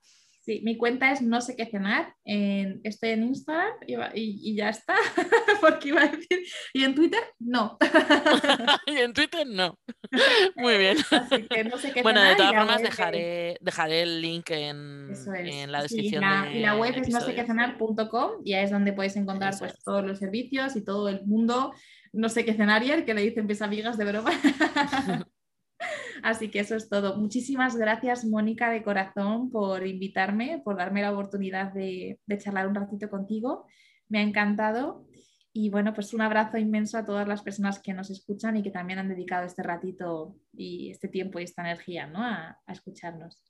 Sí, 0.48 0.62
mi 0.64 0.78
cuenta 0.78 1.12
es 1.12 1.20
no 1.20 1.42
sé 1.42 1.56
qué 1.56 1.66
cenar. 1.66 2.14
estoy 2.24 3.10
en 3.10 3.24
Instagram 3.24 3.74
y, 4.14 4.54
ya 4.56 4.70
está. 4.70 4.94
Porque 5.60 5.88
iba 5.88 6.00
a 6.00 6.08
decir. 6.08 6.38
Y 6.72 6.84
en 6.84 6.94
Twitter, 6.94 7.22
no. 7.38 7.76
y 8.86 8.96
en 8.96 9.12
Twitter, 9.12 9.46
no. 9.46 9.78
Muy 10.56 10.78
bien. 10.78 10.96
bueno, 12.02 12.22
de 12.22 12.36
todas 12.36 12.54
formas, 12.54 12.82
dejaré, 12.82 13.58
dejaré 13.60 14.02
el 14.02 14.22
link 14.22 14.50
en, 14.50 15.08
la 15.70 15.82
descripción. 15.82 16.24
y, 16.52 16.60
la, 16.60 16.76
web 16.76 16.94
es 16.96 17.08
no 17.08 17.20
sé 17.20 17.34
qué 17.34 17.44
cenar.com 17.44 18.30
y 18.44 18.54
ahí 18.54 18.64
es 18.64 18.70
donde 18.70 18.92
podéis 18.92 19.16
encontrar 19.16 19.54
pues, 19.58 19.74
todos 19.84 20.04
los 20.04 20.18
servicios 20.18 20.76
y 20.76 20.84
todo 20.84 21.08
el 21.08 21.24
mundo. 21.26 21.72
No 22.12 22.28
sé 22.28 22.44
qué 22.44 22.54
cenar, 22.54 22.82
que 23.04 23.14
le 23.14 23.22
dicen 23.22 23.46
mis 23.46 23.62
amigas 23.62 23.98
de 23.98 24.04
broma. 24.04 24.30
Así 26.22 26.50
que 26.50 26.60
eso 26.60 26.74
es 26.74 26.88
todo. 26.88 27.16
Muchísimas 27.16 27.76
gracias, 27.76 28.24
Mónica, 28.24 28.70
de 28.70 28.82
corazón, 28.82 29.50
por 29.50 29.86
invitarme, 29.86 30.60
por 30.64 30.76
darme 30.76 31.02
la 31.02 31.12
oportunidad 31.12 31.72
de, 31.72 32.18
charlar 32.38 32.66
un 32.68 32.74
ratito 32.74 33.08
contigo. 33.08 33.66
Me 34.08 34.18
ha 34.18 34.22
encantado. 34.22 35.06
Y 35.60 35.70
bueno, 35.70 35.92
pues 35.92 36.14
un 36.14 36.20
abrazo 36.20 36.56
inmenso 36.56 36.98
a 36.98 37.04
todas 37.04 37.26
las 37.26 37.42
personas 37.42 37.80
que 37.80 37.92
nos 37.92 38.10
escuchan 38.10 38.56
y 38.56 38.62
que 38.62 38.70
también 38.70 39.00
han 39.00 39.08
dedicado 39.08 39.44
este 39.44 39.64
ratito 39.64 40.36
y 40.52 40.92
este 40.92 41.08
tiempo 41.08 41.40
y 41.40 41.42
esta 41.42 41.62
energía 41.62 42.06
¿no? 42.06 42.22
a, 42.22 42.60
escucharnos. 42.68 43.42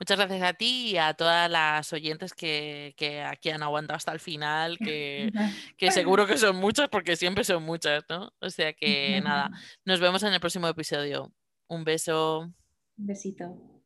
Muchas 0.00 0.16
gracias 0.16 0.42
a 0.42 0.54
ti 0.54 0.92
y 0.92 0.96
a 0.96 1.12
todas 1.12 1.50
las 1.50 1.92
oyentes 1.92 2.32
que, 2.32 2.94
aquí 3.28 3.50
han 3.50 3.62
aguantado 3.62 3.98
hasta 3.98 4.12
el 4.12 4.18
final, 4.18 4.78
que, 4.78 5.30
que, 5.76 5.90
seguro 5.90 6.26
que 6.26 6.38
son 6.38 6.56
muchas 6.56 6.88
porque 6.88 7.16
siempre 7.16 7.44
son 7.44 7.64
muchas, 7.64 8.02
¿no? 8.08 8.32
O 8.40 8.48
sea 8.48 8.72
que 8.72 9.20
nada, 9.20 9.50
nos 9.84 10.00
vemos 10.00 10.22
en 10.22 10.32
el 10.32 10.40
próximo 10.40 10.68
episodio. 10.68 11.34
Un 11.68 11.84
beso. 11.84 12.50
Un 12.96 13.06
besito. 13.06 13.76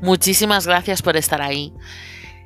Muchísimas 0.00 0.66
gracias 0.66 1.02
por 1.02 1.18
estar 1.18 1.42
ahí. 1.42 1.74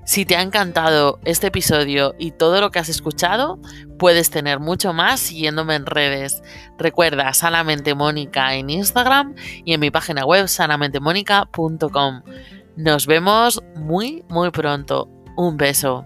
Si 0.05 0.27
te 0.27 0.37
ha 0.37 0.43
encantado 0.43 1.19
este 1.25 1.47
episodio 1.47 2.15
y 2.19 2.33
todo 2.33 2.61
lo 2.61 2.71
que 2.71 2.79
has 2.79 2.91
escuchado, 2.91 3.59
puedes 3.99 4.29
tener 4.29 4.61
mucho 4.61 4.93
más 4.93 5.19
siguiéndome 5.19 5.77
en 5.77 5.87
redes. 5.87 6.43
Recuerda 6.79 7.33
Sanamente 7.33 7.95
Mónica 7.95 8.55
en 8.55 8.69
Instagram 8.69 9.35
y 9.65 9.73
en 9.73 9.81
mi 9.81 9.91
página 9.91 10.27
web 10.27 10.47
sanamentemónica.com. 10.47 12.23
Nos 12.77 13.07
vemos 13.07 13.63
muy, 13.77 14.25
muy 14.29 14.51
pronto. 14.51 15.09
Un 15.37 15.57
beso. 15.57 16.05